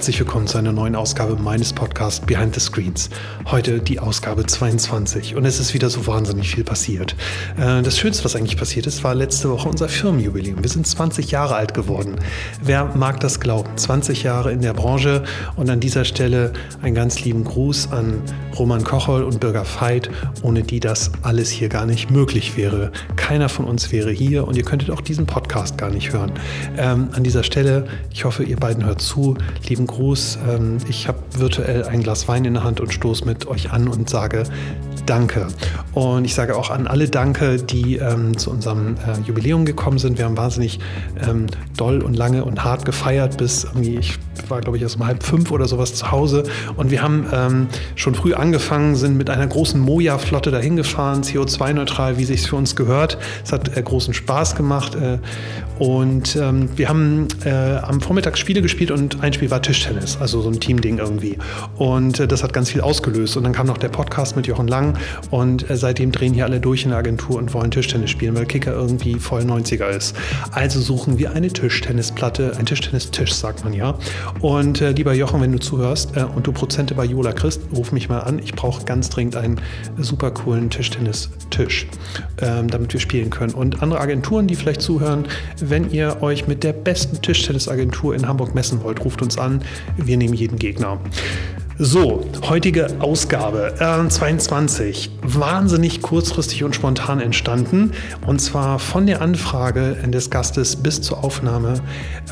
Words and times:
Herzlich 0.00 0.18
willkommen 0.18 0.46
zu 0.46 0.56
einer 0.56 0.72
neuen 0.72 0.96
Ausgabe 0.96 1.36
meines 1.36 1.74
Podcasts 1.74 2.24
Behind 2.24 2.54
the 2.54 2.60
Screens. 2.60 3.10
Heute 3.50 3.80
die 3.80 3.98
Ausgabe 3.98 4.46
22 4.46 5.34
und 5.34 5.44
es 5.44 5.58
ist 5.58 5.74
wieder 5.74 5.90
so 5.90 6.06
wahnsinnig 6.06 6.54
viel 6.54 6.62
passiert. 6.62 7.16
Äh, 7.58 7.82
das 7.82 7.98
Schönste, 7.98 8.24
was 8.24 8.36
eigentlich 8.36 8.56
passiert 8.56 8.86
ist, 8.86 9.02
war 9.02 9.12
letzte 9.12 9.50
Woche 9.50 9.68
unser 9.68 9.88
Firmenjubiläum. 9.88 10.62
Wir 10.62 10.70
sind 10.70 10.86
20 10.86 11.32
Jahre 11.32 11.56
alt 11.56 11.74
geworden. 11.74 12.14
Wer 12.62 12.84
mag 12.94 13.18
das 13.18 13.40
glauben? 13.40 13.76
20 13.76 14.22
Jahre 14.22 14.52
in 14.52 14.62
der 14.62 14.72
Branche 14.72 15.24
und 15.56 15.68
an 15.68 15.80
dieser 15.80 16.04
Stelle 16.04 16.52
einen 16.80 16.94
ganz 16.94 17.24
lieben 17.24 17.42
Gruß 17.42 17.90
an 17.90 18.22
Roman 18.56 18.84
Kochol 18.84 19.24
und 19.24 19.40
Bürger 19.40 19.64
Veit, 19.64 20.10
ohne 20.42 20.62
die 20.62 20.78
das 20.78 21.10
alles 21.22 21.50
hier 21.50 21.68
gar 21.68 21.86
nicht 21.86 22.08
möglich 22.08 22.56
wäre. 22.56 22.92
Keiner 23.16 23.48
von 23.48 23.64
uns 23.64 23.90
wäre 23.90 24.12
hier 24.12 24.46
und 24.46 24.56
ihr 24.56 24.64
könntet 24.64 24.90
auch 24.90 25.00
diesen 25.00 25.26
Podcast 25.26 25.76
gar 25.76 25.90
nicht 25.90 26.12
hören. 26.12 26.30
Ähm, 26.78 27.08
an 27.12 27.24
dieser 27.24 27.42
Stelle, 27.42 27.88
ich 28.12 28.24
hoffe, 28.24 28.44
ihr 28.44 28.56
beiden 28.56 28.84
hört 28.84 29.00
zu. 29.00 29.36
Lieben 29.68 29.88
Gruß. 29.88 30.38
Ähm, 30.48 30.78
ich 30.88 31.08
habe 31.08 31.18
virtuell 31.36 31.82
ein 31.82 32.00
Glas 32.00 32.28
Wein 32.28 32.44
in 32.44 32.54
der 32.54 32.62
Hand 32.62 32.78
und 32.78 32.92
stoße 32.92 33.24
mit 33.24 33.39
euch 33.46 33.72
an 33.72 33.88
und 33.88 34.08
sage 34.08 34.44
Danke. 35.06 35.48
Und 35.92 36.24
ich 36.24 36.34
sage 36.34 36.56
auch 36.56 36.70
an 36.70 36.86
alle 36.86 37.08
Danke, 37.08 37.56
die 37.56 37.96
ähm, 37.96 38.36
zu 38.38 38.50
unserem 38.50 38.94
äh, 38.94 39.18
Jubiläum 39.26 39.64
gekommen 39.64 39.98
sind. 39.98 40.18
Wir 40.18 40.24
haben 40.24 40.36
wahnsinnig 40.36 40.78
ähm, 41.26 41.46
doll 41.76 42.02
und 42.02 42.14
lange 42.14 42.44
und 42.44 42.62
hart 42.62 42.84
gefeiert, 42.84 43.36
bis 43.36 43.64
irgendwie, 43.64 43.96
ich 43.96 44.18
war 44.48 44.60
glaube 44.60 44.76
ich 44.76 44.82
erst 44.82 44.96
um 44.96 45.06
halb 45.06 45.22
fünf 45.22 45.50
oder 45.50 45.66
sowas 45.68 45.94
zu 45.94 46.10
Hause. 46.10 46.44
Und 46.76 46.90
wir 46.90 47.02
haben 47.02 47.26
ähm, 47.32 47.68
schon 47.96 48.14
früh 48.14 48.34
angefangen, 48.34 48.94
sind 48.94 49.16
mit 49.16 49.30
einer 49.30 49.46
großen 49.46 49.80
Moja-Flotte 49.80 50.50
dahin 50.50 50.76
gefahren, 50.76 51.22
CO2-neutral, 51.22 52.18
wie 52.18 52.24
sich 52.24 52.46
für 52.46 52.56
uns 52.56 52.76
gehört. 52.76 53.18
Es 53.44 53.52
hat 53.52 53.76
äh, 53.76 53.82
großen 53.82 54.14
Spaß 54.14 54.56
gemacht. 54.56 54.94
Äh, 54.94 55.18
und 55.78 56.36
ähm, 56.36 56.68
wir 56.76 56.90
haben 56.90 57.28
äh, 57.44 57.50
am 57.50 58.02
Vormittag 58.02 58.36
Spiele 58.36 58.60
gespielt 58.60 58.90
und 58.90 59.22
ein 59.22 59.32
Spiel 59.32 59.50
war 59.50 59.62
Tischtennis, 59.62 60.18
also 60.20 60.42
so 60.42 60.50
ein 60.50 60.60
Teamding 60.60 60.98
irgendwie. 60.98 61.38
Und 61.76 62.20
äh, 62.20 62.28
das 62.28 62.42
hat 62.42 62.52
ganz 62.52 62.68
viel 62.68 62.82
ausgelöst. 62.82 63.38
Und 63.38 63.44
dann 63.44 63.54
kam 63.54 63.66
noch 63.66 63.78
der 63.78 63.88
Podcast 63.88 64.36
mit 64.36 64.46
Jochen 64.46 64.68
Lang 64.68 64.98
und 65.30 65.70
äh, 65.70 65.76
seitdem 65.76 66.12
drehen 66.12 66.34
hier 66.34 66.44
alle 66.44 66.60
durch 66.60 66.84
in 66.84 66.90
der 66.90 66.98
Agentur 66.98 67.38
und 67.38 67.54
wollen 67.54 67.70
Tischtennis 67.70 68.10
spielen, 68.10 68.36
weil 68.36 68.44
Kicker 68.44 68.72
irgendwie 68.72 69.14
voll 69.14 69.40
90er 69.40 69.88
ist. 69.88 70.14
Also 70.50 70.80
suchen 70.80 71.18
wir 71.18 71.32
eine 71.32 71.48
Tischtennisplatte, 71.48 72.52
ein 72.58 72.66
Tischtennistisch, 72.66 73.32
sagt 73.32 73.64
man 73.64 73.72
ja. 73.72 73.98
Und 74.40 74.80
äh, 74.80 74.92
lieber 74.92 75.12
Jochen, 75.12 75.40
wenn 75.40 75.52
du 75.52 75.58
zuhörst 75.58 76.16
äh, 76.16 76.22
und 76.22 76.46
du 76.46 76.52
Prozente 76.52 76.94
bei 76.94 77.04
Jola 77.04 77.32
kriegst, 77.32 77.60
ruf 77.74 77.92
mich 77.92 78.08
mal 78.08 78.20
an. 78.20 78.38
Ich 78.38 78.54
brauche 78.54 78.84
ganz 78.84 79.10
dringend 79.10 79.36
einen 79.36 79.60
super 79.98 80.30
coolen 80.30 80.70
Tischtennistisch, 80.70 81.86
ähm, 82.40 82.68
damit 82.68 82.92
wir 82.92 83.00
spielen 83.00 83.30
können. 83.30 83.54
Und 83.54 83.82
andere 83.82 84.00
Agenturen, 84.00 84.46
die 84.46 84.54
vielleicht 84.54 84.82
zuhören, 84.82 85.26
wenn 85.60 85.90
ihr 85.90 86.22
euch 86.22 86.46
mit 86.46 86.64
der 86.64 86.72
besten 86.72 87.20
Tischtennisagentur 87.20 88.14
in 88.14 88.26
Hamburg 88.26 88.54
messen 88.54 88.82
wollt, 88.82 89.04
ruft 89.04 89.22
uns 89.22 89.38
an. 89.38 89.62
Wir 89.96 90.16
nehmen 90.16 90.34
jeden 90.34 90.58
Gegner. 90.58 90.98
So, 91.82 92.20
heutige 92.42 92.88
Ausgabe 93.00 93.72
äh, 93.80 94.06
22. 94.06 95.12
Wahnsinnig 95.22 96.02
kurzfristig 96.02 96.62
und 96.62 96.74
spontan 96.74 97.20
entstanden. 97.20 97.92
Und 98.26 98.38
zwar 98.42 98.78
von 98.78 99.06
der 99.06 99.22
Anfrage 99.22 99.96
des 100.06 100.28
Gastes 100.28 100.76
bis 100.76 101.00
zur 101.00 101.24
Aufnahme 101.24 101.80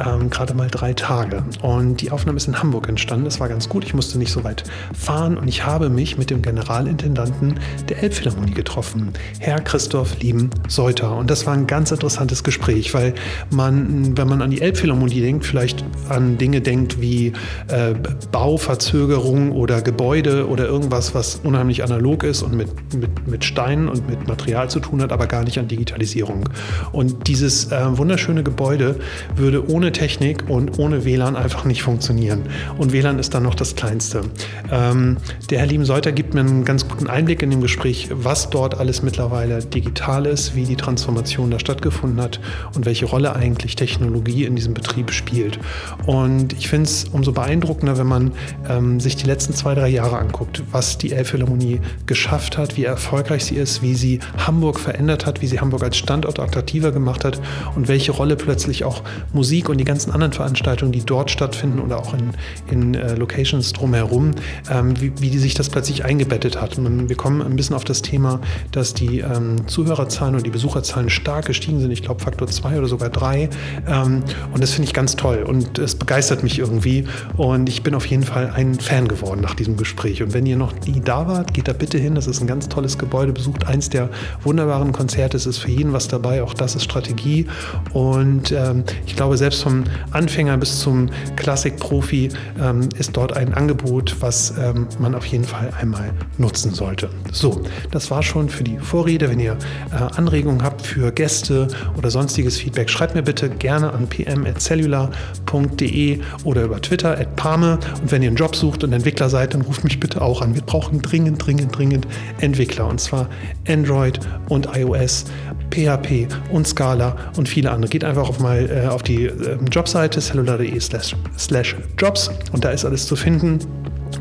ähm, 0.04 0.28
gerade 0.28 0.52
mal 0.52 0.69
drei 0.69 0.92
Tage. 0.92 1.44
Und 1.62 2.03
die 2.03 2.10
Aufnahme 2.10 2.37
ist 2.37 2.47
in 2.47 2.60
Hamburg 2.60 2.91
entstanden. 2.91 3.25
Das 3.25 3.41
war 3.41 3.48
ganz 3.48 3.70
gut. 3.70 3.84
Ich 3.84 3.94
musste 3.94 4.19
nicht 4.19 4.32
so 4.32 4.44
weit 4.44 4.64
fahren. 4.92 5.38
Und 5.38 5.48
ich 5.48 5.64
habe 5.64 5.88
mich 5.88 6.19
mit 6.19 6.28
dem 6.28 6.42
Generalintendanten 6.42 7.58
der 7.88 8.03
Elbphilharmonie 8.03 8.53
getroffen, 8.53 9.14
Herr 9.38 9.60
Christoph 9.60 10.19
Lieben 10.20 10.50
Seuter. 10.69 11.16
Und 11.16 11.31
das 11.31 11.47
war 11.47 11.54
ein 11.54 11.66
ganz 11.66 11.91
interessantes 11.91 12.44
Gespräch, 12.44 12.92
weil 12.92 13.14
man, 13.48 14.14
wenn 14.14 14.28
man 14.28 14.42
an 14.42 14.50
die 14.50 14.60
Elbphilharmonie 14.60 15.22
denkt, 15.22 15.47
vielleicht 15.47 15.87
an 16.10 16.37
Dinge 16.37 16.60
denkt 16.60 17.00
wie 17.00 17.32
äh, 17.69 17.94
Bauverzögerung, 18.31 19.38
Wohnungen 19.38 19.53
oder 19.53 19.82
Gebäude 19.82 20.49
oder 20.49 20.66
irgendwas, 20.66 21.15
was 21.15 21.41
unheimlich 21.43 21.82
analog 21.82 22.25
ist 22.25 22.43
und 22.43 22.54
mit, 22.54 22.69
mit, 22.94 23.26
mit 23.26 23.44
Steinen 23.44 23.88
und 23.88 24.09
mit 24.09 24.26
Material 24.26 24.69
zu 24.71 24.81
tun 24.81 25.03
hat, 25.03 25.12
aber 25.12 25.26
gar 25.26 25.44
nicht 25.44 25.59
an 25.59 25.69
Digitalisierung. 25.69 26.49
Und 26.93 27.28
dieses 27.28 27.71
äh, 27.71 27.99
wunderschöne 27.99 28.43
Gebäude 28.43 28.97
würde 29.37 29.69
ohne 29.71 29.93
Technik 29.93 30.44
und 30.49 30.78
ohne 30.78 31.04
WLAN 31.04 31.37
einfach 31.37 31.65
nicht 31.65 31.82
funktionieren. 31.82 32.43
Und 32.76 32.93
WLAN 32.93 33.19
ist 33.19 33.34
dann 33.34 33.43
noch 33.43 33.54
das 33.54 33.75
Kleinste. 33.75 34.22
Ähm, 34.71 35.16
der 35.50 35.60
Herr 35.60 35.66
Lieben-Seuter 35.66 36.12
gibt 36.12 36.34
mir 36.34 36.41
einen 36.41 36.65
ganz 36.65 36.88
guten 36.88 37.06
Einblick 37.06 37.43
in 37.43 37.50
dem 37.50 37.60
Gespräch, 37.60 38.09
was 38.12 38.50
dort 38.50 38.78
alles 38.78 39.03
mittlerweile 39.03 39.60
digital 39.60 40.26
ist, 40.26 40.55
wie 40.55 40.65
die 40.65 40.76
Transformation 40.76 41.50
da 41.50 41.59
stattgefunden 41.59 42.20
hat 42.20 42.41
und 42.75 42.87
welche 42.87 43.06
Rolle 43.06 43.34
eigentlich 43.34 43.76
Technologie 43.76 44.44
in 44.44 44.56
diesem 44.56 44.75
Betrieb 44.75 45.10
spielt. 45.10 45.59
Und 46.06 46.53
ich 46.55 46.69
finde 46.69 46.84
es 46.84 47.05
umso 47.05 47.32
beeindruckender, 47.32 47.99
wenn 47.99 48.06
man 48.06 48.32
ähm, 48.69 49.00
sich 49.00 49.16
die 49.19 49.27
letzten 49.27 49.55
zwei, 49.55 49.75
drei 49.75 49.89
Jahre 49.89 50.19
anguckt, 50.19 50.62
was 50.73 50.99
die 50.99 51.12
Elbphilharmonie 51.12 51.81
geschafft 52.06 52.59
hat, 52.59 52.77
wie 52.77 52.84
erfolgreich 52.84 53.45
sie 53.45 53.56
ist, 53.56 53.83
wie 53.83 53.95
sie 53.95 54.21
Hamburg 54.47 54.81
verändert 54.81 55.27
hat, 55.27 55.43
wie 55.43 55.47
sie 55.47 55.61
Hamburg 55.61 55.83
als 55.83 55.97
Standort 55.97 56.39
attraktiver 56.39 56.93
gemacht 56.93 57.25
hat 57.25 57.41
und 57.75 57.89
welche 57.89 58.12
Rolle 58.12 58.37
plötzlich 58.37 58.84
auch 58.84 59.03
Musik 59.33 59.69
und 59.69 59.79
die 59.79 59.84
ganzen 59.84 60.12
anderen 60.12 60.33
Veranstaltungen, 60.33 60.93
die 60.93 61.05
dort 61.05 61.31
stattfinden 61.31 61.81
oder 61.81 61.99
auch 61.99 62.15
in, 62.15 62.31
in 62.71 62.95
äh, 62.95 63.15
Locations 63.15 63.73
drumherum, 63.73 64.33
ähm, 64.71 65.01
wie, 65.01 65.12
wie 65.21 65.39
sich 65.39 65.55
das 65.55 65.69
plötzlich 65.69 66.05
eingebettet 66.05 66.61
hat. 66.61 66.79
Und 66.79 67.09
wir 67.09 67.17
kommen 67.17 67.43
ein 67.43 67.56
bisschen 67.56 67.77
auf 67.77 67.85
das 67.85 68.03
Thema, 68.03 68.41
dass 68.73 68.95
die 68.95 69.21
ähm, 69.21 69.67
Zuhörerzahlen 69.67 70.35
und 70.35 70.47
die 70.47 70.50
Besucherzahlen 70.50 71.11
stark 71.11 71.47
gestiegen 71.47 71.81
sind. 71.81 71.91
Ich 71.91 72.03
glaube 72.03 72.23
Faktor 72.23 72.49
zwei 72.49 72.79
oder 72.79 72.89
sogar 72.89 73.11
drei. 73.11 73.50
Ähm, 73.87 74.23
und 74.53 74.62
das 74.62 74.73
finde 74.73 74.87
ich 74.87 74.95
ganz 74.95 75.17
toll 75.17 75.45
und 75.47 75.79
es 75.79 75.95
begeistert 75.95 76.43
mich 76.43 76.59
irgendwie. 76.59 77.05
Und 77.37 77.69
ich 77.69 77.83
bin 77.83 77.95
auf 77.95 78.06
jeden 78.06 78.23
Fall 78.23 78.53
ein 78.55 78.79
Fan 78.79 79.07
geworden 79.08 79.41
nach 79.41 79.54
diesem 79.54 79.76
Gespräch. 79.76 80.22
Und 80.22 80.34
wenn 80.34 80.46
ihr 80.46 80.56
noch 80.56 80.74
nie 80.86 81.00
da 81.00 81.26
wart, 81.26 81.54
geht 81.54 81.69
da 81.69 81.72
bitte 81.72 81.98
hin. 81.98 82.14
Das 82.14 82.26
ist 82.26 82.41
ein 82.41 82.46
ganz 82.46 82.69
tolles 82.69 82.98
Gebäude. 82.98 83.32
Besucht 83.32 83.66
eins 83.66 83.88
der 83.88 84.10
wunderbaren 84.42 84.92
Konzerte. 84.92 85.36
Es 85.36 85.46
ist 85.46 85.58
für 85.58 85.70
jeden 85.70 85.92
was 85.92 86.08
dabei. 86.08 86.42
Auch 86.42 86.54
das 86.54 86.74
ist 86.74 86.84
Strategie. 86.84 87.46
Und 87.92 88.52
ähm, 88.52 88.84
ich 89.06 89.16
glaube, 89.16 89.36
selbst 89.36 89.62
vom 89.62 89.84
Anfänger 90.10 90.56
bis 90.58 90.80
zum 90.80 91.08
Klassikprofi 91.36 92.30
ähm, 92.60 92.88
ist 92.98 93.16
dort 93.16 93.36
ein 93.36 93.54
Angebot, 93.54 94.16
was 94.20 94.54
ähm, 94.58 94.86
man 94.98 95.14
auf 95.14 95.26
jeden 95.26 95.44
Fall 95.44 95.70
einmal 95.80 96.10
nutzen 96.36 96.75
sollte. 96.75 97.08
So, 97.32 97.62
das 97.90 98.10
war 98.10 98.22
schon 98.22 98.48
für 98.48 98.64
die 98.64 98.78
Vorrede. 98.78 99.28
Wenn 99.28 99.40
ihr 99.40 99.56
äh, 99.90 99.96
Anregungen 100.16 100.62
habt 100.62 100.82
für 100.82 101.12
Gäste 101.12 101.69
oder 101.96 102.10
sonstiges 102.10 102.58
Feedback, 102.58 102.90
schreibt 102.90 103.14
mir 103.14 103.22
bitte 103.22 103.48
gerne 103.48 103.92
an 103.92 104.06
pm.cellular.de 104.06 106.20
oder 106.44 106.64
über 106.64 106.80
Twitter 106.80 107.19
at 107.19 107.36
Pame. 107.36 107.78
Und 108.00 108.10
wenn 108.10 108.22
ihr 108.22 108.28
einen 108.28 108.36
Job 108.36 108.56
sucht 108.56 108.84
und 108.84 108.92
Entwickler 108.98 109.28
seid, 109.28 109.54
dann 109.54 109.62
ruft 109.62 109.84
mich 109.84 110.00
bitte 110.00 110.20
auch 110.20 110.42
an. 110.42 110.54
Wir 110.54 110.62
brauchen 110.62 111.00
dringend, 111.00 111.44
dringend, 111.44 111.76
dringend 111.76 112.06
Entwickler. 112.41 112.86
Und 112.86 113.00
zwar 113.00 113.28
Android 113.66 114.20
und 114.48 114.69
iOS, 114.76 115.25
PHP 115.70 116.26
und 116.50 116.66
Scala 116.66 117.16
und 117.37 117.48
viele 117.48 117.70
andere. 117.70 117.91
Geht 117.91 118.04
einfach 118.04 118.28
auf, 118.28 118.41
mal, 118.41 118.69
äh, 118.70 118.88
auf 118.88 119.03
die 119.03 119.26
äh, 119.26 119.58
Jobseite 119.70 120.20
cellular.de 120.20 120.78
slash, 120.81 121.14
slash 121.38 121.76
jobs 121.98 122.31
und 122.53 122.64
da 122.64 122.70
ist 122.70 122.84
alles 122.84 123.06
zu 123.06 123.16
finden. 123.16 123.58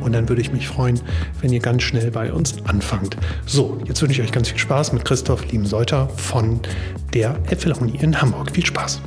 Und 0.01 0.13
dann 0.13 0.29
würde 0.29 0.41
ich 0.41 0.51
mich 0.51 0.67
freuen, 0.67 0.99
wenn 1.41 1.51
ihr 1.51 1.59
ganz 1.59 1.83
schnell 1.83 2.11
bei 2.11 2.31
uns 2.31 2.55
anfangt. 2.65 3.17
So, 3.45 3.79
jetzt 3.85 4.01
wünsche 4.01 4.21
ich 4.21 4.27
euch 4.27 4.31
ganz 4.31 4.49
viel 4.49 4.59
Spaß 4.59 4.93
mit 4.93 5.03
Christoph 5.05 5.49
Lieben-Seuter 5.51 6.09
von 6.17 6.59
der 7.13 7.35
Elbphilharmonie 7.49 7.97
in 7.99 8.21
Hamburg. 8.21 8.51
Viel 8.51 8.65
Spaß! 8.65 9.01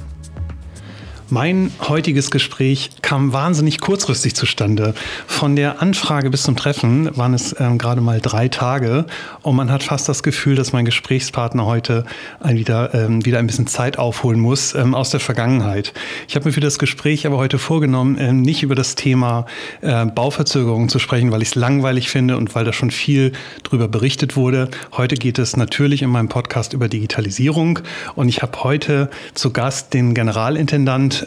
Mein 1.32 1.70
heutiges 1.80 2.32
Gespräch 2.32 2.90
kam 3.02 3.32
wahnsinnig 3.32 3.78
kurzfristig 3.78 4.34
zustande. 4.34 4.94
Von 5.28 5.54
der 5.54 5.80
Anfrage 5.80 6.28
bis 6.28 6.42
zum 6.42 6.56
Treffen 6.56 7.16
waren 7.16 7.34
es 7.34 7.54
ähm, 7.60 7.78
gerade 7.78 8.00
mal 8.00 8.20
drei 8.20 8.48
Tage 8.48 9.06
und 9.42 9.54
man 9.54 9.70
hat 9.70 9.84
fast 9.84 10.08
das 10.08 10.24
Gefühl, 10.24 10.56
dass 10.56 10.72
mein 10.72 10.84
Gesprächspartner 10.84 11.66
heute 11.66 12.04
wieder, 12.42 12.92
ähm, 12.94 13.24
wieder 13.24 13.38
ein 13.38 13.46
bisschen 13.46 13.68
Zeit 13.68 13.96
aufholen 13.96 14.40
muss 14.40 14.74
ähm, 14.74 14.92
aus 14.92 15.10
der 15.10 15.20
Vergangenheit. 15.20 15.94
Ich 16.26 16.34
habe 16.34 16.46
mir 16.46 16.52
für 16.52 16.60
das 16.60 16.80
Gespräch 16.80 17.24
aber 17.28 17.36
heute 17.36 17.60
vorgenommen, 17.60 18.16
ähm, 18.18 18.42
nicht 18.42 18.64
über 18.64 18.74
das 18.74 18.96
Thema 18.96 19.46
äh, 19.82 20.06
Bauverzögerungen 20.06 20.88
zu 20.88 20.98
sprechen, 20.98 21.30
weil 21.30 21.42
ich 21.42 21.50
es 21.50 21.54
langweilig 21.54 22.10
finde 22.10 22.38
und 22.38 22.56
weil 22.56 22.64
da 22.64 22.72
schon 22.72 22.90
viel 22.90 23.30
drüber 23.62 23.86
berichtet 23.86 24.34
wurde. 24.34 24.68
Heute 24.96 25.14
geht 25.14 25.38
es 25.38 25.56
natürlich 25.56 26.02
in 26.02 26.10
meinem 26.10 26.28
Podcast 26.28 26.72
über 26.72 26.88
Digitalisierung 26.88 27.78
und 28.16 28.28
ich 28.28 28.42
habe 28.42 28.64
heute 28.64 29.10
zu 29.34 29.52
Gast 29.52 29.94
den 29.94 30.12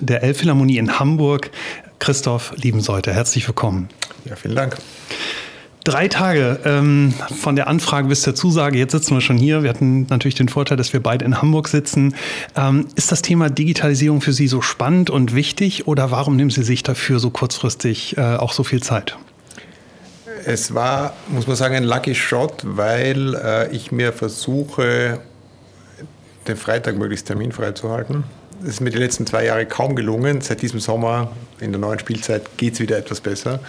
Der 0.02 0.24
Elbphilharmonie 0.24 0.78
in 0.78 1.00
Hamburg, 1.00 1.52
Christoph 2.00 2.54
Liebenseuter. 2.58 3.14
Herzlich 3.14 3.48
willkommen. 3.48 3.90
Ja, 4.26 4.36
vielen 4.36 4.56
Dank. 4.56 4.78
Drei 5.84 6.08
Tage 6.08 6.60
ähm, 6.64 7.14
von 7.42 7.58
der 7.58 7.68
Anfrage 7.68 8.08
bis 8.08 8.22
zur 8.22 8.36
Zusage. 8.36 8.78
Jetzt 8.78 8.94
sitzen 8.94 9.16
wir 9.16 9.22
schon 9.22 9.38
hier. 9.38 9.64
Wir 9.64 9.70
hatten 9.70 10.08
natürlich 10.10 10.36
den 10.36 10.48
Vorteil, 10.48 10.78
dass 10.78 10.94
wir 10.94 11.04
beide 11.04 11.26
in 11.26 11.42
Hamburg 11.42 11.68
sitzen. 11.68 12.16
Ähm, 12.56 12.88
ist 12.96 13.12
das 13.12 13.22
Thema 13.22 13.50
Digitalisierung 13.50 14.22
für 14.22 14.32
Sie 14.32 14.48
so 14.48 14.62
spannend 14.62 15.10
und 15.10 15.36
wichtig 15.36 15.86
oder 15.88 16.10
warum 16.10 16.38
nehmen 16.38 16.52
Sie 16.52 16.64
sich 16.64 16.84
dafür 16.84 17.20
so 17.20 17.32
kurzfristig 17.32 18.18
äh, 18.18 18.22
auch 18.22 18.54
so 18.54 18.64
viel 18.64 18.82
Zeit? 18.82 19.18
Es 20.46 20.74
war, 20.74 21.14
muss 21.28 21.48
man 21.48 21.58
sagen, 21.58 21.76
ein 21.76 21.84
Lucky 21.84 22.16
Shot, 22.16 22.64
weil 22.64 23.36
äh, 23.36 23.76
ich 23.76 23.92
mir 23.92 24.14
versuche, 24.14 25.20
den 26.48 26.56
Freitag 26.56 26.98
möglichst 26.98 27.28
terminfrei 27.28 27.74
zu 27.74 27.90
halten 27.90 28.24
Das 28.62 28.70
ist 28.70 28.82
mir 28.82 28.92
die 28.92 28.98
letzten 28.98 29.26
zwei 29.26 29.46
Jahre 29.46 29.66
kaum 29.66 29.96
gelungen. 29.96 30.42
Seit 30.42 30.62
diesem 30.62 30.80
Sommer 30.80 31.32
in 31.60 31.72
der 31.72 31.82
neuen 31.82 32.00
Spielzeit 32.00 32.58
geht 32.58 32.74
es 32.74 32.80
wieder 32.80 32.98
etwas 32.98 33.22
besser. 33.22 33.60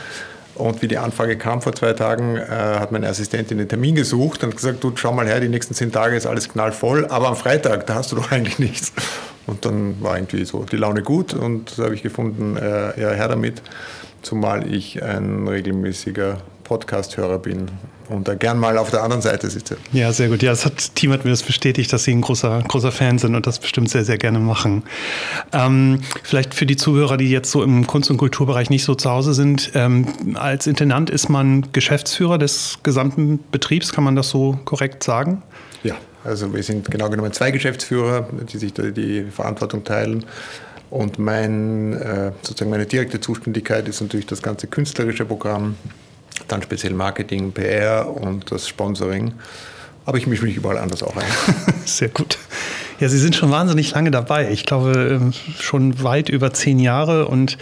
Und 0.54 0.82
wie 0.82 0.88
die 0.88 0.98
Anfrage 0.98 1.36
kam 1.36 1.62
vor 1.62 1.74
zwei 1.74 1.94
Tagen, 1.94 2.36
äh, 2.36 2.46
hat 2.46 2.92
meine 2.92 3.08
Assistentin 3.08 3.58
den 3.58 3.68
Termin 3.68 3.96
gesucht 3.96 4.44
und 4.44 4.54
gesagt, 4.54 4.84
du 4.84 4.92
schau 4.94 5.12
mal 5.12 5.26
her, 5.26 5.40
die 5.40 5.48
nächsten 5.48 5.74
zehn 5.74 5.90
Tage 5.90 6.16
ist 6.16 6.26
alles 6.26 6.48
knallvoll, 6.48 7.06
aber 7.06 7.28
am 7.28 7.36
Freitag, 7.36 7.86
da 7.86 7.96
hast 7.96 8.12
du 8.12 8.16
doch 8.16 8.30
eigentlich 8.30 8.58
nichts. 8.58 8.92
Und 9.46 9.64
dann 9.64 10.00
war 10.00 10.16
irgendwie 10.16 10.44
so 10.44 10.64
die 10.64 10.76
Laune 10.76 11.02
gut 11.02 11.34
und 11.34 11.76
da 11.78 11.84
habe 11.84 11.94
ich 11.94 12.02
gefunden, 12.02 12.56
äh, 12.56 13.00
ja, 13.00 13.10
her 13.10 13.28
damit, 13.28 13.62
zumal 14.22 14.72
ich 14.72 15.02
ein 15.02 15.46
regelmäßiger 15.48 16.38
Podcast-Hörer 16.62 17.40
bin 17.40 17.68
und 18.08 18.28
da 18.28 18.34
gern 18.34 18.58
mal 18.58 18.78
auf 18.78 18.90
der 18.90 19.02
anderen 19.02 19.22
Seite 19.22 19.48
sitze. 19.50 19.76
Ja, 19.92 20.12
sehr 20.12 20.28
gut. 20.28 20.42
Ja, 20.42 20.50
das 20.50 20.64
hat, 20.64 20.94
Team 20.94 21.12
hat 21.12 21.24
mir 21.24 21.30
das 21.30 21.42
bestätigt, 21.42 21.92
dass 21.92 22.04
Sie 22.04 22.12
ein 22.12 22.20
großer, 22.20 22.62
großer 22.66 22.92
Fan 22.92 23.18
sind 23.18 23.34
und 23.34 23.46
das 23.46 23.58
bestimmt 23.58 23.90
sehr, 23.90 24.04
sehr 24.04 24.18
gerne 24.18 24.38
machen. 24.38 24.82
Ähm, 25.52 26.00
vielleicht 26.22 26.54
für 26.54 26.66
die 26.66 26.76
Zuhörer, 26.76 27.16
die 27.16 27.30
jetzt 27.30 27.50
so 27.50 27.62
im 27.62 27.86
Kunst- 27.86 28.10
und 28.10 28.16
Kulturbereich 28.16 28.70
nicht 28.70 28.84
so 28.84 28.94
zu 28.94 29.10
Hause 29.10 29.34
sind, 29.34 29.72
ähm, 29.74 30.06
als 30.34 30.66
Intendant 30.66 31.10
ist 31.10 31.28
man 31.28 31.72
Geschäftsführer 31.72 32.38
des 32.38 32.78
gesamten 32.82 33.40
Betriebs, 33.50 33.92
kann 33.92 34.04
man 34.04 34.16
das 34.16 34.28
so 34.28 34.58
korrekt 34.64 35.02
sagen? 35.02 35.42
Ja, 35.82 35.94
also 36.24 36.52
wir 36.54 36.62
sind 36.62 36.90
genau 36.90 37.08
genommen 37.10 37.32
zwei 37.32 37.50
Geschäftsführer, 37.50 38.28
die 38.52 38.58
sich 38.58 38.72
die 38.72 39.24
Verantwortung 39.30 39.84
teilen. 39.84 40.24
Und 40.90 41.18
mein, 41.18 41.94
äh, 41.94 42.32
sozusagen 42.42 42.70
meine 42.70 42.86
direkte 42.86 43.20
Zuständigkeit 43.20 43.88
ist 43.88 44.00
natürlich 44.00 44.26
das 44.26 44.42
ganze 44.42 44.68
künstlerische 44.68 45.24
Programm 45.24 45.76
dann 46.48 46.62
speziell 46.62 46.92
Marketing, 46.92 47.52
PR 47.52 48.08
und 48.08 48.50
das 48.50 48.68
Sponsoring. 48.68 49.32
Aber 50.06 50.18
ich 50.18 50.26
mische 50.26 50.44
mich 50.44 50.56
überall 50.56 50.78
anders 50.78 51.02
auch 51.02 51.16
ein. 51.16 51.24
Sehr 51.86 52.08
gut. 52.08 52.38
Ja, 53.00 53.08
Sie 53.08 53.18
sind 53.18 53.34
schon 53.34 53.50
wahnsinnig 53.50 53.90
lange 53.92 54.10
dabei. 54.10 54.50
Ich 54.52 54.66
glaube, 54.66 55.18
ähm, 55.20 55.32
schon 55.58 56.02
weit 56.02 56.28
über 56.28 56.52
zehn 56.52 56.78
Jahre. 56.78 57.26
Und 57.26 57.58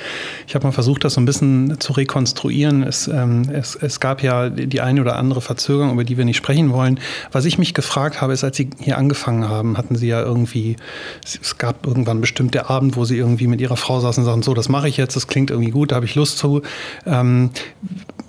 ich 0.47 0.55
habe 0.55 0.67
mal 0.67 0.73
versucht, 0.73 1.05
das 1.05 1.15
so 1.15 1.21
ein 1.21 1.25
bisschen 1.25 1.81
zu 1.81 1.93
rekonstruieren. 1.93 2.83
Es, 2.83 3.09
ähm, 3.09 3.49
es, 3.51 3.77
es 3.77 3.99
gab 3.99 4.23
ja 4.23 4.51
die 4.51 4.81
eine 4.81 5.01
oder 5.01 5.17
andere 5.17 5.41
Verzögerung, 5.41 5.93
über 5.93 6.05
die 6.05 6.19
wir 6.19 6.25
nicht 6.25 6.37
sprechen 6.37 6.71
wollen. 6.73 7.01
Was 7.31 7.45
ich 7.45 7.59
mich 7.59 7.75
gefragt 7.75 8.21
habe, 8.21 8.33
ist, 8.33 8.45
als 8.45 8.57
Sie 8.57 8.71
hier 8.79 8.99
angefangen 8.99 9.49
haben, 9.49 9.79
hatten 9.79 9.97
Sie 9.97 10.09
ja 10.09 10.21
irgendwie, 10.21 10.77
es 11.25 11.57
gab 11.57 11.87
irgendwann 11.87 12.21
bestimmt 12.21 12.55
der 12.55 12.69
Abend, 12.69 12.97
wo 12.97 13.05
Sie 13.05 13.17
irgendwie 13.17 13.47
mit 13.47 13.61
Ihrer 13.61 13.77
Frau 13.77 14.01
saßen 14.01 14.23
und 14.23 14.27
sagten, 14.27 14.43
so, 14.43 14.53
das 14.53 14.69
mache 14.69 14.89
ich 14.89 14.97
jetzt, 14.97 15.17
das 15.17 15.29
klingt 15.29 15.51
irgendwie 15.51 15.71
gut, 15.71 15.93
da 15.93 15.97
habe 15.97 16.07
ich 16.07 16.15
Lust 16.15 16.39
zu. 16.39 16.63
Ähm, 17.07 17.51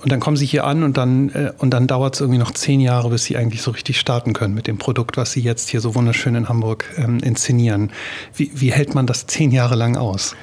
und 0.03 0.11
dann 0.11 0.19
kommen 0.19 0.35
Sie 0.35 0.45
hier 0.45 0.65
an 0.65 0.83
und 0.83 0.97
dann, 0.97 1.29
äh, 1.29 1.53
dann 1.61 1.87
dauert 1.87 2.15
es 2.15 2.21
irgendwie 2.21 2.39
noch 2.39 2.51
zehn 2.51 2.81
Jahre, 2.81 3.09
bis 3.09 3.23
Sie 3.23 3.37
eigentlich 3.37 3.61
so 3.61 3.71
richtig 3.71 3.97
starten 3.97 4.33
können 4.33 4.53
mit 4.53 4.67
dem 4.67 4.77
Produkt, 4.77 5.15
was 5.15 5.31
Sie 5.31 5.39
jetzt 5.39 5.69
hier 5.69 5.79
so 5.79 5.95
wunderschön 5.95 6.35
in 6.35 6.49
Hamburg 6.49 6.85
ähm, 6.97 7.19
inszenieren. 7.19 7.91
Wie, 8.35 8.51
wie 8.53 8.73
hält 8.73 8.95
man 8.95 9.07
das 9.07 9.27
zehn 9.27 9.51
Jahre 9.51 9.75
lang 9.75 9.95
aus? 9.95 10.35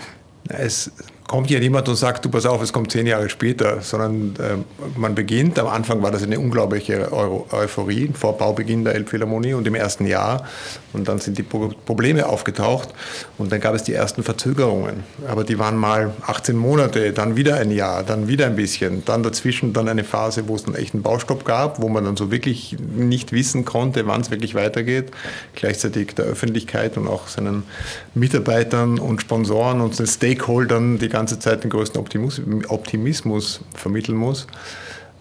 Es 0.49 0.91
kommt 1.31 1.49
ja 1.49 1.61
niemand 1.61 1.89
und 1.89 1.95
sagt, 1.95 2.25
du 2.25 2.29
pass 2.29 2.45
auf, 2.45 2.61
es 2.61 2.73
kommt 2.73 2.91
zehn 2.91 3.07
Jahre 3.07 3.31
später, 3.31 3.83
sondern 3.83 4.35
äh, 4.41 4.99
man 4.99 5.15
beginnt. 5.15 5.61
Am 5.61 5.69
Anfang 5.69 6.03
war 6.03 6.11
das 6.11 6.25
eine 6.25 6.41
unglaubliche 6.41 7.13
Eu 7.13 7.45
Euphorie 7.53 8.11
vor 8.13 8.37
Baubeginn 8.37 8.83
der 8.83 8.97
Elbphilharmonie 8.97 9.55
und 9.55 9.65
im 9.65 9.77
ersten 9.77 10.07
Jahr. 10.07 10.49
Und 10.93 11.07
dann 11.07 11.21
sind 11.21 11.39
die 11.39 11.45
Pro 11.45 11.71
Probleme 11.87 12.27
aufgetaucht 12.27 12.89
und 13.39 13.53
dann 13.53 13.61
gab 13.61 13.77
es 13.77 13.85
die 13.85 13.95
ersten 13.95 14.25
Verzögerungen. 14.25 15.05
Aber 15.29 15.45
die 15.45 15.57
waren 15.61 15.77
mal 15.77 16.13
18 16.27 16.57
Monate, 16.57 17.13
dann 17.13 17.37
wieder 17.37 17.59
ein 17.59 17.71
Jahr, 17.71 18.03
dann 18.03 18.27
wieder 18.27 18.47
ein 18.47 18.57
bisschen. 18.57 19.05
Dann 19.05 19.23
dazwischen 19.23 19.73
dann 19.73 19.89
eine 19.89 20.03
Phase, 20.03 20.49
wo 20.49 20.57
es 20.57 20.67
einen 20.67 20.75
echten 20.75 21.01
Baustopp 21.01 21.45
gab, 21.45 21.81
wo 21.81 21.89
man 21.89 22.07
dann 22.07 22.17
so 22.17 22.33
wirklich 22.33 22.77
nicht 22.97 23.31
wissen 23.31 23.65
konnte, 23.65 24.05
wann 24.09 24.23
es 24.23 24.33
wirklich 24.33 24.57
weitergeht. 24.57 25.13
Gleichzeitig 25.55 26.17
der 26.17 26.25
Öffentlichkeit 26.25 26.97
und 26.97 27.07
auch 27.07 27.29
seinen 27.29 27.63
Mitarbeitern 28.15 28.99
und 28.99 29.21
Sponsoren 29.21 29.81
und 29.81 29.97
den 29.97 30.09
Stakeholdern 30.09 30.99
die 30.99 31.09
ganze 31.09 31.20
Zeit 31.27 31.65
den 31.65 31.71
größten 31.71 32.01
Optimismus 32.69 33.61
vermitteln 33.75 34.17
muss. 34.17 34.47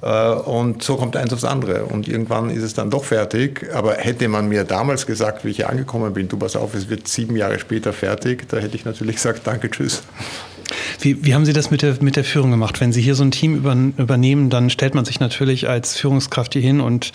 Äh, 0.01 0.31
und 0.31 0.83
so 0.83 0.95
kommt 0.95 1.15
eins 1.15 1.33
aufs 1.33 1.43
andere. 1.43 1.85
Und 1.85 2.07
irgendwann 2.07 2.49
ist 2.49 2.63
es 2.63 2.73
dann 2.73 2.89
doch 2.89 3.03
fertig. 3.03 3.69
Aber 3.73 3.95
hätte 3.95 4.27
man 4.27 4.47
mir 4.47 4.63
damals 4.63 5.05
gesagt, 5.05 5.45
wie 5.45 5.49
ich 5.49 5.57
hier 5.57 5.69
angekommen 5.69 6.13
bin, 6.13 6.27
du 6.27 6.37
pass 6.37 6.55
auf, 6.55 6.73
es 6.73 6.89
wird 6.89 7.07
sieben 7.07 7.35
Jahre 7.35 7.59
später 7.59 7.93
fertig, 7.93 8.47
da 8.49 8.57
hätte 8.57 8.75
ich 8.75 8.85
natürlich 8.85 9.17
gesagt, 9.17 9.41
danke, 9.45 9.69
tschüss. 9.69 10.03
Wie, 10.99 11.25
wie 11.25 11.33
haben 11.33 11.45
Sie 11.45 11.53
das 11.53 11.71
mit 11.71 11.81
der, 11.81 11.95
mit 12.01 12.15
der 12.15 12.23
Führung 12.23 12.51
gemacht? 12.51 12.81
Wenn 12.81 12.91
Sie 12.91 13.01
hier 13.01 13.15
so 13.15 13.23
ein 13.23 13.31
Team 13.31 13.55
über, 13.55 13.75
übernehmen, 13.97 14.49
dann 14.49 14.69
stellt 14.69 14.95
man 14.95 15.05
sich 15.05 15.19
natürlich 15.19 15.69
als 15.69 15.95
Führungskraft 15.97 16.53
hier 16.53 16.61
hin 16.61 16.81
und, 16.81 17.13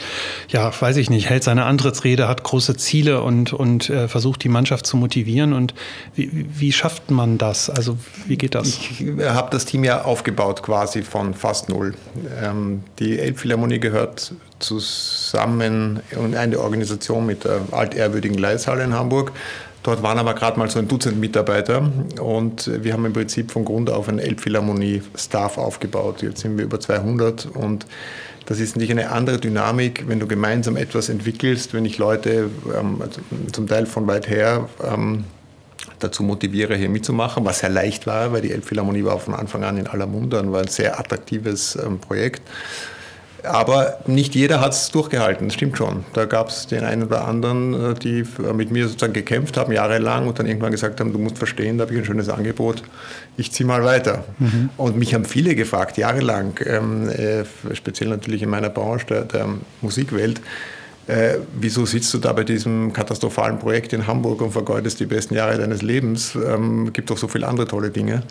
ja, 0.49 0.73
weiß 0.79 0.97
ich 0.97 1.11
nicht, 1.11 1.29
hält 1.29 1.45
seine 1.45 1.65
Antrittsrede, 1.65 2.27
hat 2.27 2.43
große 2.43 2.77
Ziele 2.77 3.21
und, 3.23 3.53
und 3.53 3.91
äh, 3.91 4.09
versucht, 4.09 4.43
die 4.43 4.49
Mannschaft 4.49 4.87
zu 4.87 4.97
motivieren. 4.97 5.53
Und 5.53 5.75
wie, 6.15 6.47
wie 6.59 6.73
schafft 6.73 7.11
man 7.11 7.37
das? 7.37 7.69
Also, 7.69 7.99
wie 8.27 8.37
geht 8.37 8.55
das? 8.55 8.69
Ich 8.69 9.05
habe 9.23 9.51
das 9.51 9.67
Team 9.67 9.85
ja 9.85 10.03
aufgebaut 10.03 10.63
quasi 10.63 11.03
von 11.03 11.35
fast 11.35 11.69
null. 11.69 11.95
Ähm, 12.43 12.83
die 12.99 13.19
Elbphilharmonie 13.19 13.81
gehört 13.81 14.33
zusammen 14.59 16.01
in 16.11 16.35
eine 16.35 16.59
Organisation 16.59 17.27
mit 17.27 17.45
der 17.45 17.61
altehrwürdigen 17.71 18.39
Leishalle 18.39 18.85
in 18.85 18.95
Hamburg. 18.95 19.33
Dort 19.85 20.03
waren 20.03 20.19
aber 20.19 20.33
gerade 20.33 20.59
mal 20.59 20.71
so 20.71 20.79
ein 20.79 20.89
Dutzend 20.89 21.21
Mitarbeiter 21.21 21.93
und 22.19 22.71
wir 22.83 22.95
haben 22.95 23.05
im 23.05 23.13
Prinzip 23.13 23.53
von 23.53 23.67
Grund 23.67 23.91
auf 23.91 24.09
einen 24.09 24.19
Elbphilharmonie-Staff 24.19 25.59
aufgebaut. 25.59 26.23
Jetzt 26.23 26.41
sind 26.41 26.57
wir 26.57 26.65
über 26.65 26.81
200 26.81 27.47
und 27.55 27.85
das 28.47 28.61
ist 28.61 28.77
nicht 28.77 28.91
eine 28.91 29.11
andere 29.11 29.39
Dynamik, 29.39 30.09
wenn 30.09 30.21
du 30.21 30.27
gemeinsam 30.27 30.77
etwas 30.77 31.11
entwickelst, 31.11 31.75
wenn 31.75 31.85
ich 31.85 31.99
Leute 31.99 32.49
ähm, 32.75 33.03
also 33.03 33.21
zum 33.53 33.67
Teil 33.67 33.85
von 33.85 34.07
weit 34.07 34.27
her 34.27 34.71
ähm, 34.83 35.25
dazu 35.99 36.23
motiviere, 36.23 36.77
hier 36.77 36.89
mitzumachen, 36.89 37.45
was 37.45 37.59
sehr 37.59 37.69
leicht 37.69 38.07
war, 38.07 38.33
weil 38.33 38.41
die 38.41 38.53
Elbphilharmonie 38.53 39.05
war 39.05 39.19
von 39.19 39.35
Anfang 39.35 39.65
an 39.65 39.77
in 39.77 39.87
aller 39.87 40.07
Munde 40.07 40.41
und 40.41 40.51
war 40.51 40.63
ein 40.63 40.69
sehr 40.69 40.99
attraktives 40.99 41.77
ähm, 41.77 41.99
Projekt. 41.99 42.41
Aber 43.45 43.99
nicht 44.07 44.35
jeder 44.35 44.61
hat 44.61 44.73
es 44.73 44.91
durchgehalten, 44.91 45.49
das 45.49 45.55
stimmt 45.55 45.77
schon. 45.77 46.05
Da 46.15 46.25
gab 46.25 46.49
es 46.49 46.67
den 46.67 46.85
einen 46.85 47.05
oder 47.05 47.27
anderen, 47.27 47.93
äh, 47.93 47.95
die 47.95 48.25
mit 48.55 48.71
mir 48.71 48.89
sozusagen 48.89 49.13
gekämpft 49.13 49.57
haben, 49.57 49.73
jahrelang 49.73 50.27
und 50.27 50.39
dann 50.39 50.47
irgendwann 50.47 50.73
gesagt 50.73 51.01
haben, 51.01 51.13
du 51.13 51.19
musst 51.19 51.39
verstehen, 51.39 51.79
da 51.79 51.83
habe 51.85 51.95
ich 51.95 52.01
ein 52.01 52.05
schönes 52.05 52.29
Angebot, 52.29 52.83
ich 53.37 53.53
ziehe 53.53 53.67
mal 53.67 53.85
weiter. 53.85 54.25
Mhm. 54.39 54.71
Und 54.77 54.97
mich 54.97 55.15
haben 55.15 55.25
viele 55.25 55.55
gefragt, 55.55 55.99
jahrelang, 55.99 56.59
ähm, 56.65 57.09
äh, 57.09 57.45
speziell 57.75 58.09
natürlich 58.11 58.43
in 58.43 58.51
meiner 58.51 58.71
Branche, 58.71 59.07
der, 59.07 59.23
der 59.23 59.49
Musikwelt, 59.81 60.41
äh, 61.07 61.39
wieso 61.55 61.85
sitzt 61.85 62.15
du 62.15 62.19
da 62.19 62.33
bei 62.33 62.45
diesem 62.45 62.93
katastrophalen 62.93 63.59
Projekt 63.59 63.93
in 63.93 64.07
Hamburg 64.07 64.41
und 64.41 64.53
vergeudest 64.53 65.01
die 65.01 65.07
besten 65.07 65.35
Jahre 65.35 65.59
deines 65.59 65.83
Lebens? 65.83 66.35
Ähm, 66.35 66.93
gibt 66.93 67.11
doch 67.11 67.19
so 67.19 67.29
viele 67.29 67.47
andere 67.47 67.67
tolle 67.67 67.91
Dinge. 67.91 68.23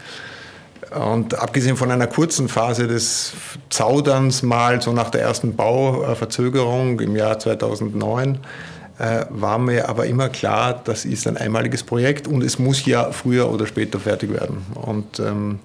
Und 0.91 1.39
abgesehen 1.39 1.77
von 1.77 1.91
einer 1.91 2.07
kurzen 2.07 2.49
Phase 2.49 2.87
des 2.87 3.33
Zauderns 3.69 4.43
mal 4.43 4.81
so 4.81 4.91
nach 4.91 5.09
der 5.09 5.21
ersten 5.21 5.55
Bauverzögerung 5.55 6.99
im 6.99 7.15
Jahr 7.15 7.39
2009, 7.39 8.39
äh, 8.99 9.25
war 9.29 9.57
mir 9.57 9.89
aber 9.89 10.05
immer 10.05 10.29
klar, 10.29 10.81
das 10.83 11.05
ist 11.05 11.27
ein 11.27 11.37
einmaliges 11.37 11.83
Projekt 11.83 12.27
und 12.27 12.43
es 12.43 12.59
muss 12.59 12.85
ja 12.85 13.11
früher 13.11 13.51
oder 13.51 13.65
später 13.65 13.99
fertig 13.99 14.31
werden. 14.31 14.65
Und 14.75 15.19
ähm, 15.19 15.59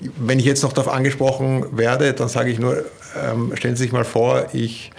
wenn 0.00 0.38
ich 0.38 0.44
jetzt 0.44 0.62
noch 0.62 0.72
darauf 0.72 0.92
angesprochen 0.92 1.66
werde, 1.76 2.12
dann 2.12 2.28
sage 2.28 2.50
ich 2.50 2.58
nur, 2.58 2.84
ähm, 3.20 3.52
stellen 3.54 3.74
Sie 3.74 3.82
sich 3.82 3.92
mal 3.92 4.04
vor, 4.04 4.46
ich 4.52 4.92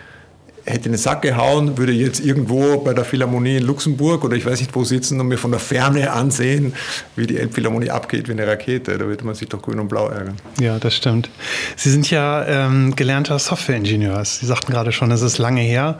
hätte 0.69 0.85
in 0.85 0.93
den 0.93 0.99
Sack 0.99 1.21
gehauen, 1.23 1.77
würde 1.77 1.91
jetzt 1.91 2.19
irgendwo 2.19 2.77
bei 2.77 2.93
der 2.93 3.03
Philharmonie 3.03 3.57
in 3.57 3.63
Luxemburg 3.63 4.23
oder 4.23 4.35
ich 4.35 4.45
weiß 4.45 4.59
nicht 4.59 4.75
wo 4.75 4.83
sitzen 4.83 5.19
und 5.19 5.27
mir 5.27 5.37
von 5.37 5.51
der 5.51 5.59
Ferne 5.59 6.11
ansehen, 6.11 6.73
wie 7.15 7.27
die 7.27 7.37
Elbphilharmonie 7.37 7.89
abgeht 7.89 8.27
wie 8.27 8.33
eine 8.33 8.45
Rakete. 8.45 8.97
Da 8.97 9.05
würde 9.05 9.25
man 9.25 9.35
sich 9.35 9.49
doch 9.49 9.61
grün 9.61 9.79
und 9.79 9.87
blau 9.87 10.07
ärgern. 10.07 10.35
Ja, 10.59 10.79
das 10.79 10.95
stimmt. 10.95 11.29
Sie 11.75 11.89
sind 11.89 12.09
ja 12.09 12.45
ähm, 12.45 12.95
gelernter 12.95 13.39
Softwareingenieur. 13.39 14.23
Sie 14.23 14.45
sagten 14.45 14.71
gerade 14.71 14.91
schon, 14.91 15.09
das 15.09 15.21
ist 15.21 15.37
lange 15.37 15.61
her. 15.61 15.97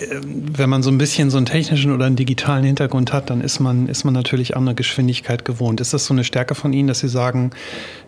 Ähm, 0.00 0.44
wenn 0.56 0.68
man 0.68 0.82
so 0.82 0.90
ein 0.90 0.98
bisschen 0.98 1.30
so 1.30 1.36
einen 1.36 1.46
technischen 1.46 1.92
oder 1.92 2.06
einen 2.06 2.16
digitalen 2.16 2.64
Hintergrund 2.64 3.12
hat, 3.12 3.30
dann 3.30 3.40
ist 3.40 3.60
man, 3.60 3.88
ist 3.88 4.04
man 4.04 4.14
natürlich 4.14 4.56
andere 4.56 4.74
Geschwindigkeit 4.74 5.44
gewohnt. 5.44 5.80
Ist 5.80 5.94
das 5.94 6.04
so 6.04 6.14
eine 6.14 6.24
Stärke 6.24 6.54
von 6.54 6.72
Ihnen, 6.72 6.88
dass 6.88 7.00
Sie 7.00 7.08
sagen, 7.08 7.50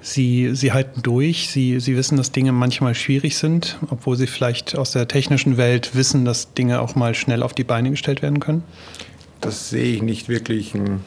Sie, 0.01 0.51
Sie 0.55 0.73
halten 0.73 1.03
durch, 1.03 1.49
Sie, 1.49 1.81
Sie 1.81 1.97
wissen, 1.97 2.17
dass 2.17 2.31
Dinge 2.31 2.53
manchmal 2.53 2.95
schwierig 2.95 3.37
sind, 3.37 3.79
obwohl 3.89 4.17
Sie 4.17 4.27
vielleicht 4.27 4.77
aus 4.77 4.93
der 4.93 5.09
technischen 5.09 5.57
Welt 5.57 5.94
wissen, 5.95 6.25
dass 6.25 6.55
Dinge 6.55 6.81
auch 6.81 6.95
mal 6.95 7.15
schnell 7.15 7.43
auf 7.43 7.53
die 7.53 7.65
Beine 7.65 7.91
gestellt 7.91 8.23
werden 8.23 8.41
können? 8.41 8.65
Das 9.41 9.71
sehe 9.71 9.97
ich 9.97 10.03
nicht 10.03 10.29
wirklich 10.29 10.75
einen 10.75 11.05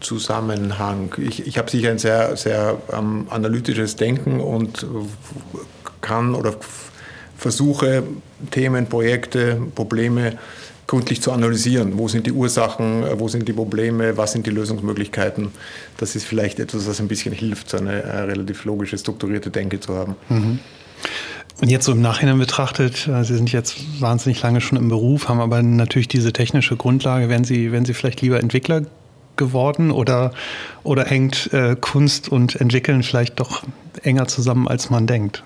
Zusammenhang. 0.00 1.14
Ich, 1.18 1.46
ich 1.46 1.58
habe 1.58 1.70
sicher 1.70 1.90
ein 1.90 1.98
sehr, 1.98 2.36
sehr 2.36 2.78
ähm, 2.92 3.26
analytisches 3.30 3.96
Denken 3.96 4.40
und 4.40 4.86
kann 6.00 6.34
oder 6.34 6.54
versuche 7.36 8.02
Themen, 8.50 8.86
Projekte, 8.86 9.60
Probleme 9.74 10.38
gründlich 10.86 11.22
zu 11.22 11.30
analysieren. 11.30 11.96
Wo 11.96 12.08
sind 12.08 12.26
die 12.26 12.32
Ursachen, 12.32 13.04
wo 13.18 13.28
sind 13.28 13.46
die 13.46 13.52
Probleme, 13.52 14.16
was 14.16 14.32
sind 14.32 14.44
die 14.46 14.50
Lösungsmöglichkeiten? 14.50 15.52
Das 15.98 16.16
ist 16.16 16.24
vielleicht 16.24 16.58
etwas, 16.58 16.88
was 16.88 17.00
ein 17.00 17.06
bisschen 17.06 17.32
hilft, 17.32 17.70
so 17.70 17.76
eine 17.76 18.02
äh, 18.02 18.20
relativ 18.22 18.64
logische, 18.64 18.98
strukturierte 18.98 19.50
Denke 19.50 19.78
zu 19.78 19.94
haben. 19.94 20.16
Mhm. 20.28 20.58
Und 21.60 21.68
jetzt 21.68 21.84
so 21.84 21.92
im 21.92 22.00
Nachhinein 22.00 22.38
betrachtet, 22.38 23.06
äh, 23.06 23.22
Sie 23.22 23.36
sind 23.36 23.52
jetzt 23.52 24.00
wahnsinnig 24.00 24.42
lange 24.42 24.60
schon 24.60 24.78
im 24.78 24.88
Beruf, 24.88 25.28
haben 25.28 25.40
aber 25.40 25.62
natürlich 25.62 26.08
diese 26.08 26.32
technische 26.32 26.76
Grundlage. 26.76 27.28
Wären 27.28 27.44
Sie, 27.44 27.70
wären 27.70 27.84
Sie 27.84 27.92
vielleicht 27.92 28.22
lieber 28.22 28.40
Entwickler 28.40 28.82
geworden 29.36 29.90
oder, 29.90 30.32
oder 30.84 31.04
hängt 31.04 31.52
äh, 31.52 31.76
Kunst 31.78 32.28
und 32.28 32.60
Entwickeln 32.60 33.02
vielleicht 33.02 33.40
doch 33.40 33.62
enger 34.02 34.26
zusammen, 34.26 34.68
als 34.68 34.90
man 34.90 35.06
denkt? 35.06 35.42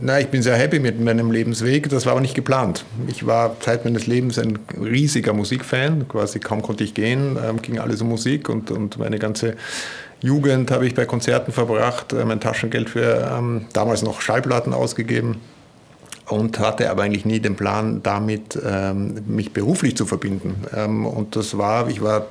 Na, 0.00 0.20
ich 0.20 0.28
bin 0.28 0.42
sehr 0.42 0.56
happy 0.56 0.78
mit 0.78 1.00
meinem 1.00 1.30
Lebensweg. 1.30 1.88
Das 1.88 2.04
war 2.04 2.12
aber 2.12 2.20
nicht 2.20 2.34
geplant. 2.34 2.84
Ich 3.06 3.26
war 3.26 3.58
Zeit 3.60 3.84
meines 3.84 4.06
Lebens 4.06 4.38
ein 4.38 4.58
riesiger 4.78 5.32
Musikfan. 5.32 6.06
Quasi 6.08 6.38
kaum 6.38 6.62
konnte 6.62 6.84
ich 6.84 6.94
gehen, 6.94 7.38
ähm, 7.42 7.62
ging 7.62 7.78
alles 7.78 8.02
um 8.02 8.08
Musik 8.08 8.48
und, 8.48 8.70
und 8.70 8.98
meine 8.98 9.18
ganze 9.18 9.56
Jugend 10.20 10.70
habe 10.70 10.86
ich 10.86 10.94
bei 10.94 11.04
Konzerten 11.04 11.52
verbracht, 11.52 12.12
äh, 12.12 12.24
mein 12.24 12.40
Taschengeld 12.40 12.90
für 12.90 13.30
ähm, 13.36 13.66
damals 13.72 14.02
noch 14.02 14.20
Schallplatten 14.20 14.72
ausgegeben 14.72 15.40
und 16.28 16.58
hatte 16.58 16.90
aber 16.90 17.04
eigentlich 17.04 17.24
nie 17.24 17.38
den 17.38 17.54
Plan, 17.54 18.02
damit 18.02 18.58
ähm, 18.64 19.22
mich 19.26 19.52
beruflich 19.52 19.96
zu 19.96 20.06
verbinden. 20.06 20.56
Ähm, 20.74 21.06
und 21.06 21.36
das 21.36 21.56
war, 21.56 21.88
ich 21.88 22.02
war 22.02 22.26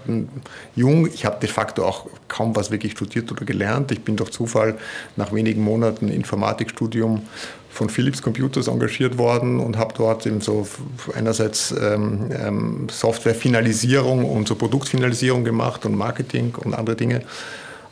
jung, 0.75 1.08
ich 1.08 1.25
habe 1.25 1.39
de 1.39 1.50
facto 1.50 1.86
auch 1.86 2.08
kaum 2.27 2.56
was 2.56 2.72
wirklich 2.72 2.92
studiert 2.92 3.32
oder 3.32 3.46
gelernt. 3.46 3.92
Ich 3.92 4.01
bin 4.01 4.18
durch 4.18 4.32
Zufall 4.32 4.75
nach 5.15 5.32
wenigen 5.32 5.63
Monaten 5.63 6.10
Informatikstudium 6.10 7.22
von 7.70 7.89
Philips 7.89 8.22
Computers 8.22 8.68
engagiert 8.68 9.18
worden 9.18 9.60
und 9.60 9.77
habe 9.77 9.94
dort 9.98 10.25
eben 10.25 10.42
so 10.42 10.68
einerseits 11.13 11.72
ähm, 11.72 12.30
ähm, 12.32 12.88
Softwarefinalisierung 12.89 14.25
und 14.25 14.48
so 14.48 14.56
Produktfinalisierung 14.56 15.44
gemacht 15.44 15.86
und 15.86 15.96
Marketing 15.96 16.54
und 16.56 16.74
andere 16.74 16.96
Dinge 16.96 17.22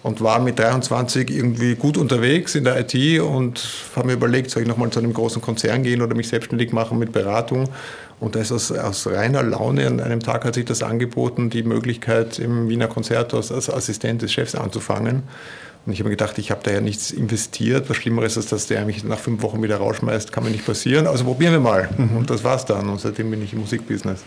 und 0.03 0.21
war 0.21 0.39
mit 0.39 0.59
23 0.59 1.31
irgendwie 1.31 1.75
gut 1.75 1.97
unterwegs 1.97 2.55
in 2.55 2.65
der 2.65 2.79
IT 2.79 3.21
und 3.21 3.63
habe 3.95 4.07
mir 4.07 4.13
überlegt, 4.13 4.51
soll 4.51 4.63
ich 4.63 4.67
nochmal 4.67 4.89
zu 4.89 4.99
einem 4.99 5.13
großen 5.13 5.41
Konzern 5.41 5.81
gehen 5.81 6.01
oder 6.01 6.13
mich 6.13 6.27
selbstständig 6.27 6.73
machen 6.73 6.99
mit 6.99 7.13
Beratung. 7.13 7.69
Und 8.19 8.35
da 8.35 8.41
ist 8.41 8.51
aus, 8.51 8.71
aus 8.71 9.07
reiner 9.07 9.43
Laune 9.43 9.87
an 9.87 9.99
einem 9.99 10.19
Tag 10.19 10.45
hat 10.45 10.55
sich 10.55 10.65
das 10.65 10.83
angeboten, 10.83 11.49
die 11.49 11.63
Möglichkeit 11.63 12.37
im 12.37 12.69
Wiener 12.69 12.87
Konzerthaus 12.87 13.51
als 13.51 13.69
Assistent 13.69 14.21
des 14.21 14.33
Chefs 14.33 14.55
anzufangen. 14.55 15.23
Und 15.85 15.91
ich 15.91 15.99
habe 15.99 16.09
mir 16.09 16.15
gedacht, 16.15 16.37
ich 16.37 16.49
habe 16.49 16.61
da 16.63 16.71
ja 16.71 16.79
nichts 16.79 17.11
investiert. 17.11 17.89
Was 17.89 17.97
Schlimmeres 17.97 18.37
ist, 18.37 18.53
dass 18.53 18.67
der 18.67 18.85
mich 18.85 19.03
nach 19.03 19.19
fünf 19.19 19.41
Wochen 19.41 19.61
wieder 19.61 19.77
rausschmeißt, 19.77 20.31
kann 20.31 20.45
mir 20.45 20.49
nicht 20.49 20.65
passieren. 20.65 21.07
Also 21.07 21.25
probieren 21.25 21.51
wir 21.51 21.59
mal. 21.59 21.89
Mhm. 21.97 22.17
Und 22.17 22.29
das 22.29 22.43
war's 22.45 22.65
dann. 22.65 22.87
Und 22.87 23.01
seitdem 23.01 23.29
bin 23.29 23.43
ich 23.43 23.51
im 23.51 23.59
Musikbusiness. 23.59 24.23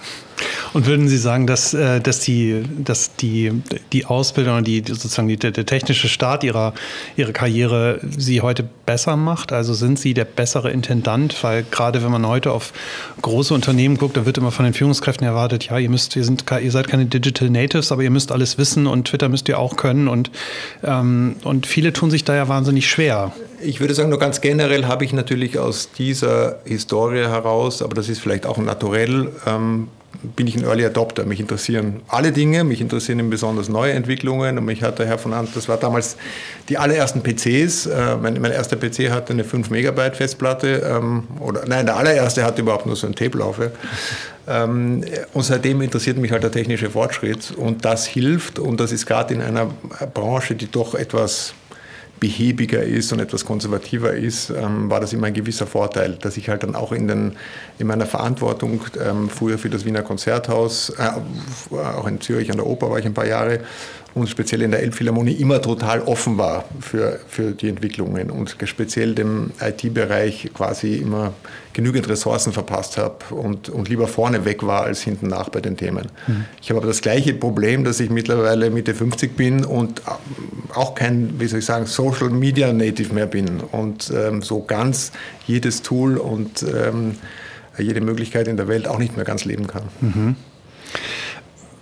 Und 0.75 0.85
würden 0.85 1.09
Sie 1.09 1.17
sagen, 1.17 1.47
dass, 1.47 1.73
äh, 1.73 2.01
dass, 2.03 2.21
die, 2.21 2.63
dass 2.79 3.17
die, 3.17 3.63
die 3.93 4.05
Ausbildung 4.05 4.65
die, 4.65 4.83
sozusagen 4.87 5.29
die, 5.29 5.39
der 5.39 5.65
technische 5.65 6.09
Start 6.09 6.45
Ihrer, 6.45 6.75
Ihrer 7.17 7.33
Karriere 7.33 8.01
Sie 8.03 8.43
heute 8.43 8.69
besser 8.85 9.17
macht? 9.17 9.53
Also 9.53 9.73
sind 9.73 9.99
Sie 9.99 10.13
der 10.13 10.27
bessere 10.27 10.71
Intendant? 10.71 11.43
Weil 11.43 11.65
gerade 11.71 12.05
wenn 12.05 12.11
man 12.11 12.27
heute 12.27 12.53
auf 12.53 12.75
große 13.23 13.55
Unternehmen 13.55 13.97
guckt, 13.97 14.19
da 14.19 14.27
wird 14.27 14.37
immer 14.37 14.53
von 14.53 14.67
den 14.67 14.75
Führungskräften 14.75 15.27
erwartet, 15.27 15.65
ja, 15.65 15.79
ihr 15.79 15.89
müsst, 15.89 16.15
ihr, 16.17 16.25
sind, 16.25 16.45
ihr 16.63 16.71
seid 16.71 16.89
keine 16.89 17.07
Digital 17.07 17.49
Natives, 17.49 17.91
aber 17.91 18.03
ihr 18.03 18.11
müsst 18.11 18.31
alles 18.31 18.59
wissen 18.59 18.87
und 18.87 19.09
Twitter 19.09 19.31
müsst 19.31 19.49
ihr 19.49 19.59
auch 19.59 19.77
können. 19.77 20.09
Und 20.09 20.31
ähm, 20.85 21.37
und 21.47 21.67
viele 21.67 21.93
tun 21.93 22.11
sich 22.11 22.25
da 22.25 22.35
ja 22.35 22.49
wahnsinnig 22.49 22.89
schwer. 22.89 23.33
Ich 23.63 23.81
würde 23.81 23.95
sagen, 23.95 24.11
nur 24.11 24.19
ganz 24.19 24.41
generell 24.41 24.87
habe 24.87 25.05
ich 25.05 25.13
natürlich 25.13 25.59
aus 25.59 25.91
dieser 25.97 26.59
Historie 26.65 27.25
heraus, 27.25 27.83
aber 27.83 27.95
das 27.95 28.09
ist 28.09 28.21
vielleicht 28.21 28.47
auch 28.47 28.59
naturell, 28.59 29.33
ähm, 29.47 29.89
bin 30.23 30.47
ich 30.47 30.57
ein 30.57 30.65
Early 30.65 30.85
Adopter. 30.85 31.25
Mich 31.25 31.41
interessieren 31.41 32.03
alle 32.09 32.33
Dinge, 32.33 32.65
mich 32.65 32.81
interessieren 32.81 33.29
besonders 33.31 33.69
neue 33.69 33.93
Entwicklungen. 33.93 34.59
Und 34.59 34.65
mich 34.65 34.83
hat 34.83 34.99
der 34.99 35.07
Herr 35.07 35.19
von 35.19 35.33
Ant, 35.33 35.55
das 35.55 35.69
war 35.69 35.77
damals 35.77 36.17
die 36.69 36.79
allerersten 36.79 37.23
PCs. 37.23 37.87
Äh, 37.87 38.17
mein, 38.17 38.41
mein, 38.41 38.53
erster 38.53 38.77
PC 38.77 39.11
hatte 39.11 39.33
eine 39.33 39.45
5 39.45 39.71
Megabyte 39.71 40.17
Festplatte. 40.17 40.83
Ähm, 40.87 41.25
oder, 41.41 41.65
nein, 41.67 41.87
der 41.87 41.97
allererste 41.97 42.45
hatte 42.45 42.63
überhaupt 42.63 42.87
nur 42.87 42.97
so 42.97 43.07
ein 43.07 43.15
Tape-Laufwerk. 43.15 43.73
Ähm, 44.49 45.05
und 45.33 45.43
seitdem 45.43 45.81
interessiert 45.83 46.19
mich 46.19 46.33
halt 46.33 46.43
der 46.43 46.53
technische 46.53 46.91
Fortschritt. 46.91 47.53
Und 47.57 47.85
das 47.85 48.07
hilft. 48.07 48.59
Und 48.59 48.81
das 48.81 48.93
ist 48.93 49.07
gerade 49.07 49.35
in 49.35 49.43
einer 49.43 49.71
Branche, 50.15 50.55
die 50.55 50.71
doch 50.71 50.95
etwas 50.95 51.55
behäbiger 52.21 52.83
ist 52.83 53.13
und 53.13 53.21
etwas 53.21 53.45
konservativer 53.45 54.13
ist, 54.13 54.51
ähm, 54.51 54.91
war 54.91 55.01
das 55.01 55.13
immer 55.13 55.27
ein 55.27 55.35
gewisser 55.35 55.67
Vorteil, 55.67 56.17
dass 56.21 56.37
ich 56.37 56.49
halt 56.49 56.63
dann 56.63 56.75
auch 56.75 56.93
in, 56.93 57.09
den, 57.09 57.37
in 57.79 57.87
meiner 57.87 58.07
Verantwortung 58.07 58.81
ähm, 59.05 59.29
früher 59.29 59.59
für 59.59 59.71
das 59.71 59.85
Wiener 59.85 60.03
Konzerthaus, 60.03 60.91
äh, 60.91 61.77
auch 61.77 62.07
in 62.07 62.21
Zürich 62.21 62.51
an 62.51 62.57
der 62.57 62.67
Oper 62.67 62.91
war 62.91 62.99
ich 62.99 63.07
ein 63.07 63.15
paar 63.15 63.27
Jahre 63.27 63.61
und 64.17 64.31
speziell 64.31 64.63
in 64.63 64.71
der 64.71 64.83
Elbphilharmonie 64.83 65.35
immer 65.35 65.61
total 65.61 66.01
offen 66.01 66.39
war 66.39 66.65
für, 66.81 67.21
für 67.29 67.53
die 67.53 67.69
Entwicklungen 67.69 68.31
und 68.31 68.57
speziell 68.65 69.15
dem 69.15 69.51
IT-Bereich 69.61 70.51
quasi 70.55 70.95
immer 70.95 71.35
genügend 71.75 72.09
Ressourcen 72.09 72.55
verpasst 72.55 72.97
habe 72.97 73.35
und, 73.35 73.69
und 73.69 73.91
lieber 73.91 74.09
vorne 74.09 74.47
weg 74.47 74.67
war 74.67 74.85
als 74.85 75.03
hinten 75.03 75.27
nach 75.27 75.51
bei 75.51 75.61
den 75.61 75.77
Themen. 75.77 76.07
Mhm. 76.27 76.47
Ich 76.63 76.71
habe 76.71 76.79
aber 76.81 76.87
das 76.87 77.03
gleiche 77.03 77.35
Problem, 77.35 77.85
dass 77.85 78.01
ich 78.01 78.09
mittlerweile 78.09 78.71
Mitte 78.71 78.95
50 78.95 79.37
bin 79.37 79.67
und 79.67 80.01
auch 80.77 80.95
kein, 80.95 81.41
wie 81.41 81.47
soll 81.47 81.61
ich 81.61 81.65
sagen, 81.65 81.87
Social 81.87 82.31
Media 82.31 82.73
Native 82.73 83.13
mehr 83.15 83.27
bin 83.27 83.61
und 83.61 84.13
ähm, 84.15 84.43
so 84.43 84.63
ganz 84.63 85.13
jedes 85.47 85.83
Tool 85.83 86.17
und 86.17 86.63
ähm, 86.63 87.17
jede 87.79 88.01
Möglichkeit 88.01 88.49
in 88.49 88.57
der 88.57 88.69
Welt 88.69 88.89
auch 88.89 88.99
nicht 88.99 89.17
mehr 89.17 89.25
ganz 89.25 89.45
leben 89.45 89.67
kann. 89.67 89.85
Mhm. 90.01 90.37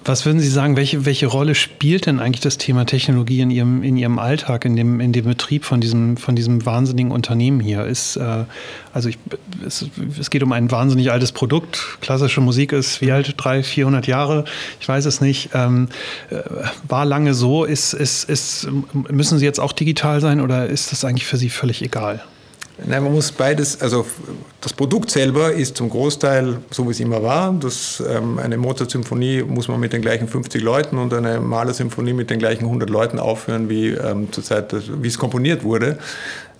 Was 0.06 0.26
würden 0.26 0.38
Sie 0.38 0.48
sagen, 0.48 0.76
welche, 0.76 1.06
welche 1.06 1.26
Rolle 1.26 1.54
spielt 1.54 2.04
denn 2.04 2.20
eigentlich 2.20 2.42
das 2.42 2.58
Thema 2.58 2.84
Technologie 2.84 3.40
in 3.40 3.50
Ihrem, 3.50 3.82
in 3.82 3.96
Ihrem 3.96 4.18
Alltag, 4.18 4.66
in 4.66 4.76
dem, 4.76 5.00
in 5.00 5.12
dem 5.12 5.24
Betrieb 5.24 5.64
von 5.64 5.80
diesem, 5.80 6.18
von 6.18 6.36
diesem 6.36 6.66
wahnsinnigen 6.66 7.10
Unternehmen 7.10 7.58
hier? 7.58 7.86
Ist, 7.86 8.16
äh, 8.16 8.44
also 8.92 9.08
ich, 9.08 9.18
es, 9.66 9.86
es 10.20 10.28
geht 10.28 10.42
um 10.42 10.52
ein 10.52 10.70
wahnsinnig 10.70 11.10
altes 11.10 11.32
Produkt. 11.32 11.98
Klassische 12.02 12.42
Musik 12.42 12.72
ist 12.72 13.00
wie 13.00 13.12
alt? 13.12 13.34
300, 13.38 13.64
400 13.64 14.06
Jahre? 14.06 14.44
Ich 14.78 14.86
weiß 14.86 15.06
es 15.06 15.22
nicht. 15.22 15.50
Ähm, 15.54 15.88
äh, 16.28 16.40
war 16.86 17.06
lange 17.06 17.32
so. 17.32 17.64
Ist, 17.64 17.94
ist, 17.94 18.28
ist, 18.28 18.68
müssen 19.08 19.38
Sie 19.38 19.44
jetzt 19.46 19.58
auch 19.58 19.72
digital 19.72 20.20
sein 20.20 20.42
oder 20.42 20.66
ist 20.66 20.92
das 20.92 21.06
eigentlich 21.06 21.26
für 21.26 21.38
Sie 21.38 21.48
völlig 21.48 21.80
egal? 21.80 22.22
Nein, 22.82 23.04
man 23.04 23.12
muss 23.12 23.30
beides, 23.30 23.80
also 23.80 24.04
das 24.60 24.72
Produkt 24.72 25.10
selber 25.10 25.52
ist 25.52 25.76
zum 25.76 25.88
Großteil 25.88 26.58
so, 26.70 26.86
wie 26.86 26.90
es 26.90 26.98
immer 26.98 27.22
war. 27.22 27.52
Das, 27.52 28.02
ähm, 28.06 28.38
eine 28.38 28.56
Mozart-Symphonie 28.56 29.44
muss 29.44 29.68
man 29.68 29.78
mit 29.78 29.92
den 29.92 30.02
gleichen 30.02 30.26
50 30.26 30.60
Leuten 30.60 30.98
und 30.98 31.14
eine 31.14 31.40
Mahler-Symphonie 31.40 32.14
mit 32.14 32.30
den 32.30 32.40
gleichen 32.40 32.64
100 32.64 32.90
Leuten 32.90 33.20
aufhören, 33.20 33.68
wie 33.68 33.90
ähm, 33.90 34.32
zur 34.32 34.42
Zeit, 34.42 34.74
wie 35.00 35.06
es 35.06 35.18
komponiert 35.18 35.62
wurde. 35.62 35.98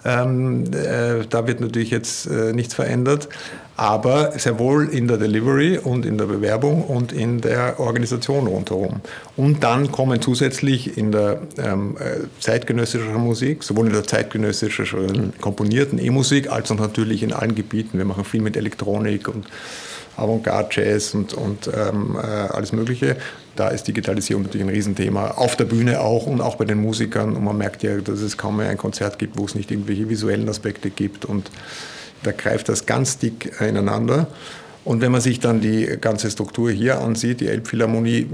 Ähm, 0.05 0.65
äh, 0.73 1.27
da 1.29 1.47
wird 1.47 1.61
natürlich 1.61 1.91
jetzt 1.91 2.27
äh, 2.27 2.53
nichts 2.53 2.75
verändert, 2.75 3.29
aber 3.77 4.39
sehr 4.39 4.59
wohl 4.59 4.89
in 4.89 5.09
der 5.09 5.17
Delivery 5.17 5.79
und 5.79 6.07
in 6.07 6.17
der 6.17 6.27
Bewerbung 6.27 6.85
und 6.85 7.13
in 7.13 7.41
der 7.41 7.81
Organisation 7.81 8.47
rundherum. 8.47 9.01
Und 9.37 9.65
dann 9.65 9.91
kommen 9.91 10.23
zusätzlich 10.23 10.97
in 10.97 11.11
der 11.11 11.43
ähm, 11.59 11.97
äh, 11.99 12.27
zeitgenössischen 12.41 13.15
Musik, 13.15 13.65
sowohl 13.65 13.87
in 13.87 13.93
der 13.93 14.05
zeitgenössischen 14.05 15.33
komponierten 15.41 15.99
E-Musik 15.99 16.51
als 16.51 16.71
auch 16.71 16.79
natürlich 16.79 17.23
in 17.23 17.33
allen 17.33 17.55
Gebieten. 17.55 17.99
Wir 17.99 18.05
machen 18.05 18.25
viel 18.25 18.43
mit 18.43 18.57
Elektronik 18.57 19.29
und 19.29 19.47
Avantgarde-Jazz 20.17 21.15
und, 21.15 21.35
und 21.35 21.69
ähm, 21.75 22.17
äh, 22.17 22.27
alles 22.27 22.73
Mögliche. 22.73 23.17
Da 23.57 23.69
ist 23.69 23.89
Digitalisierung 23.89 24.45
natürlich 24.45 24.67
ein 24.67 24.73
Riesenthema. 24.73 25.33
Auf 25.33 25.57
der 25.57 25.65
Bühne 25.65 26.01
auch 26.01 26.27
und 26.27 26.41
auch 26.41 26.57
bei 26.57 26.65
den 26.65 26.79
Musikern. 26.79 27.37
Und 27.37 27.45
man 27.45 27.57
merkt 27.59 27.83
ja, 27.83 27.97
dass 27.99 28.21
es 28.21 28.37
kaum 28.37 28.59
mehr 28.59 28.69
ein 28.69 28.79
Konzert 28.79 29.19
gibt, 29.19 29.37
wo 29.37 29.45
es 29.45 29.55
nicht 29.55 29.71
irgendwelche 29.71 30.09
visuellen 30.09 30.49
Aspekte 30.49 30.91
gibt. 30.91 31.25
Und 31.25 31.51
da 32.27 32.33
greift 32.33 32.69
das 32.69 32.87
ganz 32.87 33.19
dick 33.19 33.61
ineinander. 33.61 34.27
Und 34.85 35.01
wenn 35.01 35.13
man 35.13 35.23
sich 35.23 35.41
dann 35.41 35.63
die 35.63 35.97
ganze 35.99 36.31
Struktur 36.31 36.71
hier 36.71 37.01
ansieht, 37.01 37.41
die 37.41 37.49
Elbphilharmonie 37.49 38.27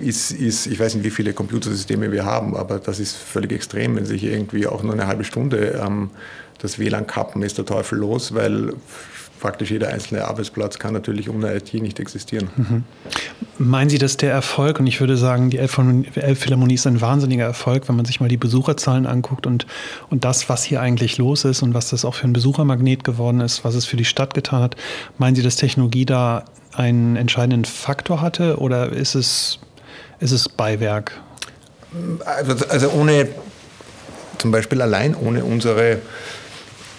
ist, 0.00 0.30
ist, 0.30 0.66
ich 0.66 0.78
weiß 0.78 0.94
nicht, 0.94 1.04
wie 1.04 1.10
viele 1.10 1.32
Computersysteme 1.32 2.12
wir 2.12 2.24
haben, 2.24 2.56
aber 2.56 2.78
das 2.78 3.00
ist 3.00 3.16
völlig 3.16 3.50
extrem, 3.50 3.96
wenn 3.96 4.06
sich 4.06 4.22
irgendwie 4.22 4.68
auch 4.68 4.84
nur 4.84 4.92
eine 4.92 5.08
halbe 5.08 5.24
Stunde 5.24 5.80
ähm, 5.84 6.10
das 6.58 6.78
WLAN 6.78 7.06
kappen, 7.06 7.42
ist 7.42 7.58
der 7.58 7.64
Teufel 7.64 7.98
los, 7.98 8.32
weil 8.32 8.74
praktisch 9.40 9.70
jeder 9.70 9.88
einzelne 9.88 10.26
Arbeitsplatz 10.26 10.78
kann 10.78 10.92
natürlich 10.92 11.28
ohne 11.30 11.54
IT 11.54 11.74
nicht 11.74 11.98
existieren. 11.98 12.50
Mhm. 12.56 12.84
Meinen 13.58 13.90
Sie, 13.90 13.98
dass 13.98 14.16
der 14.16 14.32
Erfolg, 14.32 14.78
und 14.78 14.86
ich 14.86 15.00
würde 15.00 15.16
sagen, 15.16 15.50
die 15.50 15.58
Elbphilharmonie 15.58 16.74
ist 16.74 16.86
ein 16.86 17.00
wahnsinniger 17.00 17.44
Erfolg, 17.44 17.88
wenn 17.88 17.96
man 17.96 18.04
sich 18.04 18.20
mal 18.20 18.28
die 18.28 18.36
Besucherzahlen 18.36 19.06
anguckt 19.06 19.46
und, 19.46 19.66
und 20.10 20.24
das, 20.24 20.48
was 20.48 20.62
hier 20.64 20.80
eigentlich 20.80 21.18
los 21.18 21.44
ist 21.44 21.62
und 21.62 21.74
was 21.74 21.90
das 21.90 22.04
auch 22.04 22.14
für 22.14 22.26
ein 22.26 22.32
Besuchermagnet 22.32 23.02
geworden 23.02 23.40
ist, 23.40 23.64
was 23.64 23.74
es 23.74 23.86
für 23.86 23.96
die 23.96 24.04
Stadt 24.04 24.34
getan 24.34 24.62
hat. 24.62 24.76
Meinen 25.18 25.34
Sie, 25.34 25.42
dass 25.42 25.56
Technologie 25.56 26.06
da 26.06 26.44
einen 26.72 27.16
entscheidenden 27.16 27.64
Faktor 27.64 28.20
hatte 28.20 28.58
oder 28.58 28.90
ist 28.90 29.14
es, 29.14 29.58
ist 30.20 30.32
es 30.32 30.48
Beiwerk? 30.48 31.12
Also, 32.24 32.66
also 32.68 32.90
ohne, 32.90 33.28
zum 34.38 34.52
Beispiel 34.52 34.80
allein 34.80 35.14
ohne 35.14 35.44
unsere 35.44 35.98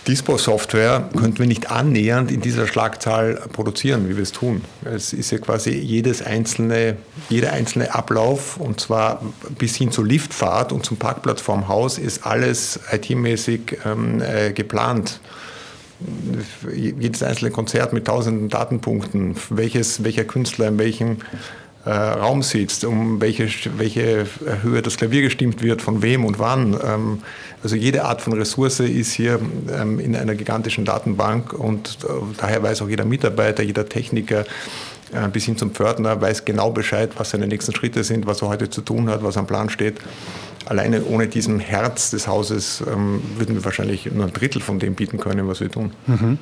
Dispo-Software 0.08 1.10
könnten 1.16 1.40
wir 1.40 1.46
nicht 1.46 1.70
annähernd 1.70 2.32
in 2.32 2.42
dieser 2.42 2.66
Schlagzahl 2.66 3.36
produzieren, 3.54 4.10
wie 4.10 4.16
wir 4.16 4.24
es 4.24 4.32
tun. 4.32 4.64
Es 4.84 5.14
ist 5.14 5.32
ja 5.32 5.38
quasi 5.38 5.72
jedes 5.72 6.24
einzelne, 6.24 6.98
jeder 7.30 7.54
einzelne 7.54 7.94
Ablauf, 7.94 8.58
und 8.58 8.80
zwar 8.80 9.22
bis 9.60 9.76
hin 9.76 9.92
zur 9.92 10.06
Liftfahrt 10.06 10.72
und 10.72 10.86
zum 10.86 10.98
Parkplatz 10.98 11.42
vorm 11.42 11.68
Haus, 11.68 12.00
ist 12.00 12.26
alles 12.26 12.80
IT-mäßig 12.92 13.78
ähm, 13.86 14.22
äh, 14.22 14.52
geplant. 14.54 15.20
Jedes 16.74 17.22
einzelne 17.22 17.52
Konzert 17.52 17.94
mit 17.94 18.08
tausenden 18.08 18.50
Datenpunkten, 18.50 19.36
welches, 19.52 20.04
welcher 20.04 20.24
Künstler 20.24 20.70
in 20.70 20.80
welchem 20.80 21.18
äh, 21.86 21.90
Raum 21.90 22.44
sitzt, 22.44 22.86
um 22.86 23.22
welche, 23.22 23.48
welche 23.78 24.26
Höhe 24.62 24.82
das 24.82 24.98
Klavier 24.98 25.22
gestimmt 25.22 25.62
wird, 25.62 25.82
von 25.82 26.02
wem 26.02 26.26
und 26.26 26.40
wann. 26.40 26.80
Ähm, 26.84 27.20
also 27.64 27.76
jede 27.76 28.06
Art 28.06 28.22
von 28.22 28.34
Ressource 28.34 28.80
ist 28.80 29.14
hier 29.14 29.40
ähm, 29.72 30.00
in 30.00 30.16
einer 30.16 30.36
gigantischen 30.36 30.86
Datenbank 30.86 31.54
und 31.54 32.00
äh, 32.04 32.08
daher 32.38 32.64
weiß 32.64 32.82
auch 32.82 32.90
jeder 32.90 33.06
Mitarbeiter, 33.06 33.64
jeder 33.64 33.88
Techniker, 33.88 34.46
bis 35.32 35.46
hin 35.46 35.58
zum 35.58 35.72
Pförtner 35.72 36.22
weiß 36.22 36.46
genau 36.46 36.72
Bescheid, 36.72 37.12
was 37.18 37.32
seine 37.32 37.48
nächsten 37.48 37.74
Schritte 37.74 38.04
sind, 38.04 38.26
was 38.26 38.42
er 38.42 38.48
heute 38.48 38.70
zu 38.70 38.82
tun 38.82 39.10
hat, 39.10 39.24
was 39.24 39.38
am 39.38 39.48
Plan 39.48 39.70
steht. 39.70 40.00
Alleine 40.66 41.04
ohne 41.06 41.28
diesem 41.28 41.60
Herz 41.60 42.12
des 42.12 42.28
Hauses 42.28 42.84
ähm, 42.88 43.22
würden 43.36 43.56
wir 43.56 43.66
wahrscheinlich 43.66 44.06
nur 44.12 44.26
ein 44.26 44.34
Drittel 44.34 44.62
von 44.62 44.78
dem 44.78 44.94
bieten 44.94 45.18
können, 45.18 45.48
was 45.48 45.60
wir 45.60 45.72
tun. 45.72 45.92
Mhm. 46.06 46.38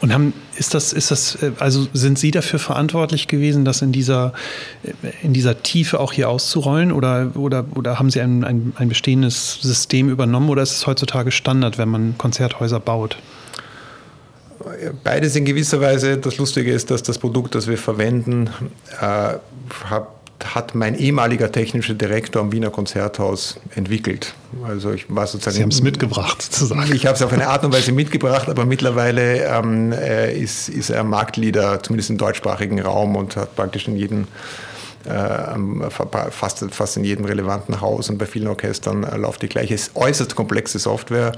Und 0.00 0.12
haben, 0.12 0.34
ist 0.56 0.74
das, 0.74 0.92
ist 0.92 1.10
das, 1.10 1.36
äh, 1.42 1.52
also 1.58 1.88
sind 1.94 2.18
Sie 2.18 2.30
dafür 2.30 2.58
verantwortlich 2.58 3.26
gewesen, 3.26 3.64
das 3.64 3.80
in 3.80 3.90
dieser, 3.90 4.34
äh, 4.82 5.10
in 5.22 5.32
dieser 5.32 5.62
Tiefe 5.62 5.98
auch 5.98 6.12
hier 6.12 6.28
auszurollen 6.28 6.92
oder, 6.92 7.32
oder, 7.36 7.64
oder 7.74 7.98
haben 7.98 8.10
Sie 8.10 8.20
ein, 8.20 8.44
ein, 8.44 8.74
ein 8.76 8.90
bestehendes 8.90 9.60
System 9.62 10.10
übernommen 10.10 10.50
oder 10.50 10.62
ist 10.62 10.72
es 10.72 10.86
heutzutage 10.86 11.32
Standard, 11.32 11.78
wenn 11.78 11.88
man 11.88 12.18
Konzerthäuser 12.18 12.80
baut? 12.80 13.16
Beides 15.02 15.36
in 15.36 15.44
gewisser 15.44 15.80
Weise. 15.80 16.18
Das 16.18 16.38
Lustige 16.38 16.72
ist, 16.72 16.90
dass 16.90 17.02
das 17.02 17.18
Produkt, 17.18 17.54
das 17.54 17.66
wir 17.66 17.78
verwenden, 17.78 18.50
äh, 19.00 19.34
hat 20.42 20.74
mein 20.74 20.98
ehemaliger 20.98 21.50
technischer 21.50 21.94
Direktor 21.94 22.42
am 22.42 22.52
Wiener 22.52 22.70
Konzerthaus 22.70 23.58
entwickelt. 23.74 24.34
Also 24.66 24.92
ich 24.92 25.06
war 25.08 25.26
sozusagen. 25.26 25.56
Sie 25.56 25.62
haben 25.62 25.70
es 25.70 25.82
mitgebracht, 25.82 26.42
sozusagen. 26.42 26.92
Ich 26.92 27.06
habe 27.06 27.16
es 27.16 27.22
auf 27.22 27.32
eine 27.32 27.48
Art 27.48 27.64
und 27.64 27.72
Weise 27.72 27.92
mitgebracht, 27.92 28.48
aber 28.48 28.64
mittlerweile 28.64 29.44
ähm, 29.44 29.92
äh, 29.92 30.36
ist, 30.36 30.68
ist 30.68 30.90
er 30.90 31.04
Marktleader, 31.04 31.82
zumindest 31.82 32.10
im 32.10 32.18
deutschsprachigen 32.18 32.80
Raum 32.80 33.16
und 33.16 33.36
hat 33.36 33.56
praktisch 33.56 33.88
in 33.88 33.96
jedem 33.96 34.26
äh, 35.04 35.90
fast, 36.30 36.64
fast 36.70 36.96
in 36.96 37.04
jedem 37.04 37.24
relevanten 37.24 37.80
Haus 37.80 38.08
und 38.08 38.18
bei 38.18 38.26
vielen 38.26 38.48
Orchestern 38.48 39.04
äh, 39.04 39.16
läuft 39.16 39.42
die 39.42 39.48
gleiche 39.48 39.76
äußerst 39.94 40.34
komplexe 40.34 40.78
Software 40.78 41.32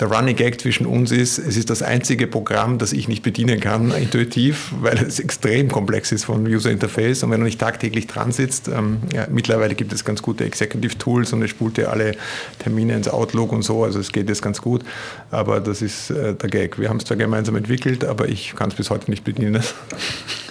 der 0.00 0.08
Running 0.08 0.36
Gag 0.36 0.60
zwischen 0.60 0.86
uns 0.86 1.10
ist, 1.10 1.38
es 1.38 1.56
ist 1.56 1.70
das 1.70 1.82
einzige 1.82 2.26
Programm, 2.26 2.78
das 2.78 2.92
ich 2.92 3.08
nicht 3.08 3.22
bedienen 3.22 3.58
kann, 3.58 3.90
intuitiv, 3.90 4.72
weil 4.80 4.98
es 4.98 5.18
extrem 5.18 5.70
komplex 5.70 6.12
ist 6.12 6.24
von 6.24 6.46
User 6.46 6.70
Interface 6.70 7.22
und 7.22 7.30
wenn 7.30 7.40
du 7.40 7.46
nicht 7.46 7.60
tagtäglich 7.60 8.06
dran 8.06 8.30
sitzt, 8.30 8.68
ähm, 8.68 8.98
ja, 9.12 9.26
mittlerweile 9.30 9.74
gibt 9.74 9.92
es 9.92 10.04
ganz 10.04 10.22
gute 10.22 10.44
Executive 10.44 10.96
Tools 10.98 11.32
und 11.32 11.42
es 11.42 11.50
spult 11.50 11.76
dir 11.76 11.90
alle 11.90 12.14
Termine 12.58 12.94
ins 12.94 13.08
Outlook 13.08 13.52
und 13.52 13.62
so, 13.62 13.84
also 13.84 13.98
es 13.98 14.12
geht 14.12 14.28
jetzt 14.28 14.42
ganz 14.42 14.62
gut, 14.62 14.84
aber 15.30 15.60
das 15.60 15.82
ist 15.82 16.10
äh, 16.10 16.34
der 16.34 16.48
Gag. 16.48 16.78
Wir 16.78 16.88
haben 16.88 16.98
es 16.98 17.04
zwar 17.04 17.16
gemeinsam 17.16 17.56
entwickelt, 17.56 18.04
aber 18.04 18.28
ich 18.28 18.54
kann 18.54 18.70
es 18.70 18.76
bis 18.76 18.90
heute 18.90 19.10
nicht 19.10 19.24
bedienen. 19.24 19.62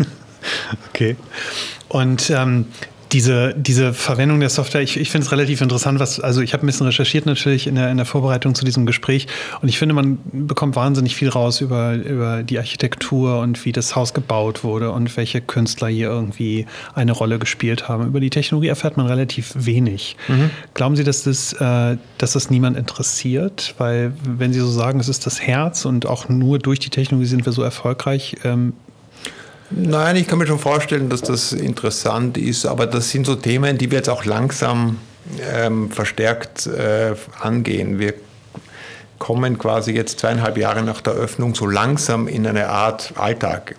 okay. 0.90 1.16
Und 1.90 2.30
ähm, 2.30 2.66
diese, 3.12 3.54
diese 3.56 3.94
Verwendung 3.94 4.40
der 4.40 4.50
Software, 4.50 4.82
ich, 4.82 4.98
ich 4.98 5.10
finde 5.10 5.26
es 5.26 5.32
relativ 5.32 5.62
interessant, 5.62 6.00
was, 6.00 6.20
also 6.20 6.42
ich 6.42 6.54
habe 6.54 6.66
ein 6.66 6.68
bisschen 6.68 6.86
recherchiert 6.86 7.26
natürlich 7.26 7.68
in 7.68 7.76
der, 7.76 7.90
in 7.90 7.98
der 7.98 8.06
Vorbereitung 8.06 8.56
zu 8.56 8.66
diesem 8.66 8.86
Gespräch 8.86 9.28
und 9.62 9.70
ich 9.70 9.78
finde, 9.78 9.96
man 9.96 10.20
bekommt 10.32 10.76
wahnsinnig 10.76 11.16
viel 11.16 11.30
raus 11.30 11.62
über, 11.62 11.94
über 11.94 12.44
die 12.44 12.58
Architektur 12.58 13.40
und 13.40 13.66
wie 13.66 13.72
das 13.72 13.96
Haus 13.96 14.14
gebaut 14.14 14.64
wurde 14.64 14.92
und 14.92 15.16
welche 15.18 15.42
Künstler 15.42 15.88
hier 15.88 16.10
irgendwie 16.10 16.66
eine 16.96 17.12
Rolle 17.12 17.40
gespielt 17.40 17.88
haben. 17.88 18.08
Über 18.08 18.20
die 18.20 18.30
Technologie 18.30 18.68
erfährt 18.68 18.98
man 18.98 19.08
relativ 19.08 19.54
wenig. 19.56 20.18
Mhm. 20.28 20.50
Glauben 20.74 20.96
Sie, 20.96 21.04
dass 21.04 21.24
das, 21.24 21.54
äh, 21.54 21.98
dass 22.18 22.34
das 22.34 22.50
niemand 22.50 22.78
interessiert? 22.78 23.76
Weil, 23.78 24.14
wenn 24.24 24.54
Sie 24.54 24.60
so 24.60 24.70
sagen, 24.70 25.00
es 25.00 25.10
ist 25.10 25.26
das 25.26 25.42
Herz 25.42 25.86
und 25.86 26.06
auch 26.06 26.30
nur 26.30 26.60
durch 26.60 26.80
die 26.80 26.90
Technologie 26.90 27.28
sind 27.28 27.46
wir 27.46 27.54
so 27.54 27.64
erfolgreich, 27.64 28.36
ähm, 28.44 28.74
Nein, 29.70 30.16
ich 30.16 30.28
kann 30.28 30.40
mir 30.40 30.48
schon 30.48 30.60
vorstellen, 30.60 31.10
dass 31.10 31.22
das 31.22 31.52
interessant 31.52 32.38
ist, 32.38 32.66
aber 32.66 32.88
das 32.88 33.10
sind 33.10 33.26
so 33.26 33.36
Themen, 33.36 33.78
die 33.78 33.92
wir 33.92 33.98
jetzt 33.98 34.10
auch 34.10 34.24
langsam 34.24 34.98
ähm, 35.54 35.92
verstärkt 35.92 36.68
äh, 36.68 37.16
angehen. 37.42 38.00
Wir 38.00 38.14
kommen 39.20 39.58
quasi 39.58 39.92
jetzt 39.92 40.20
zweieinhalb 40.20 40.58
Jahre 40.58 40.84
nach 40.84 41.02
der 41.02 41.14
Öffnung 41.14 41.56
so 41.56 41.66
langsam 41.66 42.28
in 42.28 42.46
eine 42.46 42.70
Art 42.70 43.14
Alltag. 43.18 43.76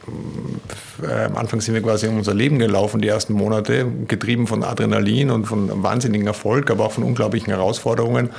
Äh, 1.02 1.24
am 1.24 1.36
Anfang 1.36 1.60
sind 1.60 1.74
wir 1.74 1.82
quasi 1.82 2.08
um 2.08 2.18
unser 2.18 2.34
Leben 2.34 2.58
gelaufen, 2.58 3.00
die 3.00 3.08
ersten 3.08 3.32
Monate, 3.32 3.86
getrieben 4.06 4.46
von 4.46 4.64
Adrenalin 4.64 5.30
und 5.30 5.46
von 5.46 5.82
wahnsinnigen 5.82 6.26
Erfolg, 6.26 6.70
aber 6.70 6.86
auch 6.86 6.92
von 6.92 7.04
unglaublichen 7.04 7.52
Herausforderungen. 7.52 8.30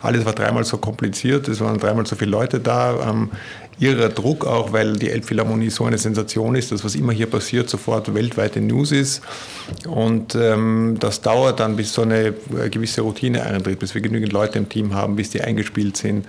Alles 0.00 0.24
war 0.24 0.32
dreimal 0.32 0.64
so 0.64 0.78
kompliziert, 0.78 1.48
es 1.48 1.60
waren 1.60 1.78
dreimal 1.78 2.06
so 2.06 2.16
viele 2.16 2.30
Leute 2.30 2.60
da. 2.60 3.10
Ähm, 3.10 3.30
irrer 3.80 4.08
Druck 4.08 4.46
auch, 4.46 4.72
weil 4.72 4.96
die 4.96 5.10
Elbphilharmonie 5.10 5.70
so 5.70 5.84
eine 5.84 5.98
Sensation 5.98 6.54
ist, 6.54 6.72
dass 6.72 6.84
was 6.84 6.94
immer 6.94 7.12
hier 7.12 7.26
passiert, 7.26 7.70
sofort 7.70 8.12
weltweite 8.14 8.60
News 8.60 8.92
ist. 8.92 9.22
Und 9.86 10.34
ähm, 10.34 10.96
das 10.98 11.20
dauert 11.20 11.60
dann, 11.60 11.76
bis 11.76 11.92
so 11.92 12.02
eine 12.02 12.28
äh, 12.28 12.68
gewisse 12.70 13.02
Routine 13.02 13.42
eintritt, 13.44 13.78
bis 13.78 13.94
wir 13.94 14.00
genügend 14.00 14.32
Leute 14.32 14.58
im 14.58 14.68
Team 14.68 14.94
haben, 14.94 15.16
bis 15.16 15.30
die 15.30 15.40
eingespielt 15.40 15.96
sind. 15.96 16.26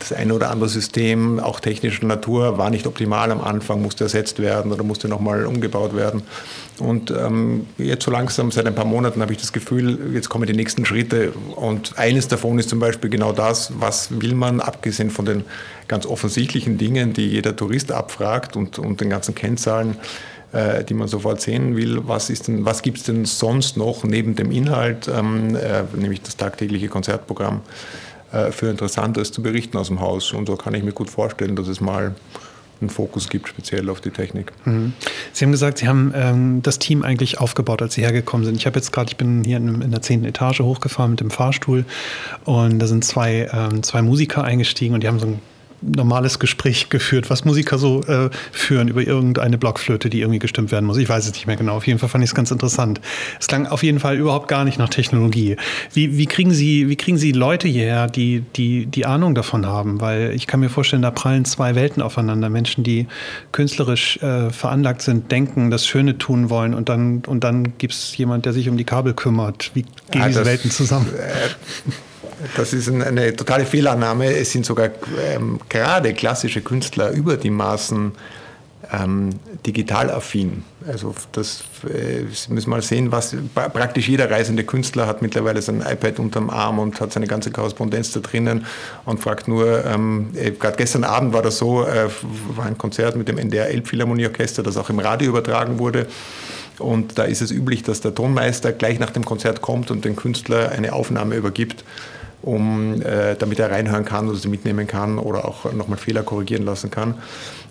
Das 0.00 0.12
eine 0.14 0.34
oder 0.34 0.50
andere 0.50 0.68
System, 0.68 1.38
auch 1.38 1.60
technischer 1.60 2.06
Natur, 2.06 2.58
war 2.58 2.70
nicht 2.70 2.86
optimal 2.86 3.30
am 3.30 3.40
Anfang, 3.40 3.82
musste 3.82 4.04
ersetzt 4.04 4.38
werden 4.38 4.72
oder 4.72 4.82
musste 4.82 5.08
nochmal 5.08 5.46
umgebaut 5.46 5.94
werden. 5.94 6.22
Und 6.78 7.10
ähm, 7.10 7.66
jetzt 7.76 8.04
so 8.04 8.10
langsam, 8.10 8.50
seit 8.50 8.66
ein 8.66 8.74
paar 8.74 8.86
Monaten, 8.86 9.20
habe 9.20 9.32
ich 9.32 9.38
das 9.38 9.52
Gefühl, 9.52 10.12
jetzt 10.14 10.30
kommen 10.30 10.46
die 10.46 10.54
nächsten 10.54 10.86
Schritte. 10.86 11.32
Und 11.54 11.98
eines 11.98 12.28
davon 12.28 12.58
ist 12.58 12.70
zum 12.70 12.78
Beispiel 12.78 13.10
genau 13.10 13.32
das, 13.32 13.72
was 13.78 14.20
will 14.20 14.34
man, 14.34 14.60
abgesehen 14.60 15.10
von 15.10 15.26
den 15.26 15.44
ganz 15.86 16.06
offensichtlichen 16.06 16.78
Dingen, 16.78 17.12
die 17.12 17.26
jeder 17.28 17.54
Tourist 17.54 17.92
abfragt 17.92 18.56
und, 18.56 18.78
und 18.78 19.02
den 19.02 19.10
ganzen 19.10 19.34
Kennzahlen, 19.34 19.98
äh, 20.52 20.82
die 20.82 20.94
man 20.94 21.06
sofort 21.08 21.40
sehen 21.40 21.76
will, 21.76 22.00
was, 22.08 22.32
was 22.48 22.82
gibt 22.82 22.98
es 22.98 23.04
denn 23.04 23.24
sonst 23.24 23.76
noch 23.76 24.02
neben 24.02 24.34
dem 24.34 24.50
Inhalt, 24.50 25.08
ähm, 25.08 25.54
äh, 25.54 25.82
nämlich 25.94 26.22
das 26.22 26.36
tagtägliche 26.36 26.88
Konzertprogramm, 26.88 27.60
für 28.52 28.70
Interessantes 28.70 29.32
zu 29.32 29.42
berichten 29.42 29.76
aus 29.76 29.88
dem 29.88 30.00
Haus. 30.00 30.32
Und 30.32 30.46
so 30.46 30.56
kann 30.56 30.74
ich 30.74 30.82
mir 30.82 30.92
gut 30.92 31.10
vorstellen, 31.10 31.56
dass 31.56 31.68
es 31.68 31.80
mal 31.80 32.14
einen 32.80 32.90
Fokus 32.90 33.28
gibt, 33.28 33.48
speziell 33.48 33.88
auf 33.88 34.00
die 34.00 34.10
Technik. 34.10 34.52
Mhm. 34.64 34.92
Sie 35.32 35.44
haben 35.44 35.52
gesagt, 35.52 35.78
Sie 35.78 35.88
haben 35.88 36.12
ähm, 36.14 36.62
das 36.62 36.78
Team 36.78 37.02
eigentlich 37.02 37.38
aufgebaut, 37.38 37.82
als 37.82 37.94
Sie 37.94 38.02
hergekommen 38.02 38.44
sind. 38.46 38.56
Ich 38.56 38.66
habe 38.66 38.76
jetzt 38.76 38.92
gerade, 38.92 39.10
ich 39.10 39.16
bin 39.16 39.44
hier 39.44 39.58
in, 39.58 39.82
in 39.82 39.90
der 39.90 40.02
zehnten 40.02 40.26
Etage 40.26 40.60
hochgefahren 40.60 41.12
mit 41.12 41.20
dem 41.20 41.30
Fahrstuhl 41.30 41.84
und 42.44 42.78
da 42.78 42.86
sind 42.86 43.04
zwei, 43.04 43.48
ähm, 43.52 43.82
zwei 43.82 44.02
Musiker 44.02 44.44
eingestiegen 44.44 44.94
und 44.94 45.02
die 45.02 45.08
haben 45.08 45.18
so 45.18 45.26
ein 45.26 45.40
normales 45.82 46.38
Gespräch 46.38 46.88
geführt, 46.88 47.30
was 47.30 47.44
Musiker 47.44 47.78
so 47.78 48.02
äh, 48.02 48.30
führen 48.52 48.88
über 48.88 49.02
irgendeine 49.02 49.58
Blockflöte, 49.58 50.10
die 50.10 50.20
irgendwie 50.20 50.38
gestimmt 50.38 50.72
werden 50.72 50.86
muss. 50.86 50.98
Ich 50.98 51.08
weiß 51.08 51.26
es 51.26 51.32
nicht 51.32 51.46
mehr 51.46 51.56
genau. 51.56 51.76
Auf 51.76 51.86
jeden 51.86 51.98
Fall 51.98 52.08
fand 52.08 52.24
ich 52.24 52.30
es 52.30 52.34
ganz 52.34 52.50
interessant. 52.50 53.00
Es 53.38 53.46
klang 53.46 53.66
auf 53.66 53.82
jeden 53.82 54.00
Fall 54.00 54.16
überhaupt 54.16 54.48
gar 54.48 54.64
nicht 54.64 54.78
nach 54.78 54.88
Technologie. 54.88 55.56
Wie, 55.92 56.16
wie, 56.16 56.26
kriegen, 56.26 56.52
Sie, 56.52 56.88
wie 56.88 56.96
kriegen 56.96 57.18
Sie 57.18 57.32
Leute 57.32 57.68
hierher, 57.68 58.06
die, 58.08 58.44
die 58.56 58.86
die 58.86 59.06
Ahnung 59.06 59.34
davon 59.34 59.66
haben? 59.66 60.00
Weil 60.00 60.32
ich 60.34 60.46
kann 60.46 60.60
mir 60.60 60.68
vorstellen, 60.68 61.02
da 61.02 61.10
prallen 61.10 61.44
zwei 61.44 61.74
Welten 61.74 62.02
aufeinander. 62.02 62.50
Menschen, 62.50 62.84
die 62.84 63.06
künstlerisch 63.52 64.18
äh, 64.22 64.50
veranlagt 64.50 65.02
sind, 65.02 65.30
denken, 65.30 65.70
das 65.70 65.86
Schöne 65.86 66.18
tun 66.18 66.50
wollen 66.50 66.74
und 66.74 66.88
dann, 66.88 67.22
und 67.26 67.44
dann 67.44 67.78
gibt 67.78 67.94
es 67.94 68.16
jemand, 68.16 68.44
der 68.46 68.52
sich 68.52 68.68
um 68.68 68.76
die 68.76 68.84
Kabel 68.84 69.14
kümmert. 69.14 69.70
Wie 69.74 69.82
gehen 69.82 70.20
ja, 70.20 70.28
diese 70.28 70.44
Welten 70.44 70.70
zusammen? 70.70 71.06
Äh, 71.20 72.09
das 72.56 72.72
ist 72.72 72.88
eine 72.88 73.34
totale 73.34 73.64
Fehlannahme. 73.64 74.26
Es 74.34 74.52
sind 74.52 74.64
sogar 74.64 74.90
ähm, 75.22 75.60
gerade 75.68 76.14
klassische 76.14 76.60
Künstler 76.60 77.10
über 77.10 77.36
die 77.36 77.50
Maßen 77.50 78.12
ähm, 78.92 79.30
digital 79.66 80.10
affin. 80.10 80.64
Also 80.86 81.14
das 81.32 81.62
äh, 81.84 82.24
Sie 82.32 82.52
müssen 82.52 82.70
mal 82.70 82.82
sehen, 82.82 83.12
was 83.12 83.36
praktisch 83.54 84.08
jeder 84.08 84.30
reisende 84.30 84.64
Künstler 84.64 85.06
hat 85.06 85.22
mittlerweile 85.22 85.62
sein 85.62 85.84
iPad 85.86 86.18
unterm 86.18 86.50
Arm 86.50 86.78
und 86.78 87.00
hat 87.00 87.12
seine 87.12 87.26
ganze 87.26 87.50
Korrespondenz 87.50 88.12
da 88.12 88.20
drinnen 88.20 88.66
und 89.04 89.20
fragt 89.20 89.48
nur, 89.48 89.84
ähm, 89.84 90.30
äh, 90.34 90.50
gerade 90.52 90.76
gestern 90.76 91.04
Abend 91.04 91.32
war 91.32 91.42
das 91.42 91.58
so, 91.58 91.84
äh, 91.84 92.08
war 92.56 92.66
ein 92.66 92.78
Konzert 92.78 93.16
mit 93.16 93.28
dem 93.28 93.38
NDR 93.38 93.68
Elbphilharmonieorchester, 93.68 94.62
das 94.62 94.76
auch 94.76 94.90
im 94.90 94.98
Radio 94.98 95.28
übertragen 95.28 95.78
wurde. 95.78 96.06
Und 96.78 97.18
da 97.18 97.24
ist 97.24 97.42
es 97.42 97.50
üblich, 97.50 97.82
dass 97.82 98.00
der 98.00 98.14
Tonmeister 98.14 98.72
gleich 98.72 98.98
nach 98.98 99.10
dem 99.10 99.24
Konzert 99.24 99.60
kommt 99.60 99.90
und 99.90 100.04
den 100.06 100.16
Künstler 100.16 100.70
eine 100.70 100.94
Aufnahme 100.94 101.36
übergibt 101.36 101.84
um, 102.42 103.02
äh, 103.02 103.36
damit 103.36 103.58
er 103.58 103.70
reinhören 103.70 104.04
kann 104.04 104.28
oder 104.28 104.38
sie 104.38 104.48
mitnehmen 104.48 104.86
kann 104.86 105.18
oder 105.18 105.44
auch 105.44 105.72
nochmal 105.72 105.98
Fehler 105.98 106.22
korrigieren 106.22 106.64
lassen 106.64 106.90
kann. 106.90 107.14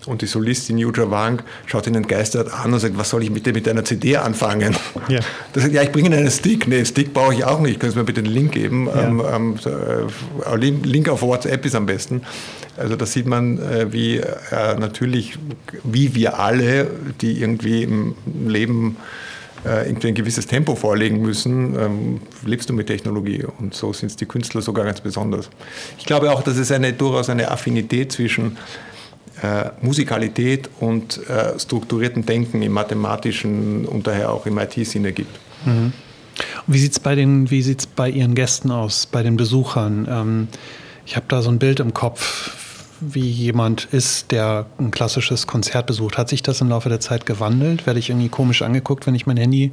Und 0.06 0.22
die 0.22 0.26
Solistin 0.26 0.78
Yuja 0.78 1.10
Wang 1.10 1.42
schaut 1.66 1.86
ihn 1.86 1.94
entgeistert 1.94 2.52
an 2.52 2.72
und 2.72 2.80
sagt, 2.80 2.96
was 2.96 3.10
soll 3.10 3.22
ich 3.22 3.30
mit, 3.30 3.44
mit 3.46 3.68
einer 3.68 3.84
CD 3.84 4.16
anfangen? 4.16 4.76
Ja. 5.08 5.20
Das 5.52 5.64
sagt, 5.64 5.74
ja, 5.74 5.82
ich 5.82 5.90
bringe 5.90 6.08
Ihnen 6.08 6.18
einen 6.18 6.30
Stick. 6.30 6.68
Nee, 6.68 6.76
einen 6.76 6.86
Stick 6.86 7.12
brauche 7.12 7.34
ich 7.34 7.44
auch 7.44 7.60
nicht. 7.60 7.80
Können 7.80 7.92
Sie 7.92 7.98
mir 7.98 8.04
bitte 8.04 8.22
den 8.22 8.32
Link 8.32 8.52
geben? 8.52 8.86
Ja. 8.86 9.02
Ähm, 9.02 9.22
ähm, 9.28 9.58
äh, 10.46 10.56
Link 10.56 11.08
auf 11.08 11.22
WhatsApp 11.22 11.66
ist 11.66 11.74
am 11.74 11.86
besten. 11.86 12.22
Also 12.76 12.96
da 12.96 13.04
sieht 13.04 13.26
man, 13.26 13.58
äh, 13.58 13.92
wie 13.92 14.18
äh, 14.18 14.76
natürlich, 14.78 15.38
wie 15.82 16.14
wir 16.14 16.38
alle, 16.38 16.88
die 17.20 17.40
irgendwie 17.40 17.82
im 17.82 18.14
Leben 18.46 18.96
äh, 19.64 19.88
irgendwie 19.88 20.08
ein 20.08 20.14
gewisses 20.14 20.46
Tempo 20.46 20.74
vorlegen 20.74 21.20
müssen, 21.20 21.78
ähm, 21.78 22.20
lebst 22.44 22.70
du 22.70 22.72
mit 22.72 22.86
Technologie. 22.86 23.44
Und 23.58 23.74
so 23.74 23.92
sind 23.92 24.08
es 24.08 24.16
die 24.16 24.26
Künstler 24.26 24.62
sogar 24.62 24.84
ganz 24.84 25.00
besonders. 25.00 25.50
Ich 25.98 26.06
glaube 26.06 26.32
auch, 26.32 26.42
dass 26.42 26.56
es 26.56 26.72
eine, 26.72 26.92
durchaus 26.92 27.28
eine 27.28 27.50
Affinität 27.50 28.12
zwischen 28.12 28.56
äh, 29.42 29.70
Musikalität 29.80 30.68
und 30.80 31.26
äh, 31.28 31.58
strukturierten 31.58 32.26
Denken 32.26 32.62
im 32.62 32.72
mathematischen 32.72 33.86
und 33.86 34.06
daher 34.06 34.32
auch 34.32 34.46
im 34.46 34.58
IT-Sinne 34.58 35.12
gibt. 35.12 35.38
Mhm. 35.64 35.92
wie 36.66 36.78
sieht 36.78 36.92
es 36.92 36.98
bei, 36.98 37.14
bei 37.96 38.08
Ihren 38.08 38.34
Gästen 38.34 38.70
aus, 38.70 39.06
bei 39.06 39.22
den 39.22 39.36
Besuchern? 39.36 40.08
Ähm, 40.10 40.48
ich 41.04 41.16
habe 41.16 41.26
da 41.28 41.42
so 41.42 41.50
ein 41.50 41.58
Bild 41.58 41.80
im 41.80 41.92
Kopf, 41.92 42.52
wie 43.00 43.28
jemand 43.28 43.86
ist, 43.86 44.30
der 44.30 44.66
ein 44.78 44.90
klassisches 44.90 45.46
Konzert 45.46 45.86
besucht. 45.86 46.18
Hat 46.18 46.28
sich 46.28 46.42
das 46.42 46.60
im 46.60 46.68
Laufe 46.68 46.88
der 46.88 47.00
Zeit 47.00 47.26
gewandelt? 47.26 47.86
Werde 47.86 47.98
ich 47.98 48.10
irgendwie 48.10 48.28
komisch 48.28 48.62
angeguckt, 48.62 49.06
wenn 49.06 49.14
ich 49.14 49.26
mein 49.26 49.36
Handy 49.36 49.72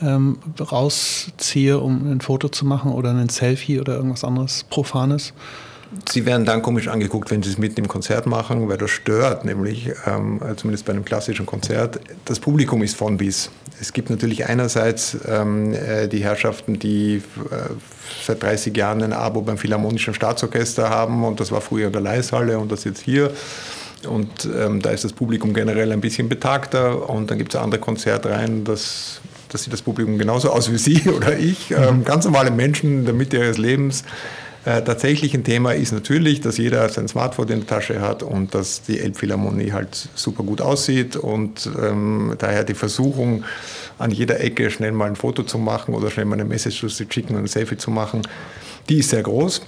ähm, 0.00 0.38
rausziehe, 0.58 1.78
um 1.78 2.10
ein 2.10 2.20
Foto 2.20 2.48
zu 2.48 2.64
machen 2.64 2.92
oder 2.92 3.10
ein 3.10 3.28
Selfie 3.28 3.80
oder 3.80 3.96
irgendwas 3.96 4.24
anderes 4.24 4.64
Profanes? 4.64 5.32
Sie 6.08 6.24
werden 6.24 6.46
dann 6.46 6.62
komisch 6.62 6.88
angeguckt, 6.88 7.30
wenn 7.30 7.42
Sie 7.42 7.50
es 7.50 7.58
mitten 7.58 7.80
im 7.80 7.88
Konzert 7.88 8.26
machen, 8.26 8.68
weil 8.68 8.78
das 8.78 8.90
stört, 8.90 9.44
nämlich 9.44 9.90
ähm, 10.06 10.40
zumindest 10.56 10.84
bei 10.84 10.92
einem 10.92 11.04
klassischen 11.04 11.46
Konzert. 11.46 12.00
Das 12.26 12.38
Publikum 12.38 12.82
ist 12.82 12.96
von 12.96 13.16
bis. 13.16 13.50
Es 13.80 13.92
gibt 13.92 14.10
natürlich 14.10 14.46
einerseits 14.46 15.16
ähm, 15.26 15.74
äh, 15.74 16.06
die 16.06 16.22
Herrschaften, 16.22 16.78
die 16.78 17.16
äh, 17.16 17.74
seit 18.24 18.42
30 18.42 18.76
Jahren 18.76 19.02
ein 19.02 19.12
Abo 19.12 19.40
beim 19.40 19.58
Philharmonischen 19.58 20.14
Staatsorchester 20.14 20.90
haben 20.90 21.24
und 21.24 21.40
das 21.40 21.50
war 21.50 21.60
früher 21.60 21.88
in 21.88 21.92
der 21.92 22.02
Leishalle 22.02 22.58
und 22.58 22.70
das 22.70 22.84
jetzt 22.84 23.00
hier. 23.00 23.32
Und 24.08 24.48
ähm, 24.56 24.80
da 24.80 24.90
ist 24.90 25.04
das 25.04 25.12
Publikum 25.12 25.54
generell 25.54 25.90
ein 25.92 26.00
bisschen 26.00 26.28
betagter 26.28 27.10
und 27.10 27.30
dann 27.30 27.38
gibt 27.38 27.54
es 27.54 27.60
andere 27.60 27.80
Konzertreihen, 27.80 28.64
das, 28.64 29.20
das 29.48 29.64
sieht 29.64 29.72
das 29.72 29.82
Publikum 29.82 30.18
genauso 30.18 30.50
aus 30.50 30.70
wie 30.70 30.78
Sie 30.78 31.08
oder 31.16 31.36
ich, 31.36 31.70
ähm, 31.72 31.98
mhm. 31.98 32.04
ganz 32.04 32.26
normale 32.26 32.50
Menschen 32.50 33.00
in 33.00 33.04
der 33.06 33.14
Mitte 33.14 33.38
ihres 33.38 33.58
Lebens 33.58 34.04
äh, 34.64 34.82
tatsächlich 34.82 35.32
ein 35.32 35.42
Thema 35.42 35.72
ist 35.72 35.92
natürlich, 35.92 36.42
dass 36.42 36.58
jeder 36.58 36.88
sein 36.90 37.08
Smartphone 37.08 37.48
in 37.48 37.60
der 37.60 37.66
Tasche 37.66 38.00
hat 38.00 38.22
und 38.22 38.54
dass 38.54 38.82
die 38.82 39.00
Elbphilharmonie 39.00 39.72
halt 39.72 40.08
super 40.14 40.42
gut 40.42 40.60
aussieht 40.60 41.16
und 41.16 41.70
ähm, 41.82 42.34
daher 42.38 42.64
die 42.64 42.74
Versuchung, 42.74 43.44
an 43.98 44.10
jeder 44.10 44.40
Ecke 44.40 44.70
schnell 44.70 44.92
mal 44.92 45.06
ein 45.06 45.16
Foto 45.16 45.42
zu 45.44 45.58
machen 45.58 45.94
oder 45.94 46.10
schnell 46.10 46.26
mal 46.26 46.34
eine 46.34 46.44
Message 46.44 46.80
zu 46.80 46.88
schicken 46.88 47.36
und 47.36 47.44
ein 47.44 47.46
Selfie 47.46 47.78
zu 47.78 47.90
machen, 47.90 48.22
die 48.90 48.98
ist 48.98 49.10
sehr 49.10 49.22
groß 49.22 49.62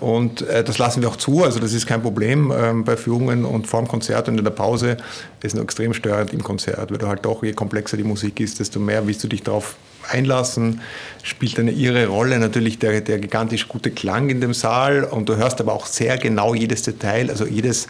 und 0.00 0.42
äh, 0.42 0.64
das 0.64 0.78
lassen 0.78 1.02
wir 1.02 1.08
auch 1.08 1.16
zu. 1.16 1.44
Also 1.44 1.60
das 1.60 1.74
ist 1.74 1.86
kein 1.86 2.00
Problem 2.00 2.52
ähm, 2.56 2.84
bei 2.84 2.96
Führungen 2.96 3.44
und 3.44 3.66
vor 3.66 3.80
dem 3.82 3.88
Konzert 3.88 4.28
und 4.28 4.38
in 4.38 4.44
der 4.44 4.50
Pause 4.50 4.96
ist 5.42 5.54
nur 5.54 5.64
extrem 5.64 5.92
störend 5.92 6.32
im 6.32 6.42
Konzert, 6.42 6.90
weil 6.90 6.98
du 6.98 7.06
halt 7.06 7.24
doch, 7.24 7.42
je 7.42 7.52
komplexer 7.52 7.98
die 7.98 8.04
Musik 8.04 8.40
ist, 8.40 8.60
desto 8.60 8.80
mehr 8.80 9.06
willst 9.06 9.22
du 9.24 9.28
dich 9.28 9.42
darauf 9.42 9.76
einlassen, 10.08 10.80
spielt 11.22 11.58
eine 11.58 11.70
ihre 11.70 12.06
Rolle 12.06 12.38
natürlich 12.38 12.78
der, 12.78 13.00
der 13.00 13.18
gigantisch 13.18 13.68
gute 13.68 13.90
Klang 13.90 14.30
in 14.30 14.40
dem 14.40 14.54
Saal 14.54 15.04
und 15.04 15.28
du 15.28 15.36
hörst 15.36 15.60
aber 15.60 15.72
auch 15.72 15.86
sehr 15.86 16.18
genau 16.18 16.54
jedes 16.54 16.82
Detail, 16.82 17.30
also 17.30 17.46
jedes, 17.46 17.86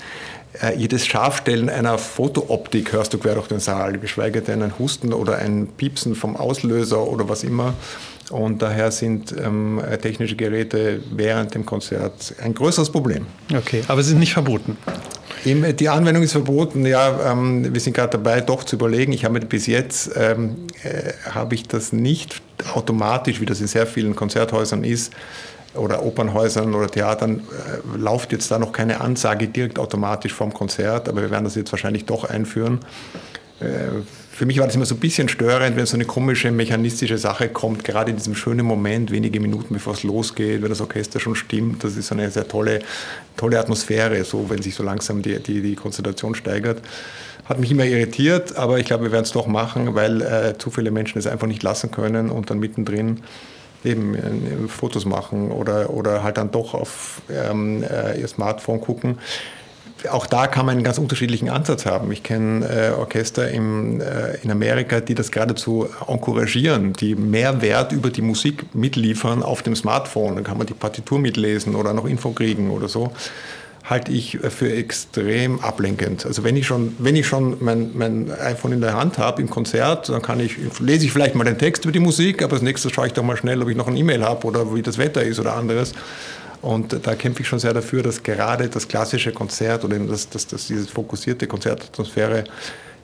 äh, 0.63 0.77
jedes 0.77 1.07
Scharfstellen 1.07 1.69
einer 1.71 1.99
Fotooptik 1.99 2.93
hörst 2.93 3.15
du 3.15 3.19
quer 3.19 3.35
durch 3.35 3.49
den 3.49 3.61
Saal, 3.61 3.99
geschweige 3.99 4.43
denn 4.43 4.63
ein 4.63 4.79
Husten 4.79 5.13
oder 5.13 5.37
ein 5.37 5.69
Piepsen 5.77 6.15
vom 6.15 6.37
Auslöser 6.37 7.07
oder 7.07 7.29
was 7.29 7.45
immer. 7.45 7.75
Und 8.31 8.61
daher 8.61 8.91
sind 8.91 9.35
ähm, 9.43 9.81
technische 10.03 10.37
Geräte 10.37 11.01
während 11.11 11.55
dem 11.55 11.65
Konzert 11.65 12.35
ein 12.43 12.53
größeres 12.53 12.91
Problem. 12.91 13.25
Okay, 13.57 13.83
aber 13.89 14.03
sie 14.03 14.11
sind 14.11 14.19
nicht 14.19 14.35
verboten. 14.35 14.77
Die 15.45 15.89
Anwendung 15.89 16.23
ist 16.23 16.33
verboten. 16.33 16.85
Ja, 16.85 17.33
ähm, 17.33 17.73
wir 17.73 17.81
sind 17.81 17.95
gerade 17.95 18.11
dabei, 18.11 18.41
doch 18.41 18.65
zu 18.65 18.77
überlegen. 18.77 19.13
Ich 19.13 19.25
habe 19.25 19.41
bis 19.41 19.67
jetzt 19.67 20.11
ähm, 20.17 20.67
äh, 20.83 21.13
habe 21.31 21.55
ich 21.55 21.69
das 21.69 21.93
nicht 21.93 22.43
automatisch, 22.75 23.41
wie 23.41 23.47
das 23.47 23.61
in 23.61 23.67
sehr 23.67 23.87
vielen 23.87 24.17
Konzerthäusern 24.17 24.85
ist 24.85 25.13
oder 25.75 26.03
Opernhäusern 26.03 26.75
oder 26.75 26.89
Theatern, 26.89 27.41
äh, 27.41 27.97
läuft 27.97 28.33
jetzt 28.33 28.51
da 28.51 28.59
noch 28.59 28.73
keine 28.73 29.01
Ansage 29.01 29.49
direkt 29.49 29.79
automatisch 29.79 30.33
vom 30.33 30.53
Konzert, 30.53 31.09
aber 31.09 31.23
wir 31.23 31.31
werden 31.31 31.45
das 31.45 31.55
jetzt 31.55 31.73
wahrscheinlich 31.73 32.05
doch 32.05 32.25
einführen. 32.25 32.81
Äh, 33.61 34.03
für 34.31 34.47
mich 34.47 34.59
war 34.59 34.67
das 34.67 34.77
immer 34.77 34.87
so 34.87 34.95
ein 34.95 35.01
bisschen 35.01 35.29
störend, 35.29 35.77
wenn 35.77 35.85
so 35.85 35.97
eine 35.97 36.05
komische 36.05 36.53
mechanistische 36.53 37.19
Sache 37.19 37.49
kommt, 37.49 37.83
gerade 37.83 38.13
in 38.13 38.17
diesem 38.17 38.37
schönen 38.37 38.65
Moment, 38.65 39.11
wenige 39.11 39.41
Minuten 39.41 39.75
bevor 39.75 39.95
es 39.95 40.05
losgeht, 40.05 40.63
wenn 40.63 40.69
das 40.69 40.81
Orchester 40.81 41.19
schon 41.19 41.35
stimmt. 41.35 41.83
Das 41.83 41.97
ist 41.97 42.07
so 42.07 42.15
eine 42.15 42.31
sehr 42.31 42.47
tolle, 42.47 42.79
tolle 43.37 43.59
Atmosphäre, 43.59 44.23
so 44.23 44.49
wenn 44.49 44.63
sich 44.63 44.77
so 44.77 44.85
langsam 44.85 45.23
die, 45.23 45.41
die, 45.41 45.61
die 45.61 45.75
Konzentration 45.75 46.37
steigert. 46.37 46.83
Hat 47.47 47.59
mich 47.59 47.73
immer 47.73 47.85
irritiert, 47.85 48.57
aber 48.57 48.79
ich 48.79 48.87
glaube, 48.87 49.05
wir 49.05 49.13
werden 49.13 49.25
es 49.25 49.33
doch 49.33 49.49
machen, 49.49 49.97
weil 49.97 50.23
äh, 50.23 50.57
zu 50.57 50.71
viele 50.71 50.93
Menschen 50.93 51.19
es 51.19 51.27
einfach 51.27 51.49
nicht 51.49 51.65
lassen 51.65 51.91
können 51.91 52.31
und 52.31 52.51
dann 52.51 52.61
mittendrin 52.61 53.23
eben 53.85 54.15
äh, 54.15 54.69
Fotos 54.69 55.05
machen 55.05 55.51
oder, 55.51 55.91
oder 55.91 56.23
halt 56.23 56.37
dann 56.37 56.53
doch 56.53 56.75
auf 56.75 57.23
ähm, 57.29 57.83
äh, 57.83 58.21
ihr 58.21 58.29
Smartphone 58.29 58.81
gucken 58.81 59.19
auch 60.11 60.27
da 60.27 60.47
kann 60.47 60.67
man 60.67 60.77
einen 60.77 60.85
ganz 60.85 60.99
unterschiedlichen 60.99 61.49
Ansatz 61.49 61.87
haben. 61.87 62.13
Ich 62.13 62.23
kenne 62.23 62.67
äh, 62.67 62.91
Orchester 62.93 63.51
im, 63.51 64.01
äh, 64.01 64.37
in 64.43 64.51
Amerika, 64.51 65.01
die 65.01 65.15
das 65.15 65.31
geradezu 65.31 65.89
encouragieren, 66.07 66.93
die 66.93 67.15
mehr 67.15 67.61
Wert 67.61 67.93
über 67.93 68.11
die 68.11 68.23
Musik 68.23 68.75
mitliefern 68.75 69.43
auf 69.43 69.63
dem 69.63 69.75
Smartphone. 69.75 70.37
Dann 70.37 70.45
kann 70.45 70.59
man 70.59 70.67
die 70.67 70.75
Partitur 70.75 71.19
mitlesen 71.19 71.75
oder 71.75 71.93
noch 71.93 72.07
Info 72.07 72.31
kriegen 72.31 72.71
oder 72.71 72.89
so. 72.89 73.13
Halte 73.85 74.13
ich 74.13 74.39
für 74.51 74.71
extrem 74.71 75.61
ablenkend. 75.61 76.27
Also 76.27 76.45
wenn 76.45 76.57
ich 76.57 76.67
schon, 76.67 76.95
wenn 76.99 77.17
ich 77.17 77.27
schon 77.27 77.57
mein, 77.61 77.91
mein 77.95 78.31
iPhone 78.31 78.73
in 78.73 78.81
der 78.83 78.95
Hand 78.95 79.17
habe 79.17 79.41
im 79.41 79.49
Konzert, 79.49 80.11
dann 80.11 80.21
kann 80.21 80.41
ich, 80.41 80.57
lese 80.79 81.07
ich 81.07 81.13
vielleicht 81.13 81.35
mal 81.35 81.45
den 81.45 81.57
Text 81.57 81.85
über 81.85 81.93
die 81.93 81.99
Musik, 81.99 82.43
aber 82.43 82.55
als 82.55 82.63
nächstes 82.63 82.93
schaue 82.93 83.07
ich 83.07 83.15
doch 83.15 83.23
mal 83.23 83.37
schnell, 83.39 83.63
ob 83.63 83.69
ich 83.71 83.77
noch 83.77 83.89
ein 83.89 83.97
E-Mail 83.97 84.23
habe 84.23 84.47
oder 84.47 84.75
wie 84.75 84.83
das 84.83 84.99
Wetter 84.99 85.23
ist 85.23 85.41
oder 85.41 85.57
anderes. 85.57 85.95
Und 86.61 87.07
da 87.07 87.15
kämpfe 87.15 87.43
ich 87.43 87.49
schon 87.49 87.59
sehr 87.59 87.73
dafür, 87.73 88.03
dass 88.03 88.23
gerade 88.23 88.69
das 88.69 88.89
klassische 88.89 89.33
Konzert 89.33 89.85
oder 89.85 89.99
das, 89.99 90.29
das, 90.29 90.47
das, 90.47 90.67
diese 90.67 90.87
fokussierte 90.87 91.47
Konzertatmosphäre 91.47 92.45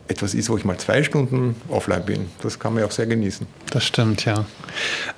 etwas 0.06 0.34
ist, 0.34 0.50
wo 0.50 0.56
ich 0.56 0.64
mal 0.64 0.76
zwei 0.76 1.02
Stunden 1.02 1.56
offline 1.68 2.04
bin. 2.04 2.26
Das 2.42 2.58
kann 2.58 2.74
man 2.74 2.82
ja 2.82 2.86
auch 2.86 2.92
sehr 2.92 3.06
genießen. 3.06 3.46
Das 3.70 3.84
stimmt, 3.84 4.24
ja. 4.26 4.44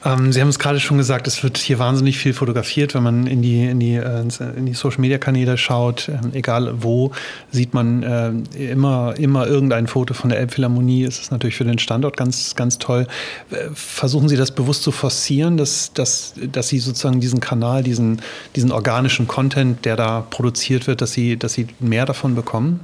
Ähm, 0.04 0.32
Sie 0.32 0.40
haben 0.40 0.48
es 0.48 0.60
gerade 0.60 0.78
schon 0.78 0.96
gesagt, 0.96 1.26
es 1.26 1.42
wird 1.42 1.58
hier 1.58 1.80
wahnsinnig 1.80 2.18
viel 2.18 2.32
fotografiert. 2.32 2.94
Wenn 2.94 3.02
man 3.02 3.26
in 3.26 3.42
die, 3.42 3.64
in 3.64 3.80
die, 3.80 3.96
äh, 3.96 4.24
in 4.56 4.66
die 4.66 4.74
Social-Media-Kanäle 4.74 5.58
schaut, 5.58 6.08
äh, 6.08 6.18
egal 6.34 6.82
wo, 6.82 7.10
sieht 7.50 7.74
man 7.74 8.02
äh, 8.02 8.30
immer, 8.70 9.14
immer 9.18 9.46
irgendein 9.48 9.88
Foto 9.88 10.14
von 10.14 10.30
der 10.30 10.38
Elbphilharmonie. 10.38 11.04
Es 11.04 11.18
ist 11.18 11.32
natürlich 11.32 11.56
für 11.56 11.64
den 11.64 11.80
Standort 11.80 12.16
ganz, 12.16 12.54
ganz 12.54 12.78
toll. 12.78 13.08
Äh, 13.50 13.70
versuchen 13.74 14.28
Sie 14.28 14.36
das 14.36 14.52
bewusst 14.52 14.84
zu 14.84 14.92
forcieren, 14.92 15.56
dass, 15.56 15.92
dass, 15.94 16.34
dass 16.52 16.68
Sie 16.68 16.78
sozusagen 16.78 17.20
diesen 17.20 17.40
Kanal, 17.40 17.82
diesen, 17.82 18.22
diesen 18.54 18.70
organischen 18.70 19.26
Content, 19.26 19.84
der 19.84 19.96
da 19.96 20.20
produziert 20.20 20.86
wird, 20.86 21.00
dass 21.00 21.12
Sie, 21.12 21.36
dass 21.36 21.54
Sie 21.54 21.66
mehr 21.80 22.06
davon 22.06 22.36
bekommen? 22.36 22.80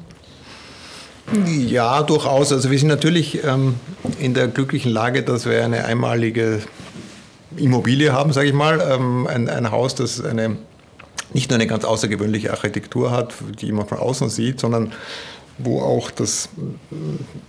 Ja, 1.47 2.03
durchaus. 2.03 2.53
Also 2.53 2.71
wir 2.71 2.79
sind 2.79 2.89
natürlich 2.89 3.43
ähm, 3.45 3.77
in 4.19 4.35
der 4.35 4.49
glücklichen 4.49 4.93
Lage, 4.93 5.23
dass 5.23 5.47
wir 5.47 5.65
eine 5.65 5.85
einmalige 5.85 6.61
Immobilie 7.57 8.13
haben, 8.13 8.33
sage 8.33 8.49
ich 8.49 8.55
mal. 8.55 8.81
Ähm, 8.81 9.27
ein, 9.27 9.49
ein, 9.49 9.71
Haus, 9.71 9.95
das 9.95 10.23
eine, 10.25 10.57
nicht 11.33 11.51
nur 11.51 11.57
eine 11.57 11.67
ganz 11.67 11.85
außergewöhnliche 11.85 12.51
Architektur 12.51 13.11
hat, 13.11 13.35
die 13.61 13.73
man 13.73 13.87
von 13.87 13.99
außen 13.99 14.29
sieht, 14.29 14.61
sondern 14.61 14.93
wo 15.59 15.81
auch 15.81 16.11
das 16.11 16.49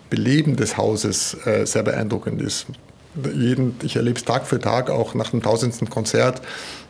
Beleben 0.09 0.55
des 0.55 0.77
Hauses 0.77 1.37
äh, 1.45 1.65
sehr 1.65 1.83
beeindruckend 1.83 2.41
ist. 2.41 2.67
Jeden, 3.35 3.75
ich 3.83 3.95
erlebe 3.95 4.17
es 4.17 4.25
Tag 4.25 4.47
für 4.47 4.59
Tag, 4.59 4.89
auch 4.89 5.13
nach 5.13 5.29
dem 5.29 5.41
tausendsten 5.41 5.89
Konzert, 5.89 6.41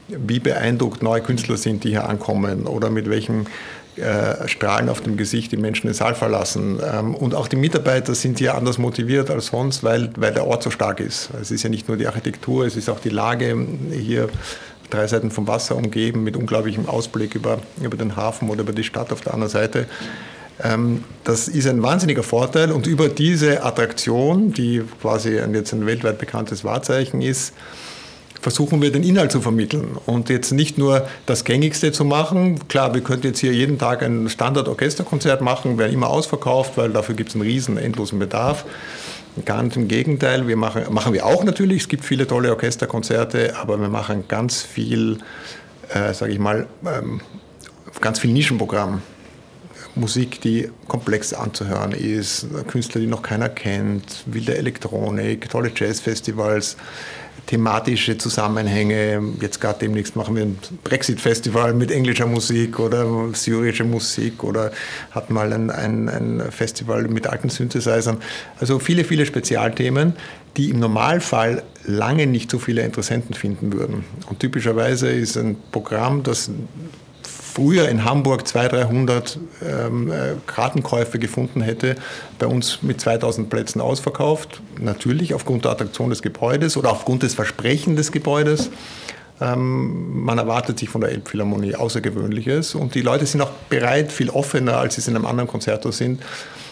wie 0.08 0.40
beeindruckt 0.40 1.02
neue 1.02 1.22
Künstler 1.22 1.58
sind, 1.58 1.84
die 1.84 1.90
hier 1.90 2.08
ankommen 2.08 2.66
oder 2.66 2.90
mit 2.90 3.10
welchem 3.10 3.46
äh, 3.98 4.48
Strahlen 4.48 4.90
auf 4.90 5.02
dem 5.02 5.18
Gesicht 5.18 5.52
die 5.52 5.58
Menschen 5.58 5.88
den 5.88 5.94
Saal 5.94 6.16
verlassen. 6.16 6.80
Ähm, 6.84 7.16
und 7.16 7.36
auch 7.36 7.48
die 7.48 7.56
Mitarbeiter 7.56 8.16
sind 8.16 8.40
hier 8.40 8.56
anders 8.56 8.78
motiviert 8.78 9.30
als 9.30 9.48
sonst, 9.48 9.84
weil, 9.84 10.10
weil 10.18 10.34
der 10.34 10.48
Ort 10.48 10.64
so 10.64 10.72
stark 10.72 11.00
ist. 11.00 11.30
Es 11.42 11.52
ist 11.52 11.64
ja 11.64 11.70
nicht 11.70 11.88
nur 11.88 11.98
die 11.98 12.08
Architektur, 12.08 12.66
es 12.66 12.76
ist 12.76 12.90
auch 12.90 13.00
die 13.00 13.10
Lage 13.10 13.56
hier 13.92 14.30
drei 14.90 15.08
Seiten 15.08 15.32
vom 15.32 15.48
Wasser 15.48 15.76
umgeben 15.76 16.24
mit 16.24 16.36
unglaublichem 16.36 16.88
Ausblick 16.88 17.36
über, 17.36 17.60
über 17.82 17.98
den 17.98 18.16
Hafen 18.16 18.50
oder 18.50 18.62
über 18.62 18.74
die 18.74 18.84
Stadt 18.84 19.12
auf 19.12 19.22
der 19.22 19.34
anderen 19.34 19.52
Seite. 19.52 19.88
Ähm, 20.62 21.04
das 21.24 21.48
ist 21.48 21.68
ein 21.68 21.82
wahnsinniger 21.82 22.24
Vorteil 22.24 22.72
und 22.72 22.88
über 22.88 23.10
diese 23.10 23.64
Attraktion, 23.64 24.54
die 24.54 24.84
quasi 25.02 25.32
jetzt 25.54 25.74
ein 25.74 25.86
weltweit 25.86 26.20
bekanntes 26.20 26.64
Wahrzeichen 26.64 27.22
ist, 27.22 27.54
versuchen 28.44 28.82
wir 28.82 28.92
den 28.92 29.04
Inhalt 29.04 29.32
zu 29.32 29.42
vermitteln 29.42 29.98
und 30.06 30.30
jetzt 30.30 30.52
nicht 30.52 30.78
nur 30.78 31.08
das 31.26 31.46
Gängigste 31.46 31.94
zu 31.94 32.04
machen. 32.04 32.60
Klar, 32.68 32.94
wir 32.94 33.02
könnten 33.02 33.28
jetzt 33.28 33.40
hier 33.40 33.54
jeden 33.54 33.80
Tag 33.80 34.04
ein 34.04 34.30
Standard-Orchesterkonzert 34.30 35.42
machen, 35.42 35.78
wäre 35.78 35.90
immer 35.90 36.10
ausverkauft, 36.10 36.74
weil 36.76 36.92
dafür 36.92 37.16
gibt 37.16 37.30
es 37.30 37.36
einen 37.36 37.44
riesen, 37.44 37.78
endlosen 37.78 38.20
Bedarf. 38.20 38.66
Ganz 39.46 39.78
im 39.78 39.88
Gegenteil, 39.88 40.48
wir 40.48 40.58
machen, 40.58 40.84
machen 40.92 41.14
wir 41.14 41.26
auch 41.26 41.44
natürlich, 41.44 41.84
es 41.84 41.88
gibt 41.88 42.04
viele 42.04 42.28
tolle 42.28 42.52
Orchesterkonzerte, 42.52 43.56
aber 43.56 43.80
wir 43.80 43.88
machen 43.88 44.26
ganz 44.28 44.62
viel, 44.62 45.20
äh, 45.90 46.14
sage 46.14 46.34
ich 46.34 46.40
mal, 46.40 46.68
ähm, 46.86 47.22
ganz 48.02 48.20
viel 48.20 48.32
Nischenprogramm. 48.32 49.02
Musik, 49.96 50.42
die 50.42 50.70
komplex 50.88 51.34
anzuhören 51.34 51.92
ist, 51.92 52.48
Künstler, 52.68 53.00
die 53.00 53.08
noch 53.08 53.22
keiner 53.22 53.48
kennt, 53.48 54.24
wilde 54.26 54.58
Elektronik, 54.58 55.50
tolle 55.50 55.72
Jazzfestivals, 55.74 56.78
thematische 57.48 58.18
Zusammenhänge. 58.18 59.22
Jetzt 59.42 59.60
gerade 59.60 59.80
demnächst 59.80 60.16
machen 60.16 60.36
wir 60.36 60.44
ein 60.44 60.58
Brexit-Festival 60.84 61.74
mit 61.74 61.92
englischer 61.92 62.26
Musik 62.26 62.80
oder 62.80 63.06
syrischer 63.34 63.84
Musik 63.84 64.44
oder 64.44 64.72
hatten 65.12 65.34
mal 65.34 65.52
ein, 65.52 65.70
ein, 65.70 66.10
ein 66.10 66.52
Festival 66.52 67.08
mit 67.08 67.28
alten 67.28 67.50
Synthesizern. 67.50 68.18
Also 68.60 68.80
viele, 68.80 69.04
viele 69.04 69.26
Spezialthemen, 69.26 70.14
die 70.58 70.70
im 70.70 70.80
Normalfall 70.80 71.64
lange 71.86 72.28
nicht 72.28 72.50
so 72.50 72.60
viele 72.60 72.84
Interessenten 72.84 73.34
finden 73.34 73.74
würden. 73.74 74.06
Und 74.30 74.40
typischerweise 74.40 75.10
ist 75.10 75.38
ein 75.38 75.58
Programm, 75.72 76.24
das 76.24 76.50
früher 77.54 77.88
in 77.90 78.04
Hamburg 78.04 78.48
200, 78.48 78.84
300 78.84 79.40
ähm, 79.62 80.12
äh, 80.12 80.16
Kartenkäufe 80.48 81.20
gefunden 81.20 81.62
hätte, 81.62 81.96
bei 82.40 82.48
uns 82.48 82.82
mit 82.82 83.00
2000 83.00 83.50
Plätzen 83.50 83.82
ausverkauft. 83.82 84.62
Natürlich 84.80 85.34
aufgrund 85.34 85.66
der 85.66 85.72
Attraktion 85.72 86.10
des 86.10 86.22
Gebäudes 86.22 86.78
oder 86.78 86.92
aufgrund 86.92 87.24
des 87.24 87.36
Versprechens 87.36 87.98
des 87.98 88.12
Gebäudes. 88.12 88.72
Ähm, 89.42 90.24
man 90.24 90.38
erwartet 90.38 90.80
sich 90.80 90.90
von 90.90 91.02
der 91.02 91.12
Elbphilharmonie 91.12 91.76
Außergewöhnliches 91.76 92.76
und 92.76 92.96
die 92.96 93.02
Leute 93.02 93.26
sind 93.26 93.42
auch 93.42 93.52
bereit, 93.70 94.12
viel 94.12 94.30
offener, 94.30 94.78
als 94.78 94.96
sie 94.96 95.02
es 95.02 95.08
in 95.08 95.16
einem 95.16 95.26
anderen 95.26 95.50
Konzerthaus 95.50 95.98
sind, 95.98 96.22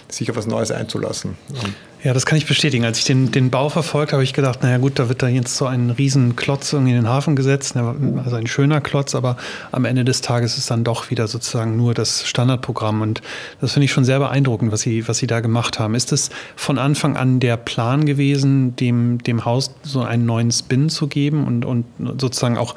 sich 0.09 0.29
auf 0.29 0.37
was 0.37 0.47
Neues 0.47 0.71
einzulassen. 0.71 1.37
Und 1.49 1.75
ja, 2.03 2.13
das 2.13 2.25
kann 2.25 2.37
ich 2.37 2.47
bestätigen. 2.47 2.83
Als 2.83 2.97
ich 2.97 3.05
den, 3.05 3.31
den 3.31 3.51
Bau 3.51 3.69
verfolgt 3.69 4.11
habe, 4.11 4.23
ich 4.23 4.33
gedacht, 4.33 4.63
naja 4.63 4.79
gut, 4.79 4.97
da 4.97 5.07
wird 5.07 5.21
da 5.21 5.27
jetzt 5.27 5.55
so 5.55 5.67
ein 5.67 5.91
Riesenklotz 5.91 6.73
irgendwie 6.73 6.93
in 6.93 6.97
den 6.97 7.07
Hafen 7.07 7.35
gesetzt, 7.35 7.75
also 7.75 8.35
ein 8.35 8.47
schöner 8.47 8.81
Klotz, 8.81 9.13
aber 9.13 9.37
am 9.71 9.85
Ende 9.85 10.03
des 10.03 10.21
Tages 10.21 10.57
ist 10.57 10.71
dann 10.71 10.83
doch 10.83 11.11
wieder 11.11 11.27
sozusagen 11.27 11.77
nur 11.77 11.93
das 11.93 12.27
Standardprogramm 12.27 13.01
und 13.01 13.21
das 13.59 13.73
finde 13.73 13.85
ich 13.85 13.91
schon 13.91 14.03
sehr 14.03 14.17
beeindruckend, 14.17 14.71
was 14.71 14.81
Sie, 14.81 15.07
was 15.07 15.19
Sie 15.19 15.27
da 15.27 15.41
gemacht 15.41 15.77
haben. 15.77 15.93
Ist 15.93 16.11
es 16.11 16.31
von 16.55 16.79
Anfang 16.79 17.17
an 17.17 17.39
der 17.39 17.55
Plan 17.55 18.05
gewesen, 18.05 18.75
dem, 18.77 19.21
dem 19.21 19.45
Haus 19.45 19.75
so 19.83 20.01
einen 20.01 20.25
neuen 20.25 20.51
Spin 20.51 20.89
zu 20.89 21.07
geben 21.07 21.45
und, 21.45 21.65
und 21.65 21.85
sozusagen 22.19 22.57
auch, 22.57 22.73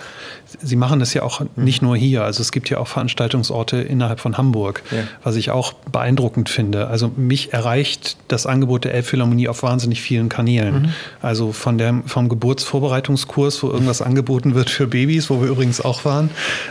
Sie 0.60 0.76
machen 0.76 1.00
das 1.00 1.14
ja 1.14 1.22
auch 1.22 1.40
nicht 1.56 1.80
nur 1.80 1.96
hier, 1.96 2.24
also 2.24 2.42
es 2.42 2.52
gibt 2.52 2.68
ja 2.68 2.76
auch 2.78 2.88
Veranstaltungsorte 2.88 3.78
innerhalb 3.78 4.20
von 4.20 4.36
Hamburg, 4.36 4.82
ja. 4.90 5.04
was 5.22 5.36
ich 5.36 5.50
auch 5.50 5.72
beeindruckend 5.72 6.50
finde. 6.50 6.88
Also 6.88 7.10
mich 7.16 7.54
erreicht 7.54 8.18
das 8.28 8.46
Angebot 8.46 8.84
der 8.84 8.92
Elf 8.92 9.13
Philharmonie 9.14 9.46
auf 9.46 9.62
wahnsinnig 9.62 10.02
vielen 10.02 10.28
Kanälen. 10.28 10.82
Mhm. 10.82 10.88
Also 11.22 11.52
von 11.52 11.78
der, 11.78 12.02
vom 12.06 12.28
Geburtsvorbereitungskurs, 12.28 13.62
wo 13.62 13.70
irgendwas 13.70 14.02
angeboten 14.02 14.56
wird 14.56 14.70
für 14.70 14.88
Babys, 14.88 15.30
wo 15.30 15.40
wir 15.40 15.48
übrigens 15.48 15.80
auch 15.80 16.04
waren, 16.04 16.30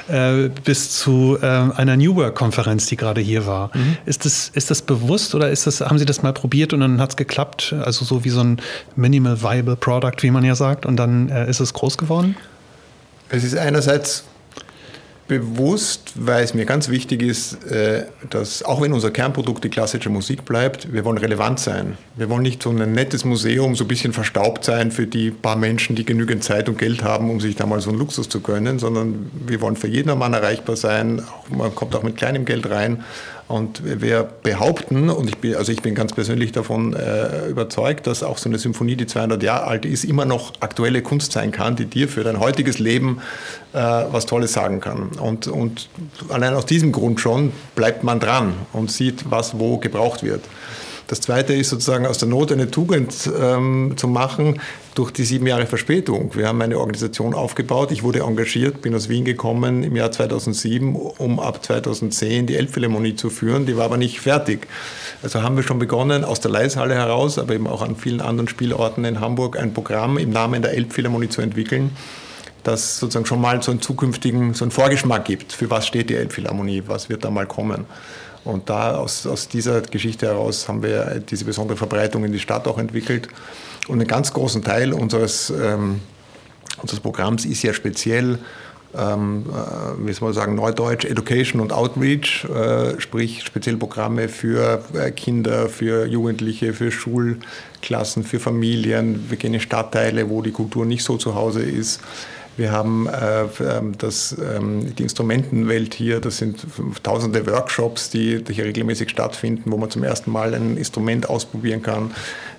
äh, 0.09 0.49
bis 0.65 0.91
zu 0.91 1.37
äh, 1.41 1.45
einer 1.45 1.95
New 1.95 2.17
Work-Konferenz, 2.17 2.87
die 2.87 2.97
gerade 2.97 3.21
hier 3.21 3.45
war. 3.45 3.71
Mhm. 3.73 3.95
Ist, 4.05 4.25
das, 4.25 4.49
ist 4.49 4.69
das 4.71 4.81
bewusst 4.81 5.35
oder 5.35 5.49
ist 5.49 5.67
das, 5.67 5.79
haben 5.79 5.97
Sie 5.97 6.05
das 6.05 6.21
mal 6.21 6.33
probiert 6.33 6.73
und 6.73 6.81
dann 6.81 6.99
hat 6.99 7.11
es 7.11 7.15
geklappt? 7.15 7.73
Also 7.81 8.03
so 8.03 8.25
wie 8.25 8.29
so 8.29 8.41
ein 8.41 8.57
Minimal 8.97 9.41
Viable 9.41 9.77
Product, 9.77 10.21
wie 10.21 10.31
man 10.31 10.43
ja 10.43 10.55
sagt, 10.55 10.85
und 10.85 10.97
dann 10.97 11.29
äh, 11.29 11.49
ist 11.49 11.61
es 11.61 11.73
groß 11.73 11.97
geworden? 11.97 12.35
Es 13.29 13.45
ist 13.45 13.57
einerseits 13.57 14.25
bewusst, 15.27 16.13
weil 16.15 16.43
es 16.43 16.53
mir 16.53 16.65
ganz 16.65 16.89
wichtig 16.89 17.21
ist, 17.21 17.63
äh, 17.65 18.05
dass 18.29 18.63
auch 18.63 18.81
wenn 18.81 18.93
unser 18.93 19.11
Kernprodukt 19.11 19.63
die 19.63 19.69
klassische 19.69 20.09
Musik 20.09 20.45
bleibt, 20.45 20.91
wir 20.91 21.05
wollen 21.05 21.17
relevant 21.17 21.59
sein. 21.59 21.97
Wir 22.15 22.29
wollen 22.29 22.43
nicht 22.43 22.61
so 22.61 22.69
ein 22.69 22.91
nettes 22.91 23.23
Museum, 23.23 23.75
so 23.75 23.85
ein 23.85 23.87
bisschen 23.87 24.13
verstaubt 24.13 24.65
sein 24.65 24.91
für 24.91 25.07
die 25.07 25.31
paar 25.31 25.55
Menschen, 25.55 25.95
die 25.95 26.05
genügend 26.05 26.43
Zeit 26.43 26.67
und 26.67 26.77
Geld 26.77 27.03
haben, 27.03 27.29
um 27.29 27.39
sich 27.39 27.55
da 27.55 27.65
mal 27.65 27.79
so 27.79 27.89
einen 27.89 27.99
Luxus 27.99 28.27
zu 28.27 28.41
gönnen, 28.41 28.79
sondern 28.79 29.31
wir 29.47 29.61
wollen 29.61 29.75
für 29.75 29.87
jeden 29.87 30.17
Mann 30.17 30.33
erreichbar 30.33 30.75
sein. 30.75 31.21
Man 31.49 31.73
kommt 31.73 31.95
auch 31.95 32.03
mit 32.03 32.17
kleinem 32.17 32.45
Geld 32.45 32.69
rein 32.69 33.03
und 33.53 34.01
wir 34.01 34.23
behaupten, 34.23 35.11
und 35.11 35.29
ich 35.29 35.37
bin, 35.37 35.55
also 35.55 35.71
ich 35.71 35.83
bin 35.83 35.93
ganz 35.93 36.11
persönlich 36.11 36.51
davon 36.51 36.93
äh, 36.93 37.47
überzeugt, 37.47 38.07
dass 38.07 38.23
auch 38.23 38.39
so 38.39 38.49
eine 38.49 38.57
Symphonie, 38.57 38.95
die 38.95 39.05
200 39.05 39.43
Jahre 39.43 39.67
alt 39.67 39.85
ist, 39.85 40.05
immer 40.05 40.25
noch 40.25 40.53
aktuelle 40.59 41.03
Kunst 41.03 41.33
sein 41.33 41.51
kann, 41.51 41.75
die 41.75 41.85
dir 41.85 42.09
für 42.09 42.23
dein 42.23 42.39
heutiges 42.39 42.79
Leben 42.79 43.21
äh, 43.73 43.77
was 43.77 44.25
Tolles 44.25 44.53
sagen 44.53 44.79
kann. 44.79 45.09
Und, 45.19 45.45
und 45.45 45.87
allein 46.29 46.55
aus 46.55 46.65
diesem 46.65 46.91
Grund 46.91 47.19
schon 47.19 47.53
bleibt 47.75 48.03
man 48.03 48.19
dran 48.19 48.53
und 48.73 48.91
sieht, 48.91 49.29
was 49.29 49.59
wo 49.59 49.77
gebraucht 49.77 50.23
wird. 50.23 50.41
Das 51.13 51.21
Zweite 51.21 51.53
ist 51.53 51.69
sozusagen 51.69 52.07
aus 52.07 52.17
der 52.17 52.27
Not 52.27 52.51
eine 52.51 52.71
Tugend 52.71 53.29
ähm, 53.39 53.93
zu 53.97 54.07
machen 54.07 54.59
durch 54.95 55.11
die 55.11 55.23
sieben 55.25 55.45
Jahre 55.45 55.67
Verspätung. 55.67 56.31
Wir 56.33 56.47
haben 56.47 56.59
eine 56.59 56.79
Organisation 56.79 57.35
aufgebaut. 57.35 57.91
Ich 57.91 58.01
wurde 58.01 58.21
engagiert, 58.21 58.81
bin 58.81 58.95
aus 58.95 59.09
Wien 59.09 59.23
gekommen 59.23 59.83
im 59.83 59.95
Jahr 59.95 60.11
2007, 60.11 60.95
um 60.95 61.39
ab 61.39 61.63
2010 61.63 62.47
die 62.47 62.55
Elbphilharmonie 62.55 63.15
zu 63.15 63.29
führen. 63.29 63.67
Die 63.67 63.77
war 63.77 63.85
aber 63.85 63.97
nicht 63.97 64.21
fertig. 64.21 64.65
Also 65.21 65.43
haben 65.43 65.55
wir 65.55 65.61
schon 65.61 65.77
begonnen, 65.77 66.23
aus 66.23 66.39
der 66.39 66.49
Leishalle 66.49 66.95
heraus, 66.95 67.37
aber 67.37 67.53
eben 67.53 67.67
auch 67.67 67.83
an 67.83 67.95
vielen 67.95 68.19
anderen 68.19 68.47
Spielorten 68.47 69.05
in 69.05 69.19
Hamburg, 69.19 69.55
ein 69.59 69.71
Programm 69.71 70.17
im 70.17 70.31
Namen 70.31 70.63
der 70.63 70.73
Elbphilharmonie 70.73 71.29
zu 71.29 71.41
entwickeln 71.41 71.91
das 72.63 72.97
sozusagen 72.97 73.25
schon 73.25 73.41
mal 73.41 73.61
so 73.61 73.71
einen 73.71 73.81
zukünftigen, 73.81 74.53
so 74.53 74.63
einen 74.63 74.71
Vorgeschmack 74.71 75.25
gibt, 75.25 75.51
für 75.51 75.69
was 75.69 75.85
steht 75.85 76.09
die 76.09 76.15
Elbphilharmonie, 76.15 76.83
was 76.87 77.09
wird 77.09 77.25
da 77.25 77.29
mal 77.29 77.45
kommen. 77.45 77.85
Und 78.45 78.69
da 78.69 78.97
aus, 78.97 79.25
aus 79.25 79.47
dieser 79.47 79.81
Geschichte 79.81 80.27
heraus 80.27 80.67
haben 80.67 80.83
wir 80.83 81.21
diese 81.29 81.45
besondere 81.45 81.77
Verbreitung 81.77 82.25
in 82.25 82.31
die 82.31 82.39
Stadt 82.39 82.67
auch 82.67 82.77
entwickelt. 82.77 83.29
Und 83.87 83.99
einen 83.99 84.07
ganz 84.07 84.33
großen 84.33 84.63
Teil 84.63 84.93
unseres, 84.93 85.49
ähm, 85.49 86.01
unseres 86.81 86.99
Programms 86.99 87.45
ist 87.45 87.63
ja 87.63 87.73
speziell, 87.73 88.39
ähm, 88.95 89.45
äh, 89.49 90.05
wie 90.05 90.13
soll 90.13 90.27
man 90.27 90.33
sagen, 90.33 90.55
Neudeutsch, 90.55 91.05
Education 91.05 91.61
und 91.61 91.71
Outreach, 91.71 92.45
äh, 92.45 92.99
sprich 92.99 93.43
speziell 93.43 93.77
Programme 93.77 94.27
für 94.29 94.83
äh, 94.93 95.11
Kinder, 95.11 95.69
für 95.69 96.05
Jugendliche, 96.05 96.73
für 96.73 96.91
Schulklassen, 96.91 98.23
für 98.23 98.39
Familien. 98.39 99.29
Wir 99.29 99.37
gehen 99.37 99.53
in 99.53 99.61
Stadtteile, 99.61 100.29
wo 100.29 100.41
die 100.41 100.51
Kultur 100.51 100.85
nicht 100.85 101.03
so 101.03 101.17
zu 101.17 101.33
Hause 101.33 101.61
ist. 101.61 102.01
Wir 102.55 102.71
haben 102.71 103.07
äh, 103.07 103.45
ähm, 103.63 103.97
das, 103.97 104.35
ähm, 104.37 104.95
die 104.95 105.03
Instrumentenwelt 105.03 105.93
hier, 105.93 106.19
das 106.19 106.37
sind 106.37 106.65
tausende 107.01 107.47
Workshops, 107.47 108.11
die, 108.11 108.43
hier 108.49 108.65
regelmäßig 108.65 109.09
stattfinden, 109.09 109.71
wo 109.71 109.77
man 109.77 109.89
zum 109.89 110.03
ersten 110.03 110.31
Mal 110.31 110.53
ein 110.53 110.77
Instrument 110.77 111.29
ausprobieren 111.29 111.81
kann. 111.81 112.11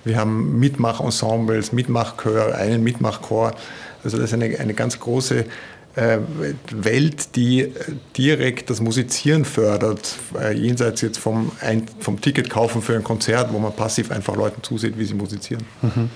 Wir 0.05 0.17
haben 0.17 0.59
Mitmachensembles, 0.59 1.73
Mitmachchör, 1.73 2.55
einen 2.57 2.83
Mitmachchor. 2.83 3.55
Also 4.03 4.19
das 4.19 4.33
ist 4.33 4.35
eine, 4.35 4.59
eine 4.59 4.75
ganz 4.75 4.99
große 4.99 5.47
äh, 5.97 6.19
Welt, 6.73 7.37
die 7.37 7.73
direkt 8.17 8.71
das 8.71 8.81
Musizieren 8.81 9.45
fördert, 9.45 10.17
äh, 10.37 10.53
jenseits 10.53 11.03
jetzt 11.03 11.19
vom, 11.19 11.53
vom 12.01 12.21
Ticket 12.21 12.51
kaufen 12.51 12.83
für 12.83 12.97
ein 12.97 13.05
Konzert, 13.05 13.53
wo 13.53 13.61
man 13.61 13.73
passiv 13.73 14.11
einfach 14.11 14.35
Leuten 14.35 14.61
zusieht, 14.65 14.99
wie 14.99 15.05
sie 15.05 15.15
musizieren. 15.15 15.65
Mhm. 15.83 16.11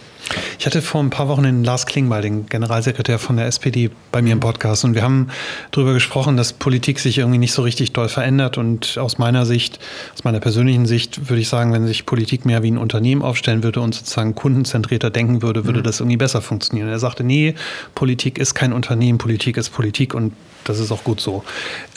Ich 0.59 0.67
hatte 0.67 0.83
vor 0.83 1.03
ein 1.03 1.11
paar 1.11 1.29
Wochen 1.29 1.45
den 1.45 1.65
Lars 1.65 1.87
Klingbeil, 1.87 2.23
den 2.23 2.47
Generalsekretär 2.47 3.19
von 3.19 3.37
der 3.37 3.47
SPD, 3.47 3.91
bei 4.13 4.23
mir 4.23 4.33
im 4.33 4.41
Podcast 4.41 4.85
und 4.85 4.95
wir 4.95 5.03
haben 5.03 5.29
darüber 5.71 5.95
gesprochen, 5.95 6.37
dass 6.37 6.53
Politik 6.53 6.99
sich 6.99 7.19
irgendwie 7.19 7.39
nicht 7.39 7.53
so 7.53 7.63
richtig 7.63 7.93
doll 7.93 8.09
verändert 8.09 8.59
und 8.59 8.99
aus 8.99 9.19
meiner 9.19 9.47
Sicht, 9.47 9.79
aus 10.15 10.25
meiner 10.25 10.41
persönlichen 10.41 10.87
Sicht 10.87 11.29
würde 11.31 11.41
ich 11.41 11.49
sagen, 11.49 11.73
wenn 11.73 11.87
sich 11.87 12.07
Politik 12.07 12.45
mehr 12.45 12.63
wie 12.63 12.71
ein 12.71 12.79
Unternehmen 12.79 13.23
aufstellen 13.23 13.63
würde 13.63 13.81
und 13.81 13.95
sozusagen 13.95 14.35
kundenzentrierter 14.35 15.11
denken 15.11 15.43
würde, 15.43 15.65
würde 15.65 15.81
mhm. 15.81 15.85
das 15.85 16.01
irgendwie 16.01 16.17
besser 16.17 16.43
funktionieren. 16.43 16.89
Er 16.89 16.99
sagte, 16.99 17.25
nee, 17.25 17.55
Politik 17.95 18.39
ist 18.39 18.55
kein 18.55 18.73
Unternehmen, 18.73 19.19
Politik 19.19 19.57
ist 19.57 19.71
Politik 19.71 20.15
und 20.15 20.33
das 20.69 20.79
ist 20.79 20.93
auch 20.93 21.05
gut 21.05 21.21
so. 21.21 21.45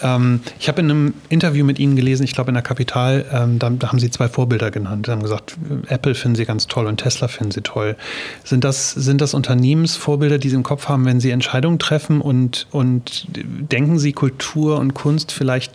Ähm, 0.02 0.42
ich 0.60 0.68
habe 0.68 0.82
in 0.82 0.90
einem 0.90 1.14
Interview 1.30 1.66
mit 1.66 1.80
Ihnen 1.80 1.96
gelesen, 1.96 2.24
ich 2.24 2.34
glaube 2.34 2.50
in 2.50 2.54
der 2.54 2.64
Kapital, 2.64 3.26
ähm, 3.32 3.60
da, 3.60 3.70
da, 3.70 3.90
haben 3.90 4.00
Sie 4.00 4.10
zwei 4.10 4.28
Vorbilder 4.28 4.72
genannt. 4.72 5.06
Sie 5.06 5.12
haben 5.12 5.22
gesagt, 5.22 5.58
Apple 5.88 6.16
finden 6.16 6.36
Sie 6.36 6.46
ganz 6.46 6.68
toll 6.68 6.88
und 6.88 6.98
Tesla 6.98 7.28
finden 7.28 7.52
Sie 7.52 7.62
toll. 7.62 7.96
Sind 8.44 8.64
das, 8.64 8.92
sind 8.92 9.22
das 9.22 9.34
Unternehmensvorbilder, 9.34 10.38
die 10.38 10.50
Sie 10.50 10.56
im 10.56 10.64
Kopf 10.64 10.88
haben, 10.88 11.06
wenn 11.06 11.20
Sie 11.20 11.32
Entscheidungen 11.32 11.80
treffen 11.80 12.22
und, 12.22 12.68
und 12.72 13.28
denken 13.30 14.00
Sie 14.00 14.14
Kultur 14.14 14.80
und 14.80 14.94
Kunst 14.94 15.32
vielleicht 15.32 15.74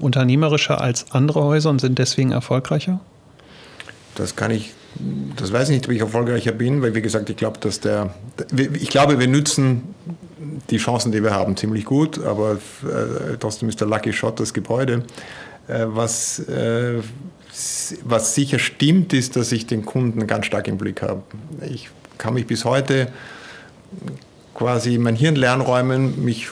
unternehmerischer 0.00 0.80
als 0.80 1.10
andere 1.10 1.42
Häuser 1.42 1.70
und 1.70 1.80
sind 1.80 1.98
deswegen 1.98 2.32
erfolgreicher? 2.32 3.00
Das 4.14 4.36
kann 4.36 4.50
ich 4.50 4.74
das 5.36 5.52
weiß 5.52 5.68
ich 5.68 5.76
nicht, 5.76 5.86
ob 5.86 5.94
ich 5.94 6.00
erfolgreicher 6.00 6.52
bin, 6.52 6.82
weil 6.82 6.94
wie 6.94 7.02
gesagt, 7.02 7.30
ich 7.30 7.36
glaube, 7.36 7.58
dass 7.60 7.80
der, 7.80 8.14
ich 8.56 8.88
glaube, 8.88 9.18
wir 9.18 9.28
nützen 9.28 9.82
die 10.70 10.76
Chancen, 10.76 11.12
die 11.12 11.22
wir 11.22 11.32
haben, 11.32 11.56
ziemlich 11.56 11.84
gut, 11.84 12.22
aber 12.22 12.52
äh, 12.82 13.36
trotzdem 13.38 13.68
ist 13.68 13.80
der 13.80 13.88
Lucky 13.88 14.12
Shot 14.12 14.40
das 14.40 14.54
Gebäude. 14.54 15.04
Äh, 15.68 15.84
was, 15.86 16.38
äh, 16.40 17.00
was 18.04 18.34
sicher 18.34 18.58
stimmt, 18.58 19.12
ist, 19.12 19.36
dass 19.36 19.52
ich 19.52 19.66
den 19.66 19.84
Kunden 19.84 20.26
ganz 20.26 20.46
stark 20.46 20.68
im 20.68 20.78
Blick 20.78 21.02
habe. 21.02 21.22
Ich 21.68 21.88
kann 22.18 22.34
mich 22.34 22.46
bis 22.46 22.64
heute 22.64 23.08
quasi 24.54 24.98
mein 24.98 25.14
Hirn 25.14 25.36
lernräumen, 25.36 26.24
mich 26.24 26.48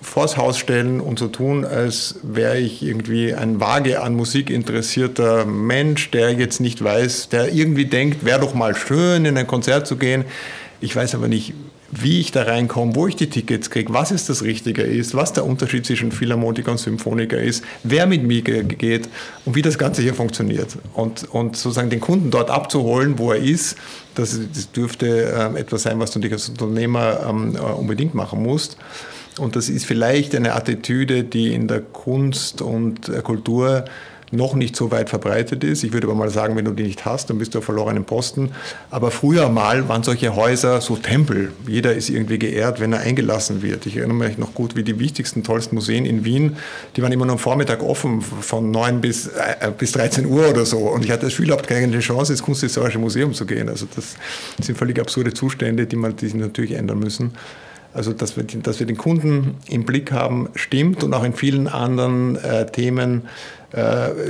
vors 0.00 0.36
Haus 0.36 0.58
stellen 0.58 1.00
und 1.00 1.18
so 1.18 1.28
tun, 1.28 1.64
als 1.64 2.20
wäre 2.22 2.58
ich 2.58 2.82
irgendwie 2.82 3.34
ein 3.34 3.60
vage 3.60 4.00
an 4.00 4.14
Musik 4.14 4.48
interessierter 4.48 5.44
Mensch, 5.44 6.10
der 6.10 6.32
jetzt 6.34 6.60
nicht 6.60 6.82
weiß, 6.82 7.28
der 7.30 7.52
irgendwie 7.52 7.86
denkt, 7.86 8.24
wäre 8.24 8.40
doch 8.40 8.54
mal 8.54 8.76
schön, 8.76 9.24
in 9.24 9.36
ein 9.36 9.46
Konzert 9.46 9.86
zu 9.86 9.96
gehen. 9.96 10.24
Ich 10.80 10.94
weiß 10.94 11.16
aber 11.16 11.26
nicht, 11.28 11.54
wie 11.90 12.20
ich 12.20 12.32
da 12.32 12.42
reinkomme, 12.42 12.94
wo 12.94 13.06
ich 13.06 13.16
die 13.16 13.30
Tickets 13.30 13.70
kriege, 13.70 13.92
was 13.92 14.10
ist 14.10 14.28
das 14.28 14.42
Richtige 14.42 14.82
ist, 14.82 15.14
was 15.14 15.32
der 15.32 15.46
Unterschied 15.46 15.86
zwischen 15.86 16.12
Philharmoniker 16.12 16.70
und 16.70 16.78
Symphoniker 16.78 17.40
ist, 17.40 17.64
wer 17.82 18.06
mit 18.06 18.22
mir 18.22 18.42
geht 18.42 19.08
und 19.44 19.54
wie 19.54 19.62
das 19.62 19.78
Ganze 19.78 20.02
hier 20.02 20.14
funktioniert. 20.14 20.76
Und, 20.94 21.24
und 21.32 21.56
sozusagen 21.56 21.90
den 21.90 22.00
Kunden 22.00 22.30
dort 22.30 22.50
abzuholen, 22.50 23.18
wo 23.18 23.32
er 23.32 23.38
ist, 23.38 23.76
das, 24.14 24.38
das 24.54 24.70
dürfte 24.72 25.06
äh, 25.06 25.58
etwas 25.58 25.82
sein, 25.82 25.98
was 25.98 26.10
du 26.10 26.18
dich 26.18 26.32
als 26.32 26.48
Unternehmer 26.48 27.20
ähm, 27.28 27.56
äh, 27.56 27.58
unbedingt 27.58 28.14
machen 28.14 28.42
musst. 28.42 28.76
Und 29.38 29.56
das 29.56 29.68
ist 29.68 29.86
vielleicht 29.86 30.34
eine 30.34 30.54
Attitüde, 30.54 31.22
die 31.24 31.54
in 31.54 31.68
der 31.68 31.80
Kunst 31.80 32.60
und 32.60 33.08
äh, 33.08 33.22
Kultur 33.22 33.84
noch 34.30 34.54
nicht 34.54 34.76
so 34.76 34.90
weit 34.90 35.10
verbreitet 35.10 35.64
ist. 35.64 35.84
Ich 35.84 35.92
würde 35.92 36.06
aber 36.06 36.16
mal 36.16 36.30
sagen, 36.30 36.56
wenn 36.56 36.64
du 36.64 36.72
die 36.72 36.82
nicht 36.82 37.04
hast, 37.04 37.30
dann 37.30 37.38
bist 37.38 37.54
du 37.54 37.58
auf 37.58 37.64
verlorenen 37.64 38.04
Posten. 38.04 38.52
Aber 38.90 39.10
früher 39.10 39.48
mal 39.48 39.88
waren 39.88 40.02
solche 40.02 40.34
Häuser 40.36 40.80
so 40.80 40.96
Tempel. 40.96 41.52
Jeder 41.66 41.94
ist 41.94 42.08
irgendwie 42.08 42.38
geehrt, 42.38 42.80
wenn 42.80 42.92
er 42.92 43.00
eingelassen 43.00 43.62
wird. 43.62 43.86
Ich 43.86 43.96
erinnere 43.96 44.16
mich 44.16 44.38
noch 44.38 44.54
gut, 44.54 44.76
wie 44.76 44.82
die 44.82 44.98
wichtigsten, 44.98 45.42
tollsten 45.42 45.74
Museen 45.74 46.06
in 46.06 46.24
Wien, 46.24 46.56
die 46.96 47.02
waren 47.02 47.12
immer 47.12 47.26
nur 47.26 47.34
am 47.34 47.38
Vormittag 47.38 47.82
offen, 47.82 48.20
von 48.22 48.70
9 48.70 49.00
bis, 49.00 49.26
äh, 49.26 49.70
bis 49.76 49.92
13 49.92 50.26
Uhr 50.26 50.48
oder 50.48 50.64
so. 50.64 50.78
Und 50.78 51.04
ich 51.04 51.10
hatte 51.10 51.26
als 51.26 51.34
Schüler 51.34 51.48
überhaupt 51.48 51.68
keine 51.68 51.98
Chance, 52.00 52.32
ins 52.32 52.42
Kunsthistorische 52.42 52.98
Museum 52.98 53.34
zu 53.34 53.46
gehen. 53.46 53.68
Also 53.68 53.86
das 53.94 54.14
sind 54.60 54.76
völlig 54.76 55.00
absurde 55.00 55.32
Zustände, 55.32 55.86
die 55.86 55.96
man 55.96 56.16
die 56.16 56.26
sich 56.26 56.34
natürlich 56.34 56.72
ändern 56.72 56.98
müssen. 56.98 57.32
Also, 57.94 58.12
dass 58.12 58.36
wir, 58.36 58.44
dass 58.44 58.80
wir 58.80 58.86
den 58.86 58.98
Kunden 58.98 59.56
im 59.68 59.84
Blick 59.84 60.12
haben, 60.12 60.50
stimmt 60.54 61.02
und 61.02 61.14
auch 61.14 61.24
in 61.24 61.32
vielen 61.32 61.66
anderen 61.66 62.36
äh, 62.36 62.66
Themen 62.66 63.22
äh, 63.22 63.26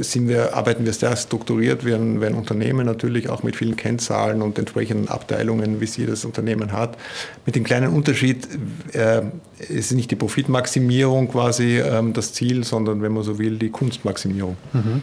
sind 0.01 0.29
wir, 0.29 0.57
arbeiten 0.57 0.85
wir 0.85 0.93
sehr 0.93 1.17
strukturiert 1.17 1.85
ein, 1.87 2.21
wie 2.21 2.27
ein, 2.27 2.35
Unternehmen, 2.35 2.85
natürlich 2.85 3.29
auch 3.29 3.45
mit 3.45 3.55
vielen 3.55 3.77
Kennzahlen 3.77 4.43
und 4.43 4.59
entsprechenden 4.59 5.09
Abteilungen, 5.09 5.81
wie 5.81 5.85
es 5.85 5.97
jedes 5.97 6.25
Unternehmen 6.25 6.73
hat. 6.73 6.97
Mit 7.47 7.55
dem 7.55 7.63
kleinen 7.63 7.95
Unterschied, 7.95 8.49
äh, 8.95 9.23
ist 9.69 9.93
nicht 9.93 10.11
die 10.11 10.17
Profitmaximierung 10.17 11.29
quasi 11.29 11.79
ähm, 11.79 12.13
das 12.13 12.33
Ziel, 12.33 12.65
sondern, 12.65 13.03
wenn 13.03 13.13
man 13.13 13.23
so 13.23 13.39
will, 13.39 13.59
die 13.59 13.71
Kunstmaximierung. 13.71 14.57
Mhm. 14.73 15.03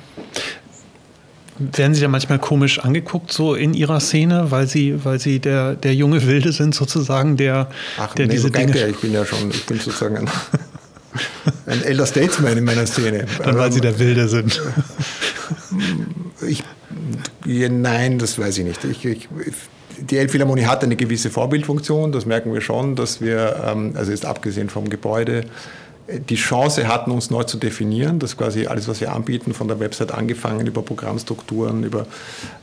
Werden 1.57 1.93
Sie 1.93 2.01
da 2.01 2.09
manchmal 2.09 2.39
komisch 2.39 2.79
angeguckt, 2.79 3.31
so 3.31 3.55
in 3.55 3.73
Ihrer 3.73 4.01
Szene, 4.01 4.51
weil 4.51 4.67
Sie, 4.67 5.05
weil 5.05 5.19
Sie 5.19 5.39
der, 5.39 5.75
der 5.75 5.95
junge 5.95 6.25
Wilde 6.27 6.51
sind, 6.51 6.75
sozusagen, 6.75 7.37
der, 7.37 7.69
Ach, 7.97 8.13
der 8.13 8.27
nee, 8.27 8.33
diese 8.33 8.47
so 8.47 8.49
Dinge. 8.49 8.73
Der. 8.73 8.89
Ich 8.89 8.97
bin 8.97 9.13
ja 9.13 9.25
schon, 9.25 9.49
ich 9.49 9.65
bin 9.65 9.79
sozusagen 9.79 10.17
ein, 10.17 10.29
ein 11.65 11.83
Elder 11.83 12.05
Statesman 12.05 12.57
in 12.57 12.63
meiner 12.63 12.85
Szene. 12.85 13.25
Dann, 13.43 13.57
weil 13.57 13.71
Sie 13.71 13.81
der 13.81 13.97
Wilde 13.99 14.27
sind. 14.27 14.61
Ich, 16.47 16.63
nein, 17.45 18.19
das 18.19 18.37
weiß 18.37 18.57
ich 18.59 18.65
nicht. 18.65 18.83
Ich, 18.83 19.05
ich, 19.05 19.29
die 19.97 20.17
Elbphilharmonie 20.17 20.65
hat 20.65 20.83
eine 20.83 20.95
gewisse 20.95 21.29
Vorbildfunktion, 21.29 22.11
das 22.11 22.25
merken 22.25 22.53
wir 22.53 22.61
schon, 22.61 22.95
dass 22.95 23.21
wir, 23.21 23.63
ähm, 23.65 23.93
also 23.95 24.11
jetzt 24.11 24.25
abgesehen 24.25 24.69
vom 24.69 24.89
Gebäude, 24.89 25.45
die 26.07 26.35
Chance 26.35 26.87
hatten, 26.87 27.09
uns 27.09 27.31
neu 27.31 27.43
zu 27.43 27.57
definieren, 27.57 28.19
dass 28.19 28.37
quasi 28.37 28.67
alles, 28.67 28.87
was 28.87 29.01
wir 29.01 29.11
anbieten, 29.11 29.53
von 29.53 29.67
der 29.67 29.79
Website 29.79 30.11
angefangen, 30.11 30.67
über 30.67 30.83
Programmstrukturen, 30.83 31.83
über 31.83 32.05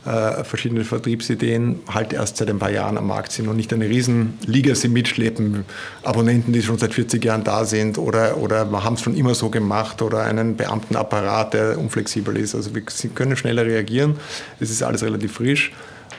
äh, 0.05 0.43
verschiedene 0.45 0.85
Vertriebsideen, 0.85 1.81
halt 1.93 2.13
erst 2.13 2.37
seit 2.37 2.49
ein 2.49 2.59
paar 2.59 2.71
Jahren 2.71 2.97
am 2.97 3.07
Markt 3.07 3.33
sind 3.33 3.49
und 3.49 3.57
nicht 3.57 3.73
eine 3.73 3.89
riesen 3.89 4.39
Legacy 4.45 4.87
mitschleppen, 4.87 5.65
Abonnenten, 6.03 6.53
die 6.53 6.61
schon 6.61 6.77
seit 6.77 6.93
40 6.93 7.23
Jahren 7.23 7.43
da 7.43 7.65
sind 7.65 7.97
oder, 7.97 8.37
oder 8.37 8.65
wir 8.65 8.83
haben 8.83 8.93
es 8.93 9.01
schon 9.01 9.15
immer 9.15 9.35
so 9.35 9.49
gemacht 9.49 10.01
oder 10.01 10.21
einen 10.21 10.55
Beamtenapparat, 10.55 11.53
der 11.53 11.77
unflexibel 11.77 12.37
ist. 12.37 12.55
Also 12.55 12.73
wir 12.73 12.81
können 12.81 13.35
schneller 13.35 13.65
reagieren, 13.65 14.15
es 14.61 14.69
ist 14.69 14.83
alles 14.83 15.03
relativ 15.03 15.33
frisch. 15.33 15.73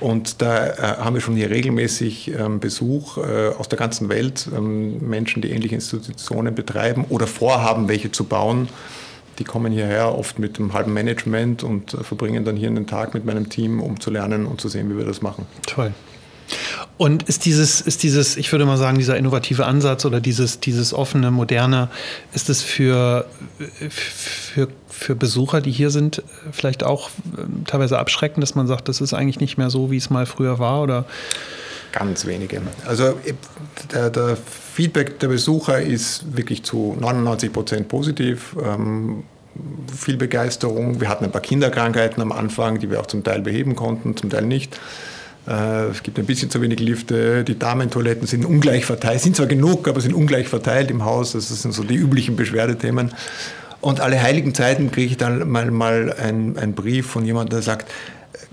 Und 0.04 0.42
da 0.42 0.66
äh, 0.66 0.76
haben 0.98 1.14
wir 1.14 1.22
schon 1.22 1.34
hier 1.34 1.48
regelmäßig 1.48 2.32
ähm, 2.38 2.60
Besuch 2.60 3.16
äh, 3.16 3.48
aus 3.56 3.70
der 3.70 3.78
ganzen 3.78 4.10
Welt, 4.10 4.46
ähm, 4.54 4.98
Menschen, 4.98 5.40
die 5.40 5.50
ähnliche 5.50 5.76
Institutionen 5.76 6.54
betreiben 6.54 7.06
oder 7.08 7.26
vorhaben, 7.26 7.88
welche 7.88 8.12
zu 8.12 8.24
bauen. 8.24 8.68
Die 9.38 9.44
kommen 9.44 9.72
hierher 9.72 10.14
oft 10.14 10.38
mit 10.38 10.58
einem 10.58 10.74
halben 10.74 10.92
Management 10.92 11.62
und 11.62 11.94
äh, 11.94 12.04
verbringen 12.04 12.44
dann 12.44 12.54
hier 12.54 12.68
einen 12.68 12.86
Tag 12.86 13.14
mit 13.14 13.24
meinem 13.24 13.48
Team, 13.48 13.80
um 13.80 13.98
zu 13.98 14.10
lernen 14.10 14.44
und 14.44 14.60
zu 14.60 14.68
sehen, 14.68 14.90
wie 14.90 14.98
wir 14.98 15.06
das 15.06 15.22
machen. 15.22 15.46
Toll. 15.64 15.94
Und 16.96 17.24
ist 17.24 17.44
dieses, 17.44 17.80
ist 17.80 18.02
dieses, 18.02 18.36
ich 18.36 18.52
würde 18.52 18.66
mal 18.66 18.76
sagen, 18.76 18.98
dieser 18.98 19.16
innovative 19.16 19.66
Ansatz 19.66 20.04
oder 20.04 20.20
dieses, 20.20 20.60
dieses 20.60 20.94
offene, 20.94 21.30
moderne, 21.30 21.88
ist 22.34 22.48
es 22.48 22.62
für, 22.62 23.26
für, 23.90 24.68
für 24.88 25.16
Besucher, 25.16 25.60
die 25.60 25.72
hier 25.72 25.90
sind, 25.90 26.22
vielleicht 26.52 26.84
auch 26.84 27.10
ähm, 27.36 27.64
teilweise 27.66 27.98
abschreckend, 27.98 28.42
dass 28.42 28.54
man 28.54 28.66
sagt, 28.66 28.88
das 28.88 29.00
ist 29.00 29.12
eigentlich 29.12 29.40
nicht 29.40 29.58
mehr 29.58 29.70
so, 29.70 29.90
wie 29.90 29.96
es 29.96 30.10
mal 30.10 30.26
früher 30.26 30.58
war? 30.58 30.82
Oder? 30.82 31.04
Ganz 31.92 32.26
wenige. 32.26 32.60
Also 32.86 33.18
der, 33.92 34.10
der 34.10 34.36
Feedback 34.36 35.20
der 35.20 35.28
Besucher 35.28 35.80
ist 35.80 36.36
wirklich 36.36 36.64
zu 36.64 36.96
99 36.98 37.52
Prozent 37.52 37.88
positiv. 37.88 38.56
Ähm, 38.64 39.24
viel 39.96 40.16
Begeisterung. 40.16 41.00
Wir 41.00 41.08
hatten 41.08 41.24
ein 41.24 41.30
paar 41.30 41.40
Kinderkrankheiten 41.40 42.20
am 42.20 42.32
Anfang, 42.32 42.80
die 42.80 42.90
wir 42.90 43.00
auch 43.00 43.06
zum 43.06 43.22
Teil 43.22 43.42
beheben 43.42 43.76
konnten, 43.76 44.16
zum 44.16 44.30
Teil 44.30 44.44
nicht. 44.44 44.78
Äh, 45.46 45.86
es 45.86 46.02
gibt 46.02 46.18
ein 46.18 46.26
bisschen 46.26 46.50
zu 46.50 46.60
wenig 46.60 46.80
Lifte, 46.80 47.44
die 47.44 47.58
Damentoiletten 47.58 48.26
sind 48.26 48.44
ungleich 48.44 48.86
verteilt, 48.86 49.20
sind 49.20 49.36
zwar 49.36 49.46
genug, 49.46 49.88
aber 49.88 50.00
sind 50.00 50.14
ungleich 50.14 50.48
verteilt 50.48 50.90
im 50.90 51.04
Haus. 51.04 51.32
Das 51.32 51.48
sind 51.48 51.72
so 51.72 51.84
die 51.84 51.96
üblichen 51.96 52.36
Beschwerdethemen. 52.36 53.12
Und 53.80 54.00
alle 54.00 54.20
heiligen 54.22 54.54
Zeiten 54.54 54.90
kriege 54.90 55.10
ich 55.10 55.16
dann 55.18 55.48
mal, 55.50 55.70
mal 55.70 56.12
einen 56.14 56.74
Brief 56.74 57.06
von 57.06 57.26
jemandem, 57.26 57.56
der 57.56 57.62
sagt, 57.62 57.90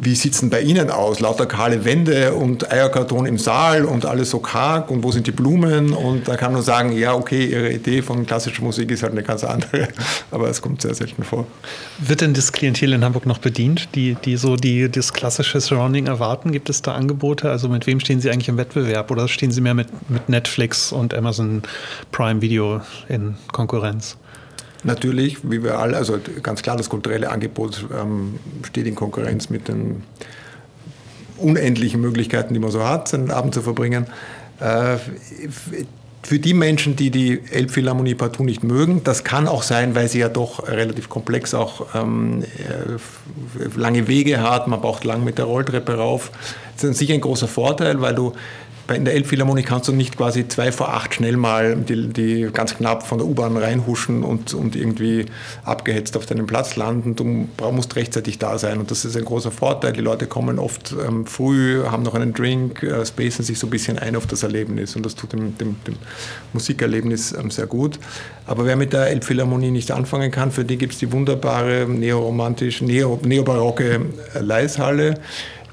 wie 0.03 0.15
sieht 0.15 0.33
es 0.33 0.39
denn 0.39 0.49
bei 0.49 0.61
Ihnen 0.61 0.89
aus? 0.89 1.19
Lauter 1.19 1.45
kahle 1.45 1.85
Wände 1.85 2.33
und 2.33 2.71
Eierkarton 2.71 3.27
im 3.27 3.37
Saal 3.37 3.85
und 3.85 4.03
alles 4.05 4.31
so 4.31 4.39
karg 4.39 4.89
und 4.89 5.03
wo 5.03 5.11
sind 5.11 5.27
die 5.27 5.31
Blumen? 5.31 5.93
Und 5.93 6.27
da 6.27 6.37
kann 6.37 6.53
man 6.53 6.63
sagen, 6.63 6.91
ja, 6.91 7.13
okay, 7.13 7.45
Ihre 7.45 7.71
Idee 7.71 8.01
von 8.01 8.25
klassischer 8.25 8.63
Musik 8.63 8.89
ist 8.89 9.03
halt 9.03 9.11
eine 9.11 9.21
ganz 9.21 9.43
andere, 9.43 9.89
aber 10.31 10.49
es 10.49 10.59
kommt 10.59 10.81
sehr 10.81 10.95
selten 10.95 11.23
vor. 11.23 11.45
Wird 11.99 12.21
denn 12.21 12.33
das 12.33 12.51
Klientel 12.51 12.93
in 12.93 13.03
Hamburg 13.03 13.27
noch 13.27 13.37
bedient, 13.37 13.89
die, 13.93 14.15
die 14.25 14.37
so 14.37 14.55
die, 14.55 14.89
das 14.89 15.13
klassische 15.13 15.61
Surrounding 15.61 16.07
erwarten? 16.07 16.51
Gibt 16.51 16.71
es 16.71 16.81
da 16.81 16.95
Angebote? 16.95 17.51
Also 17.51 17.69
mit 17.69 17.85
wem 17.85 17.99
stehen 17.99 18.19
Sie 18.21 18.31
eigentlich 18.31 18.49
im 18.49 18.57
Wettbewerb 18.57 19.11
oder 19.11 19.27
stehen 19.27 19.51
Sie 19.51 19.61
mehr 19.61 19.75
mit, 19.75 19.87
mit 20.09 20.29
Netflix 20.29 20.91
und 20.91 21.13
Amazon 21.13 21.61
Prime 22.11 22.41
Video 22.41 22.81
in 23.07 23.35
Konkurrenz? 23.51 24.17
Natürlich, 24.83 25.37
wie 25.43 25.63
wir 25.63 25.77
alle, 25.77 25.97
also 25.97 26.19
ganz 26.41 26.63
klar, 26.63 26.75
das 26.75 26.89
kulturelle 26.89 27.29
Angebot 27.29 27.85
ähm, 27.93 28.39
steht 28.63 28.87
in 28.87 28.95
Konkurrenz 28.95 29.49
mit 29.49 29.67
den 29.67 30.03
unendlichen 31.37 32.01
Möglichkeiten, 32.01 32.53
die 32.53 32.59
man 32.59 32.71
so 32.71 32.83
hat, 32.83 33.07
seinen 33.07 33.31
Abend 33.31 33.53
zu 33.53 33.61
verbringen. 33.61 34.07
Äh, 34.59 34.97
für 36.23 36.39
die 36.39 36.53
Menschen, 36.53 36.95
die 36.95 37.09
die 37.09 37.41
Elbphilharmonie 37.51 38.15
partout 38.15 38.43
nicht 38.43 38.63
mögen, 38.63 39.03
das 39.03 39.23
kann 39.23 39.47
auch 39.47 39.63
sein, 39.63 39.95
weil 39.95 40.07
sie 40.07 40.19
ja 40.19 40.29
doch 40.29 40.67
relativ 40.67 41.09
komplex 41.09 41.53
auch 41.53 41.95
ähm, 41.95 42.43
äh, 42.43 43.79
lange 43.79 44.07
Wege 44.07 44.41
hat, 44.41 44.67
man 44.67 44.81
braucht 44.81 45.03
lang 45.03 45.23
mit 45.23 45.37
der 45.37 45.45
Rolltreppe 45.45 45.95
rauf. 45.95 46.31
Das 46.75 46.83
ist 46.83 46.97
sicher 46.97 47.15
ein 47.15 47.21
großer 47.21 47.47
Vorteil, 47.47 48.01
weil 48.01 48.15
du 48.15 48.33
in 48.93 49.05
der 49.05 49.13
Elbphilharmonie 49.13 49.63
kannst 49.63 49.87
du 49.87 49.93
nicht 49.93 50.17
quasi 50.17 50.47
zwei 50.47 50.71
vor 50.71 50.93
acht 50.93 51.13
schnell 51.13 51.37
mal 51.37 51.75
die, 51.75 52.09
die 52.09 52.49
ganz 52.51 52.75
knapp 52.75 53.07
von 53.07 53.17
der 53.17 53.27
U-Bahn 53.27 53.55
reinhuschen 53.55 54.23
und, 54.23 54.53
und 54.53 54.75
irgendwie 54.75 55.25
abgehetzt 55.63 56.17
auf 56.17 56.25
deinem 56.25 56.47
Platz 56.47 56.75
landen. 56.75 57.15
Du 57.15 57.23
musst 57.71 57.95
rechtzeitig 57.95 58.39
da 58.39 58.57
sein 58.57 58.79
und 58.79 58.91
das 58.91 59.05
ist 59.05 59.15
ein 59.15 59.25
großer 59.25 59.51
Vorteil. 59.51 59.93
Die 59.93 60.01
Leute 60.01 60.27
kommen 60.27 60.59
oft 60.59 60.93
ähm, 61.05 61.25
früh, 61.25 61.83
haben 61.85 62.03
noch 62.03 62.15
einen 62.15 62.33
Drink, 62.33 62.83
äh, 62.83 63.05
spacen 63.05 63.45
sich 63.45 63.59
so 63.59 63.67
ein 63.67 63.69
bisschen 63.69 63.97
ein 63.99 64.15
auf 64.15 64.27
das 64.27 64.43
Erlebnis 64.43 64.95
und 64.95 65.05
das 65.05 65.15
tut 65.15 65.33
dem, 65.33 65.57
dem, 65.57 65.75
dem 65.85 65.95
Musikerlebnis 66.53 67.33
ähm, 67.33 67.51
sehr 67.51 67.67
gut. 67.67 67.99
Aber 68.45 68.65
wer 68.65 68.75
mit 68.75 68.93
der 68.93 69.07
Elbphilharmonie 69.07 69.71
nicht 69.71 69.91
anfangen 69.91 70.31
kann, 70.31 70.51
für 70.51 70.65
die 70.65 70.77
gibt 70.77 70.93
es 70.93 70.99
die 70.99 71.11
wunderbare 71.11 71.85
neoromantische, 71.87 72.83
neo, 72.83 73.19
neobarocke 73.23 74.01
äh, 74.33 74.39
Leishalle. 74.39 75.15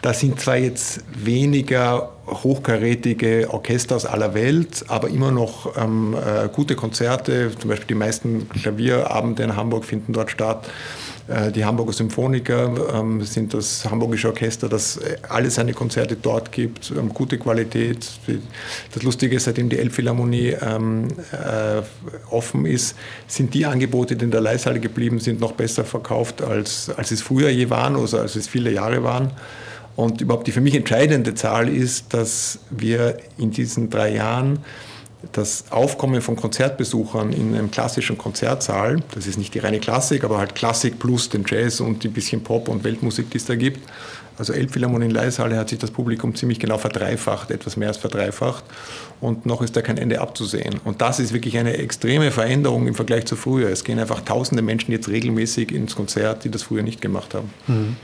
Da 0.03 0.15
sind 0.15 0.41
zwar 0.41 0.57
jetzt 0.57 1.01
weniger 1.13 2.13
hochkarätige 2.27 3.49
Orchester 3.51 3.97
aus 3.97 4.07
aller 4.07 4.35
Welt, 4.35 4.85
aber 4.89 5.09
immer 5.09 5.33
noch 5.33 5.77
ähm, 5.77 6.15
äh, 6.15 6.49
gute 6.49 6.77
Konzerte. 6.77 7.51
Zum 7.59 7.71
Beispiel 7.71 7.89
die 7.89 7.95
meisten 7.95 8.49
Klavierabende 8.49 9.43
in 9.43 9.57
Hamburg 9.57 9.85
finden 9.85 10.13
dort 10.13 10.31
statt. 10.31 10.69
Äh, 11.27 11.53
die 11.53 11.65
Hamburger 11.65 11.93
Symphoniker 11.93 12.95
ähm, 12.95 13.23
sind 13.23 13.55
das 13.55 13.91
hamburgische 13.91 14.29
Orchester, 14.29 14.69
das 14.69 14.99
äh, 14.99 15.17
alle 15.29 15.51
seine 15.51 15.73
Konzerte 15.73 16.17
dort 16.17 16.53
gibt, 16.53 16.93
ähm, 16.97 17.09
gute 17.11 17.39
Qualität. 17.39 18.09
Das 18.93 19.03
Lustige 19.03 19.37
ist, 19.37 19.45
seitdem 19.45 19.69
die 19.69 19.79
Elbphilharmonie 19.79 20.57
ähm, 20.61 21.09
äh, 21.33 21.83
offen 22.31 22.67
ist, 22.67 22.97
sind 23.27 23.53
die 23.53 23.67
Angebote, 23.67 24.17
die 24.17 24.25
in 24.25 24.31
der 24.31 24.41
Leishalle 24.41 24.81
geblieben 24.81 25.19
sind, 25.19 25.41
noch 25.41 25.53
besser 25.53 25.85
verkauft, 25.85 26.43
als, 26.43 26.91
als 26.97 27.11
es 27.11 27.21
früher 27.21 27.51
je 27.51 27.69
waren, 27.69 27.97
also 27.97 28.19
als 28.19 28.37
es 28.37 28.47
viele 28.47 28.71
Jahre 28.73 29.03
waren. 29.03 29.33
Und 29.99 30.21
überhaupt 30.21 30.47
die 30.47 30.53
für 30.53 30.61
mich 30.61 30.77
entscheidende 30.77 31.35
Zahl 31.35 31.69
ist, 31.69 32.15
dass 32.15 32.61
wir 32.71 33.19
in 33.37 33.51
diesen 33.51 33.91
drei 33.91 34.15
Jahren 34.15 34.61
das 35.33 35.65
Aufkommen 35.71 36.23
von 36.23 36.37
Konzertbesuchern 36.37 37.33
in 37.33 37.53
einem 37.53 37.73
klassischen 37.73 38.17
Konzertsaal, 38.17 39.03
das 39.13 39.27
ist 39.27 39.39
nicht 39.39 39.55
die 39.55 39.59
reine 39.59 39.81
Klassik, 39.81 40.23
aber 40.23 40.39
halt 40.39 40.55
Klassik 40.55 41.01
plus 41.01 41.31
den 41.31 41.45
Jazz 41.45 41.81
und 41.81 42.05
die 42.05 42.09
bisschen 42.09 42.45
Pop 42.45 42.69
und 42.69 42.85
Weltmusik, 42.85 43.29
die 43.31 43.39
es 43.39 43.47
da 43.47 43.57
gibt. 43.57 43.81
Also 44.39 44.53
Elbphilharmonie 44.53 45.07
in 45.07 45.11
Leishalle 45.11 45.57
hat 45.57 45.69
sich 45.69 45.81
das 45.81 45.91
Publikum 45.91 46.33
ziemlich 46.37 46.61
genau 46.61 46.79
verdreifacht, 46.79 47.51
etwas 47.51 47.77
mehr 47.77 47.89
als 47.89 47.97
verdreifacht 47.97 48.63
und 49.21 49.47
noch 49.47 49.63
ist 49.63 49.75
da 49.75 49.83
kein 49.83 49.99
Ende 49.99 50.21
abzusehen. 50.21 50.77
Und 50.85 51.01
das 51.01 51.19
ist 51.19 51.33
wirklich 51.33 51.59
eine 51.59 51.77
extreme 51.77 52.31
Veränderung 52.31 52.87
im 52.87 52.95
Vergleich 52.95 53.25
zu 53.25 53.35
früher. 53.35 53.69
Es 53.69 53.83
gehen 53.83 53.99
einfach 53.99 54.21
tausende 54.21 54.63
Menschen 54.63 54.93
jetzt 54.93 55.09
regelmäßig 55.09 55.73
ins 55.73 55.97
Konzert, 55.97 56.45
die 56.45 56.53
das 56.53 56.63
früher 56.63 56.85
nicht 56.85 57.01
gemacht 57.01 57.35
haben. 57.35 57.51
Mhm. 57.67 57.97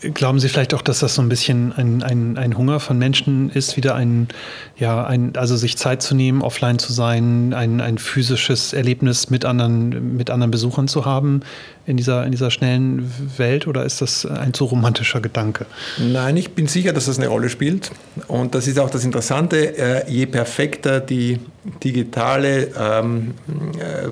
Glauben 0.00 0.40
Sie 0.40 0.48
vielleicht 0.48 0.72
auch, 0.72 0.80
dass 0.80 1.00
das 1.00 1.14
so 1.14 1.22
ein 1.22 1.28
bisschen 1.28 1.72
ein, 1.72 2.02
ein, 2.02 2.38
ein 2.38 2.56
Hunger 2.56 2.80
von 2.80 2.98
Menschen 2.98 3.50
ist, 3.50 3.76
wieder 3.76 3.94
ein, 3.94 4.28
ja, 4.76 5.04
ein, 5.04 5.36
also 5.36 5.56
sich 5.56 5.76
Zeit 5.76 6.00
zu 6.00 6.14
nehmen, 6.14 6.40
offline 6.40 6.78
zu 6.78 6.92
sein, 6.92 7.52
ein, 7.52 7.82
ein 7.82 7.98
physisches 7.98 8.72
Erlebnis 8.72 9.28
mit 9.28 9.44
anderen, 9.44 10.16
mit 10.16 10.30
anderen 10.30 10.50
Besuchern 10.50 10.88
zu 10.88 11.04
haben 11.04 11.42
in 11.86 11.96
dieser, 11.96 12.24
in 12.24 12.30
dieser 12.30 12.50
schnellen 12.50 13.12
Welt 13.36 13.66
oder 13.66 13.84
ist 13.84 14.00
das 14.00 14.26
ein 14.26 14.52
zu 14.52 14.64
romantischer 14.64 15.20
Gedanke? 15.20 15.66
Nein, 15.98 16.36
ich 16.36 16.50
bin 16.50 16.66
sicher, 16.66 16.92
dass 16.92 17.06
das 17.06 17.18
eine 17.18 17.28
Rolle 17.28 17.48
spielt. 17.48 17.90
Und 18.28 18.54
das 18.54 18.66
ist 18.66 18.78
auch 18.78 18.90
das 18.90 19.04
Interessante, 19.04 19.76
äh, 19.76 20.10
je 20.10 20.26
perfekter 20.26 21.00
die 21.00 21.40
digitale, 21.82 22.68
ähm, 22.78 23.34
äh, 23.78 24.08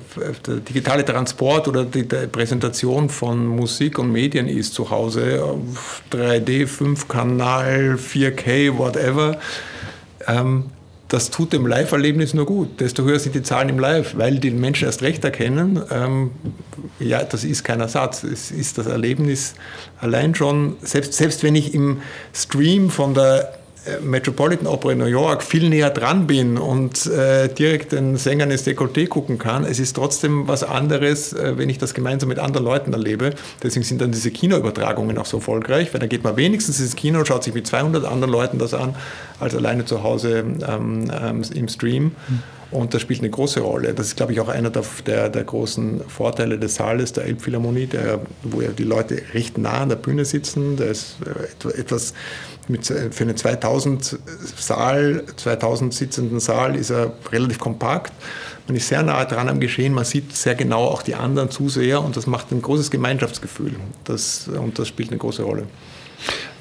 der 0.47 0.57
digitale 0.57 1.05
Transport 1.05 1.69
oder 1.69 1.85
die 1.85 2.03
Präsentation 2.03 3.09
von 3.09 3.47
Musik 3.47 3.99
und 3.99 4.13
Medien 4.13 4.49
ist 4.49 4.75
zu 4.75 4.91
Hause, 4.91 5.43
3D, 6.11 6.67
5-Kanal, 6.67 7.97
4K, 7.97 8.77
whatever, 8.77 9.39
ähm, 10.27 10.65
das 11.09 11.31
tut 11.31 11.55
dem 11.55 11.67
Live-Erlebnis 11.67 12.35
nur 12.35 12.45
gut. 12.45 12.81
Desto 12.81 13.03
höher 13.03 13.19
sind 13.19 13.35
die 13.35 13.43
Zahlen 13.43 13.71
im 13.71 13.79
Live, 13.79 14.17
weil 14.17 14.39
die 14.39 14.51
Menschen 14.51 14.85
erst 14.85 15.03
recht 15.03 15.25
erkennen, 15.25 15.83
ähm, 15.91 16.33
ja, 17.01 17.25
das 17.25 17.45
ist 17.45 17.65
kein 17.65 17.81
Ersatz. 17.81 18.25
Es 18.25 18.51
ist 18.51 18.77
das 18.77 18.87
Erlebnis 18.87 19.55
allein 20.01 20.35
schon, 20.35 20.77
selbst, 20.83 21.15
selbst 21.15 21.43
wenn 21.43 21.55
ich 21.55 21.73
im 21.75 22.03
Stream 22.35 22.91
von 22.91 23.15
der 23.15 23.58
Metropolitan 24.03 24.67
Opera 24.67 24.93
in 24.93 24.99
New 24.99 25.07
York 25.07 25.43
viel 25.43 25.69
näher 25.69 25.91
dran 25.91 26.27
bin 26.27 26.59
und 26.59 27.07
äh, 27.07 27.49
direkt 27.49 27.93
den 27.93 28.17
Sängern 28.17 28.51
ins 28.51 28.67
Dekolleté 28.67 29.09
gucken 29.09 29.39
kann, 29.39 29.65
es 29.65 29.79
ist 29.79 29.95
trotzdem 29.97 30.49
was 30.49 30.63
anderes, 30.63 31.33
äh, 31.33 31.57
wenn 31.57 31.69
ich 31.69 31.79
das 31.79 31.95
gemeinsam 31.95 32.29
mit 32.29 32.39
anderen 32.39 32.65
Leuten 32.65 32.93
erlebe. 32.93 33.35
Deswegen 33.63 33.85
sind 33.85 34.01
dann 34.01 34.13
diese 34.13 34.31
Kinoübertragungen 34.31 35.19
auch 35.19 35.27
so 35.27 35.39
erfolgreich, 35.39 35.93
weil 35.93 36.01
da 36.01 36.07
geht 36.07 36.25
man 36.25 36.37
wenigstens 36.37 36.81
ins 36.81 36.97
Kino 36.97 37.21
und 37.21 37.29
schaut 37.29 37.45
sich 37.45 37.55
mit 37.55 37.67
200 37.67 38.05
anderen 38.05 38.33
Leuten 38.33 38.59
das 38.59 38.75
an, 38.75 38.95
als 39.41 39.55
alleine 39.55 39.85
zu 39.85 40.03
Hause 40.03 40.45
ähm, 40.67 41.11
ähm, 41.11 41.43
im 41.55 41.69
Stream. 41.69 42.13
Und 42.71 42.93
das 42.93 43.01
spielt 43.01 43.21
eine 43.21 43.31
große 43.31 43.61
Rolle. 43.61 43.95
Das 43.95 44.09
ist, 44.09 44.17
glaube 44.17 44.33
ich, 44.33 44.41
auch 44.41 44.49
einer 44.49 44.69
der, 44.69 44.85
der, 45.07 45.29
der 45.31 45.45
großen 45.45 46.03
Vorteile 46.07 46.59
des 46.59 46.75
Saales 46.75 47.13
der 47.13 47.25
Elbphilharmonie, 47.25 47.87
der, 47.87 48.21
wo 48.43 48.61
ja 48.61 48.69
die 48.71 48.85
Leute 48.85 49.23
recht 49.33 49.57
nah 49.57 49.81
an 49.83 49.89
der 49.89 49.97
Bühne 49.97 50.27
sitzen. 50.27 50.77
Da 50.77 50.85
ist 50.85 51.17
äh, 51.25 51.81
etwas 51.81 52.13
mit, 52.69 52.87
für 52.87 53.25
einen 53.25 53.37
2000 53.37 54.19
Saal, 54.57 55.25
2000 55.37 55.95
sitzenden 55.95 56.41
Saal 56.41 56.77
ist 56.77 56.91
er 56.91 57.15
relativ 57.33 57.59
kompakt. 57.59 58.13
Man 58.67 58.77
ist 58.77 58.89
sehr 58.89 59.03
nah 59.03 59.25
dran 59.25 59.49
am 59.49 59.61
Geschehen, 59.61 59.95
man 59.95 60.05
sieht 60.05 60.37
sehr 60.37 60.55
genau 60.55 60.85
auch 60.85 61.01
die 61.01 61.15
anderen 61.15 61.51
Zuseher 61.51 62.05
und 62.05 62.19
das 62.19 62.27
macht 62.27 62.53
ein 62.53 62.61
großes 62.61 62.91
Gemeinschaftsgefühl. 62.91 63.77
Das, 64.05 64.49
und 64.49 64.79
das 64.79 64.89
spielt 64.89 65.09
eine 65.09 65.19
große 65.19 65.43
Rolle. 65.43 65.65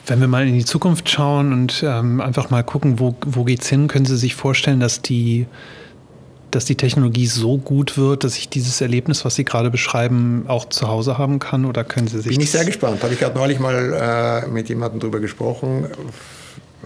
Wenn 0.05 0.22
wir 0.22 0.30
mal 0.30 0.47
in 0.47 0.53
die 0.53 0.64
Zukunft 0.64 1.10
schauen 1.10 1.51
und 1.51 1.84
ähm, 1.86 2.22
einfach 2.22 2.49
mal 2.49 2.64
gucken, 2.64 2.99
wo, 2.99 3.14
wo 3.26 3.43
geht 3.43 3.62
es 3.62 3.68
hin, 3.68 3.89
können 3.89 4.05
Sie 4.05 4.16
sich 4.16 4.36
vorstellen, 4.36 4.80
dass 4.80 5.01
die 5.01 5.47
dass 6.51 6.65
die 6.65 6.75
Technologie 6.75 7.27
so 7.27 7.57
gut 7.57 7.97
wird, 7.97 8.23
dass 8.23 8.37
ich 8.37 8.49
dieses 8.49 8.81
Erlebnis, 8.81 9.25
was 9.25 9.35
Sie 9.35 9.43
gerade 9.43 9.69
beschreiben, 9.69 10.45
auch 10.47 10.69
zu 10.69 10.87
Hause 10.87 11.17
haben 11.17 11.39
kann? 11.39 11.65
Oder 11.65 11.83
können 11.83 12.07
Sie 12.07 12.19
sich. 12.19 12.31
Bin 12.31 12.41
ich 12.41 12.51
sehr 12.51 12.65
gespannt. 12.65 13.03
Habe 13.03 13.13
ich 13.13 13.19
gerade 13.19 13.37
neulich 13.37 13.59
mal 13.59 14.43
äh, 14.45 14.47
mit 14.47 14.69
jemandem 14.69 14.99
darüber 14.99 15.19
gesprochen. 15.19 15.87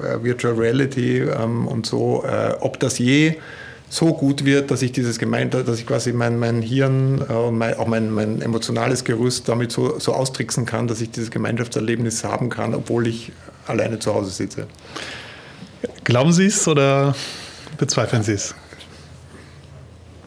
Äh, 0.01 0.23
Virtual 0.23 0.53
Reality 0.53 1.19
ähm, 1.19 1.67
und 1.67 1.85
so, 1.85 2.23
äh, 2.23 2.53
ob 2.59 2.79
das 2.79 2.97
je 2.97 3.35
so 3.89 4.13
gut 4.13 4.45
wird, 4.45 4.71
dass 4.71 4.81
ich 4.81 4.93
dieses 4.93 5.19
gemeint, 5.19 5.53
dass 5.53 5.77
ich 5.77 5.85
quasi 5.85 6.13
mein, 6.13 6.39
mein 6.39 6.61
Hirn 6.61 7.21
äh, 7.27 7.33
und 7.33 7.57
mein, 7.57 7.73
auch 7.75 7.87
mein, 7.87 8.09
mein 8.09 8.41
emotionales 8.41 9.03
Gerüst 9.03 9.49
damit 9.49 9.71
so, 9.71 9.99
so 9.99 10.13
austricksen 10.13 10.65
kann, 10.65 10.87
dass 10.87 11.01
ich 11.01 11.11
dieses 11.11 11.29
Gemeinschaftserlebnis 11.29 12.23
haben 12.23 12.49
kann, 12.49 12.73
obwohl 12.73 13.07
ich 13.07 13.33
alleine 13.67 13.99
zu 13.99 14.13
Hause 14.13 14.31
sitze. 14.31 14.67
Glauben 16.05 16.31
Sie 16.31 16.45
es 16.45 16.67
oder 16.67 17.15
bezweifeln 17.77 18.23
Sie 18.23 18.33
es? 18.33 18.55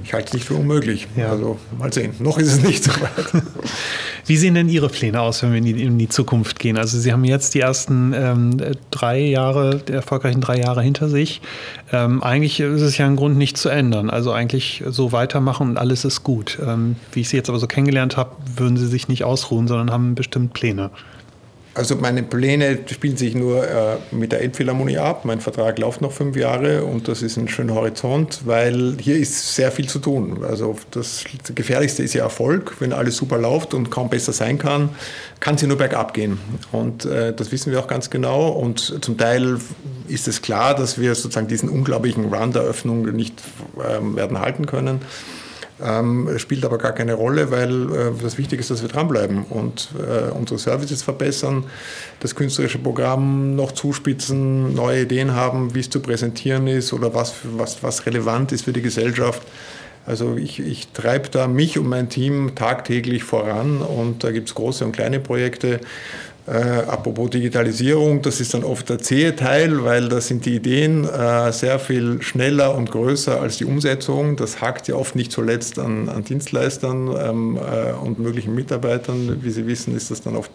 Ich 0.04 0.12
halte 0.12 0.28
es 0.28 0.32
nicht 0.34 0.44
für 0.44 0.54
unmöglich. 0.54 1.08
Ja. 1.16 1.30
Also 1.30 1.58
mal 1.78 1.90
sehen. 1.90 2.14
Noch 2.18 2.38
ist 2.38 2.48
es 2.48 2.62
nicht 2.62 2.84
so 2.84 2.92
weit. 2.92 3.42
Wie 4.26 4.36
sehen 4.36 4.54
denn 4.54 4.68
Ihre 4.68 4.88
Pläne 4.88 5.20
aus, 5.20 5.42
wenn 5.42 5.50
wir 5.52 5.58
in 5.58 5.64
die, 5.64 5.82
in 5.82 5.98
die 5.98 6.10
Zukunft 6.10 6.58
gehen? 6.58 6.76
Also 6.76 6.98
Sie 6.98 7.10
haben 7.10 7.24
jetzt 7.24 7.54
die 7.54 7.60
ersten 7.60 8.12
ähm, 8.14 8.56
drei 8.90 9.18
Jahre, 9.18 9.80
die 9.86 9.92
erfolgreichen 9.92 10.42
drei 10.42 10.58
Jahre 10.58 10.82
hinter 10.82 11.08
sich. 11.08 11.40
Ähm, 11.90 12.22
eigentlich 12.22 12.60
ist 12.60 12.82
es 12.82 12.98
ja 12.98 13.06
ein 13.06 13.16
Grund, 13.16 13.38
nicht 13.38 13.56
zu 13.56 13.70
ändern. 13.70 14.10
Also 14.10 14.32
eigentlich 14.32 14.84
so 14.86 15.12
weitermachen 15.12 15.70
und 15.70 15.78
alles 15.78 16.04
ist 16.04 16.22
gut. 16.22 16.58
Ähm, 16.64 16.96
wie 17.12 17.20
ich 17.20 17.30
Sie 17.30 17.36
jetzt 17.36 17.48
aber 17.48 17.58
so 17.58 17.66
kennengelernt 17.66 18.18
habe, 18.18 18.36
würden 18.56 18.76
Sie 18.76 18.86
sich 18.86 19.08
nicht 19.08 19.24
ausruhen, 19.24 19.68
sondern 19.68 19.90
haben 19.90 20.14
bestimmt 20.14 20.52
Pläne. 20.52 20.90
Also 21.74 21.96
meine 21.96 22.22
Pläne 22.22 22.78
spielen 22.88 23.16
sich 23.16 23.34
nur 23.34 23.66
äh, 23.66 23.96
mit 24.12 24.30
der 24.30 24.42
Elbphilharmonie 24.42 24.98
ab. 24.98 25.24
Mein 25.24 25.40
Vertrag 25.40 25.76
läuft 25.80 26.02
noch 26.02 26.12
fünf 26.12 26.36
Jahre 26.36 26.84
und 26.84 27.08
das 27.08 27.20
ist 27.20 27.36
ein 27.36 27.48
schöner 27.48 27.74
Horizont, 27.74 28.42
weil 28.44 28.96
hier 29.00 29.16
ist 29.16 29.56
sehr 29.56 29.72
viel 29.72 29.88
zu 29.88 29.98
tun. 29.98 30.44
Also 30.48 30.76
das 30.92 31.24
Gefährlichste 31.52 32.04
ist 32.04 32.14
ja 32.14 32.22
Erfolg. 32.22 32.76
Wenn 32.78 32.92
alles 32.92 33.16
super 33.16 33.38
läuft 33.38 33.74
und 33.74 33.90
kaum 33.90 34.08
besser 34.08 34.32
sein 34.32 34.56
kann, 34.58 34.90
kann 35.40 35.58
sie 35.58 35.66
nur 35.66 35.76
bergab 35.76 36.14
gehen. 36.14 36.38
Und 36.70 37.06
äh, 37.06 37.34
das 37.34 37.50
wissen 37.50 37.72
wir 37.72 37.80
auch 37.80 37.88
ganz 37.88 38.08
genau. 38.08 38.50
Und 38.50 39.04
zum 39.04 39.18
Teil 39.18 39.58
ist 40.06 40.28
es 40.28 40.42
klar, 40.42 40.76
dass 40.76 41.00
wir 41.00 41.16
sozusagen 41.16 41.48
diesen 41.48 41.68
unglaublichen 41.68 42.32
Run 42.32 42.52
der 42.52 42.62
Öffnung 42.62 43.02
nicht 43.16 43.42
äh, 43.78 44.16
werden 44.16 44.38
halten 44.38 44.66
können. 44.66 45.00
Ähm, 45.82 46.28
spielt 46.38 46.64
aber 46.64 46.78
gar 46.78 46.92
keine 46.92 47.14
Rolle, 47.14 47.50
weil 47.50 47.92
äh, 47.92 48.12
das 48.22 48.38
Wichtige 48.38 48.60
ist, 48.60 48.70
dass 48.70 48.82
wir 48.82 48.88
dranbleiben 48.88 49.44
und 49.44 49.88
äh, 49.98 50.30
unsere 50.30 50.58
Services 50.58 51.02
verbessern, 51.02 51.64
das 52.20 52.36
künstlerische 52.36 52.78
Programm 52.78 53.56
noch 53.56 53.72
zuspitzen, 53.72 54.72
neue 54.72 55.02
Ideen 55.02 55.34
haben, 55.34 55.74
wie 55.74 55.80
es 55.80 55.90
zu 55.90 55.98
präsentieren 55.98 56.68
ist 56.68 56.92
oder 56.92 57.12
was, 57.12 57.34
was, 57.56 57.82
was 57.82 58.06
relevant 58.06 58.52
ist 58.52 58.64
für 58.64 58.72
die 58.72 58.82
Gesellschaft. 58.82 59.42
Also 60.06 60.36
ich, 60.36 60.60
ich 60.60 60.88
treibe 60.88 61.28
da 61.30 61.48
mich 61.48 61.78
und 61.78 61.88
mein 61.88 62.08
Team 62.08 62.54
tagtäglich 62.54 63.24
voran 63.24 63.78
und 63.78 64.22
da 64.22 64.30
gibt 64.30 64.48
es 64.48 64.54
große 64.54 64.84
und 64.84 64.92
kleine 64.92 65.18
Projekte. 65.18 65.80
Äh, 66.46 66.52
apropos 66.52 67.30
Digitalisierung, 67.30 68.20
das 68.20 68.38
ist 68.38 68.52
dann 68.52 68.64
oft 68.64 68.90
der 68.90 68.98
zähe 68.98 69.34
Teil, 69.34 69.82
weil 69.84 70.10
da 70.10 70.20
sind 70.20 70.44
die 70.44 70.56
Ideen 70.56 71.08
äh, 71.08 71.50
sehr 71.52 71.78
viel 71.78 72.20
schneller 72.20 72.74
und 72.74 72.90
größer 72.90 73.40
als 73.40 73.56
die 73.56 73.64
Umsetzung. 73.64 74.36
Das 74.36 74.60
hakt 74.60 74.86
ja 74.86 74.94
oft 74.94 75.16
nicht 75.16 75.32
zuletzt 75.32 75.78
an, 75.78 76.10
an 76.10 76.22
Dienstleistern 76.24 77.16
ähm, 77.18 77.56
äh, 77.56 77.92
und 77.92 78.18
möglichen 78.18 78.54
Mitarbeitern. 78.54 79.38
Wie 79.42 79.50
Sie 79.50 79.66
wissen, 79.66 79.96
ist 79.96 80.10
das 80.10 80.20
dann 80.20 80.36
oft 80.36 80.50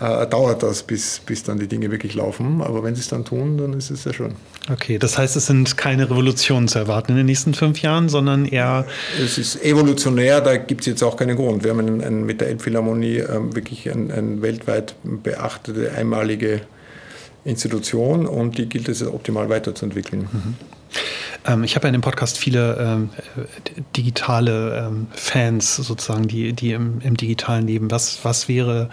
äh, 0.00 0.26
dauert 0.26 0.62
das, 0.62 0.82
bis, 0.82 1.20
bis 1.20 1.42
dann 1.42 1.58
die 1.58 1.66
Dinge 1.66 1.90
wirklich 1.90 2.14
laufen. 2.14 2.62
Aber 2.62 2.82
wenn 2.84 2.94
sie 2.94 3.00
es 3.00 3.08
dann 3.08 3.24
tun, 3.24 3.58
dann 3.58 3.72
ist 3.72 3.90
es 3.90 4.04
sehr 4.04 4.14
schön. 4.14 4.32
Okay, 4.70 4.98
das 4.98 5.18
heißt, 5.18 5.36
es 5.36 5.46
sind 5.46 5.76
keine 5.76 6.10
Revolutionen 6.10 6.68
zu 6.68 6.78
erwarten 6.78 7.12
in 7.12 7.18
den 7.18 7.26
nächsten 7.26 7.54
fünf 7.54 7.82
Jahren, 7.82 8.08
sondern 8.08 8.44
eher. 8.44 8.86
Es 9.22 9.38
ist 9.38 9.62
evolutionär, 9.62 10.40
da 10.40 10.56
gibt 10.56 10.82
es 10.82 10.86
jetzt 10.86 11.02
auch 11.02 11.16
keinen 11.16 11.36
Grund. 11.36 11.64
Wir 11.64 11.70
haben 11.70 11.80
einen, 11.80 12.02
einen, 12.02 12.24
mit 12.24 12.40
der 12.40 12.48
Elbphilharmonie 12.48 13.18
ähm, 13.18 13.54
wirklich 13.54 13.90
eine 13.90 14.14
ein 14.14 14.42
weltweit 14.42 14.94
beachtete, 15.02 15.92
einmalige 15.92 16.62
Institution 17.44 18.26
und 18.26 18.58
die 18.58 18.68
gilt 18.68 18.88
es 18.88 19.02
optimal 19.06 19.48
weiterzuentwickeln. 19.48 20.28
Mhm. 20.30 20.54
Ähm, 21.48 21.64
ich 21.64 21.74
habe 21.74 21.84
ja 21.84 21.88
in 21.88 21.94
dem 21.94 22.02
Podcast 22.02 22.38
viele 22.38 22.76
ähm, 22.78 23.10
digitale 23.96 24.86
ähm, 24.86 25.06
Fans 25.12 25.76
sozusagen, 25.76 26.28
die, 26.28 26.52
die 26.52 26.72
im, 26.72 27.00
im, 27.00 27.16
digitalen 27.16 27.66
leben. 27.66 27.90
Was, 27.90 28.24
was 28.24 28.48
wäre 28.48 28.90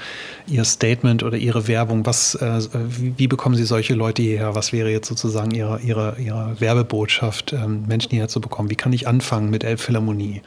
Ihr 0.47 0.63
Statement 0.63 1.23
oder 1.23 1.37
Ihre 1.37 1.67
Werbung? 1.67 2.05
Was, 2.05 2.35
äh, 2.35 2.61
wie, 2.73 3.13
wie, 3.17 3.27
bekommen 3.27 3.55
Sie 3.55 3.65
solche 3.65 3.93
Leute 3.93 4.21
hierher? 4.21 4.55
Was 4.55 4.71
wäre 4.71 4.89
jetzt 4.89 5.09
sozusagen 5.09 5.51
Ihre, 5.51 5.81
Ihre, 5.81 6.15
Ihre 6.17 6.55
Werbebotschaft, 6.59 7.53
ähm, 7.53 7.85
Menschen 7.87 8.11
hierher 8.11 8.29
zu 8.29 8.39
bekommen? 8.39 8.69
Wie 8.69 8.75
kann 8.75 8.93
ich 8.93 9.07
anfangen 9.07 9.49
mit 9.49 9.63
Elbphilharmonie? 9.63 10.41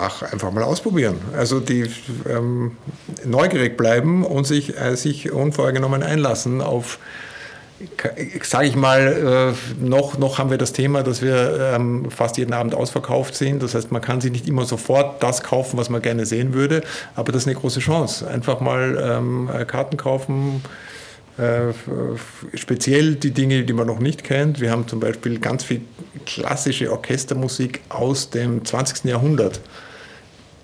Ach, 0.00 0.22
einfach 0.22 0.52
mal 0.52 0.62
ausprobieren. 0.62 1.16
Also 1.36 1.58
die 1.58 1.90
ähm, 2.28 2.76
neugierig 3.24 3.76
bleiben 3.76 4.24
und 4.24 4.46
sich, 4.46 4.78
äh, 4.78 4.96
sich 4.96 5.32
unvorgenommen 5.32 6.04
einlassen 6.04 6.60
auf 6.62 7.00
sage 8.42 8.66
ich 8.66 8.76
mal, 8.76 9.54
äh, 9.80 9.84
noch, 9.84 10.18
noch 10.18 10.38
haben 10.38 10.50
wir 10.50 10.58
das 10.58 10.72
Thema, 10.72 11.02
dass 11.02 11.22
wir 11.22 11.74
ähm, 11.74 12.10
fast 12.10 12.36
jeden 12.36 12.52
Abend 12.52 12.74
ausverkauft 12.74 13.34
sind. 13.34 13.62
Das 13.62 13.74
heißt, 13.74 13.92
man 13.92 14.02
kann 14.02 14.20
sich 14.20 14.32
nicht 14.32 14.48
immer 14.48 14.64
sofort 14.64 15.22
das 15.22 15.42
kaufen, 15.42 15.78
was 15.78 15.88
man 15.88 16.02
gerne 16.02 16.26
sehen 16.26 16.54
würde, 16.54 16.82
aber 17.14 17.32
das 17.32 17.42
ist 17.42 17.48
eine 17.48 17.56
große 17.56 17.80
Chance. 17.80 18.26
Einfach 18.28 18.60
mal 18.60 18.98
ähm, 19.00 19.48
Karten 19.66 19.96
kaufen, 19.96 20.62
Äh, 21.38 21.72
speziell 22.54 23.14
die 23.14 23.30
Dinge, 23.30 23.62
die 23.62 23.72
man 23.72 23.86
noch 23.86 24.00
nicht 24.00 24.24
kennt. 24.24 24.60
Wir 24.60 24.72
haben 24.72 24.88
zum 24.88 24.98
Beispiel 24.98 25.38
ganz 25.38 25.62
viel 25.62 25.82
klassische 26.26 26.90
Orchestermusik 26.90 27.80
aus 27.90 28.30
dem 28.30 28.64
20. 28.64 29.04
Jahrhundert. 29.04 29.60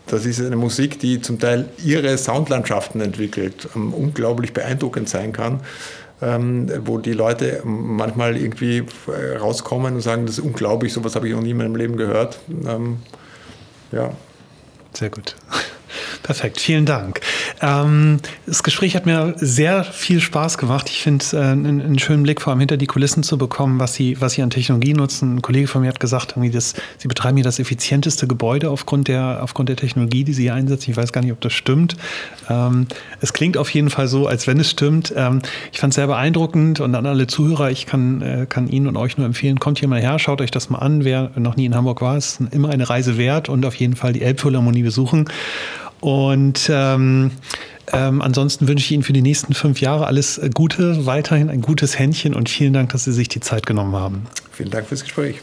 Das 0.09 0.27
ist 0.27 0.41
eine 0.41 0.57
Musik, 0.57 0.99
die 0.99 1.21
zum 1.21 1.39
Teil 1.39 1.69
ihre 1.83 2.19
Soundlandschaften 2.19 3.01
entwickelt, 3.01 3.69
ähm, 3.77 3.95
unglaublich 3.95 4.53
beeindruckend 4.53 5.09
sein 5.09 5.33
kann, 5.33 5.61
ähm, 6.23 6.71
wo 6.87 6.99
die 6.99 7.13
Leute 7.13 7.61
manchmal 7.65 8.37
irgendwie 8.37 8.85
äh, 9.09 9.37
rauskommen 9.37 9.95
und 9.95 10.01
sagen, 10.01 10.27
das 10.27 10.39
ist 10.39 10.45
unglaublich, 10.45 10.93
sowas 10.93 11.15
habe 11.17 11.29
ich 11.29 11.35
noch 11.35 11.43
nie 11.43 11.51
in 11.51 11.57
meinem 11.57 11.77
Leben 11.77 11.97
gehört. 11.97 12.39
Ähm, 12.67 12.99
ja. 13.93 14.11
Sehr 14.93 15.11
gut. 15.11 15.35
Perfekt, 16.25 16.59
vielen 16.59 16.87
Dank. 16.87 17.21
Ähm, 17.61 18.19
das 18.47 18.63
Gespräch 18.63 18.97
hat 18.97 19.05
mir 19.05 19.35
sehr 19.37 19.85
viel 19.85 20.23
Spaß 20.23 20.57
gemacht. 20.57 20.89
Ich 20.89 21.03
finde 21.03 21.23
äh, 21.35 21.37
einen, 21.37 21.83
einen, 21.83 21.99
schönen 21.99 22.23
Blick 22.23 22.41
vor 22.41 22.51
allem 22.51 22.61
hinter 22.61 22.79
die 22.79 22.87
Kulissen 22.87 23.23
zu 23.23 23.37
bekommen, 23.37 23.79
was 23.79 23.93
Sie, 23.93 24.19
was 24.23 24.33
Sie 24.33 24.41
an 24.41 24.49
Technologie 24.49 24.95
nutzen. 24.95 25.37
Ein 25.37 25.43
Kollege 25.43 25.69
von 25.69 25.83
mir 25.83 25.89
hat 25.89 26.01
gesagt, 26.01 26.33
irgendwie 26.33 26.51
das, 26.51 26.73
Sie 26.97 27.09
betreiben 27.09 27.37
hier 27.37 27.45
das 27.45 27.59
effizienteste 27.59 28.27
Gebäude 28.27 28.71
aufgrund 28.71 29.09
der, 29.09 29.41
aufgrund 29.43 29.69
der 29.69 29.77
Technologie, 29.77 30.25
die 30.25 30.33
Sie 30.33 30.45
hier 30.45 30.55
einsetzen. 30.55 30.93
Ich 30.93 30.97
weiß 30.97 31.13
gar 31.13 31.21
nicht, 31.21 31.33
ob 31.33 31.43
das 31.43 31.53
stimmt. 31.53 31.95
Ähm, 32.49 32.87
es 33.21 33.35
klingt 33.35 33.59
auf 33.59 33.69
jeden 33.69 33.91
Fall 33.91 34.09
so, 34.09 34.27
als 34.27 34.47
wenn 34.47 34.59
es 34.59 34.71
stimmt. 34.71 35.13
Ähm, 35.15 35.43
ich 35.73 35.81
fand 35.81 35.93
es 35.93 35.97
sehr 35.97 36.07
beeindruckend 36.07 36.81
und 36.81 36.95
an 36.95 37.05
alle 37.05 37.27
Zuhörer, 37.27 37.71
ich 37.71 37.85
kann, 37.85 38.23
äh, 38.23 38.47
kann 38.49 38.69
Ihnen 38.69 38.87
und 38.87 38.97
euch 38.97 39.19
nur 39.19 39.27
empfehlen, 39.27 39.61
kommt 39.61 39.79
hier 39.79 39.89
mal 39.89 40.01
her, 40.01 40.19
schaut 40.19 40.41
euch 40.41 40.51
das 40.51 40.71
mal 40.71 40.79
an. 40.79 41.05
Wer 41.05 41.33
noch 41.37 41.57
nie 41.57 41.67
in 41.67 41.75
Hamburg 41.75 42.01
war, 42.01 42.17
ist 42.17 42.41
immer 42.51 42.71
eine 42.71 42.89
Reise 42.89 43.19
wert 43.19 43.51
und 43.51 43.67
auf 43.67 43.75
jeden 43.75 43.95
Fall 43.95 44.15
die 44.15 44.23
Elbphilharmonie 44.23 44.85
besuchen. 44.85 45.27
Und 46.05 46.69
ähm, 46.71 47.31
ähm, 47.91 48.21
ansonsten 48.21 48.69
wünsche 48.69 48.85
ich 48.85 48.93
Ihnen 48.93 49.03
für 49.03 49.15
die 49.15 49.23
nächsten 49.23 49.55
fünf 49.55 49.81
Jahre 49.81 50.07
alles 50.07 50.39
Gute, 50.53 51.07
weiterhin 51.07 51.49
ein 51.49 51.63
gutes 51.63 51.99
Händchen 51.99 52.35
und 52.35 52.51
vielen 52.51 52.75
Dank, 52.75 52.91
dass 52.91 53.05
Sie 53.05 53.13
sich 53.13 53.31
die 53.31 53.41
Zeit 53.41 53.65
genommen 53.65 53.97
haben. 53.97 54.27
Vielen 54.53 54.69
Dank 54.69 54.87
fürs 54.87 55.03
Gespräch. 55.03 55.41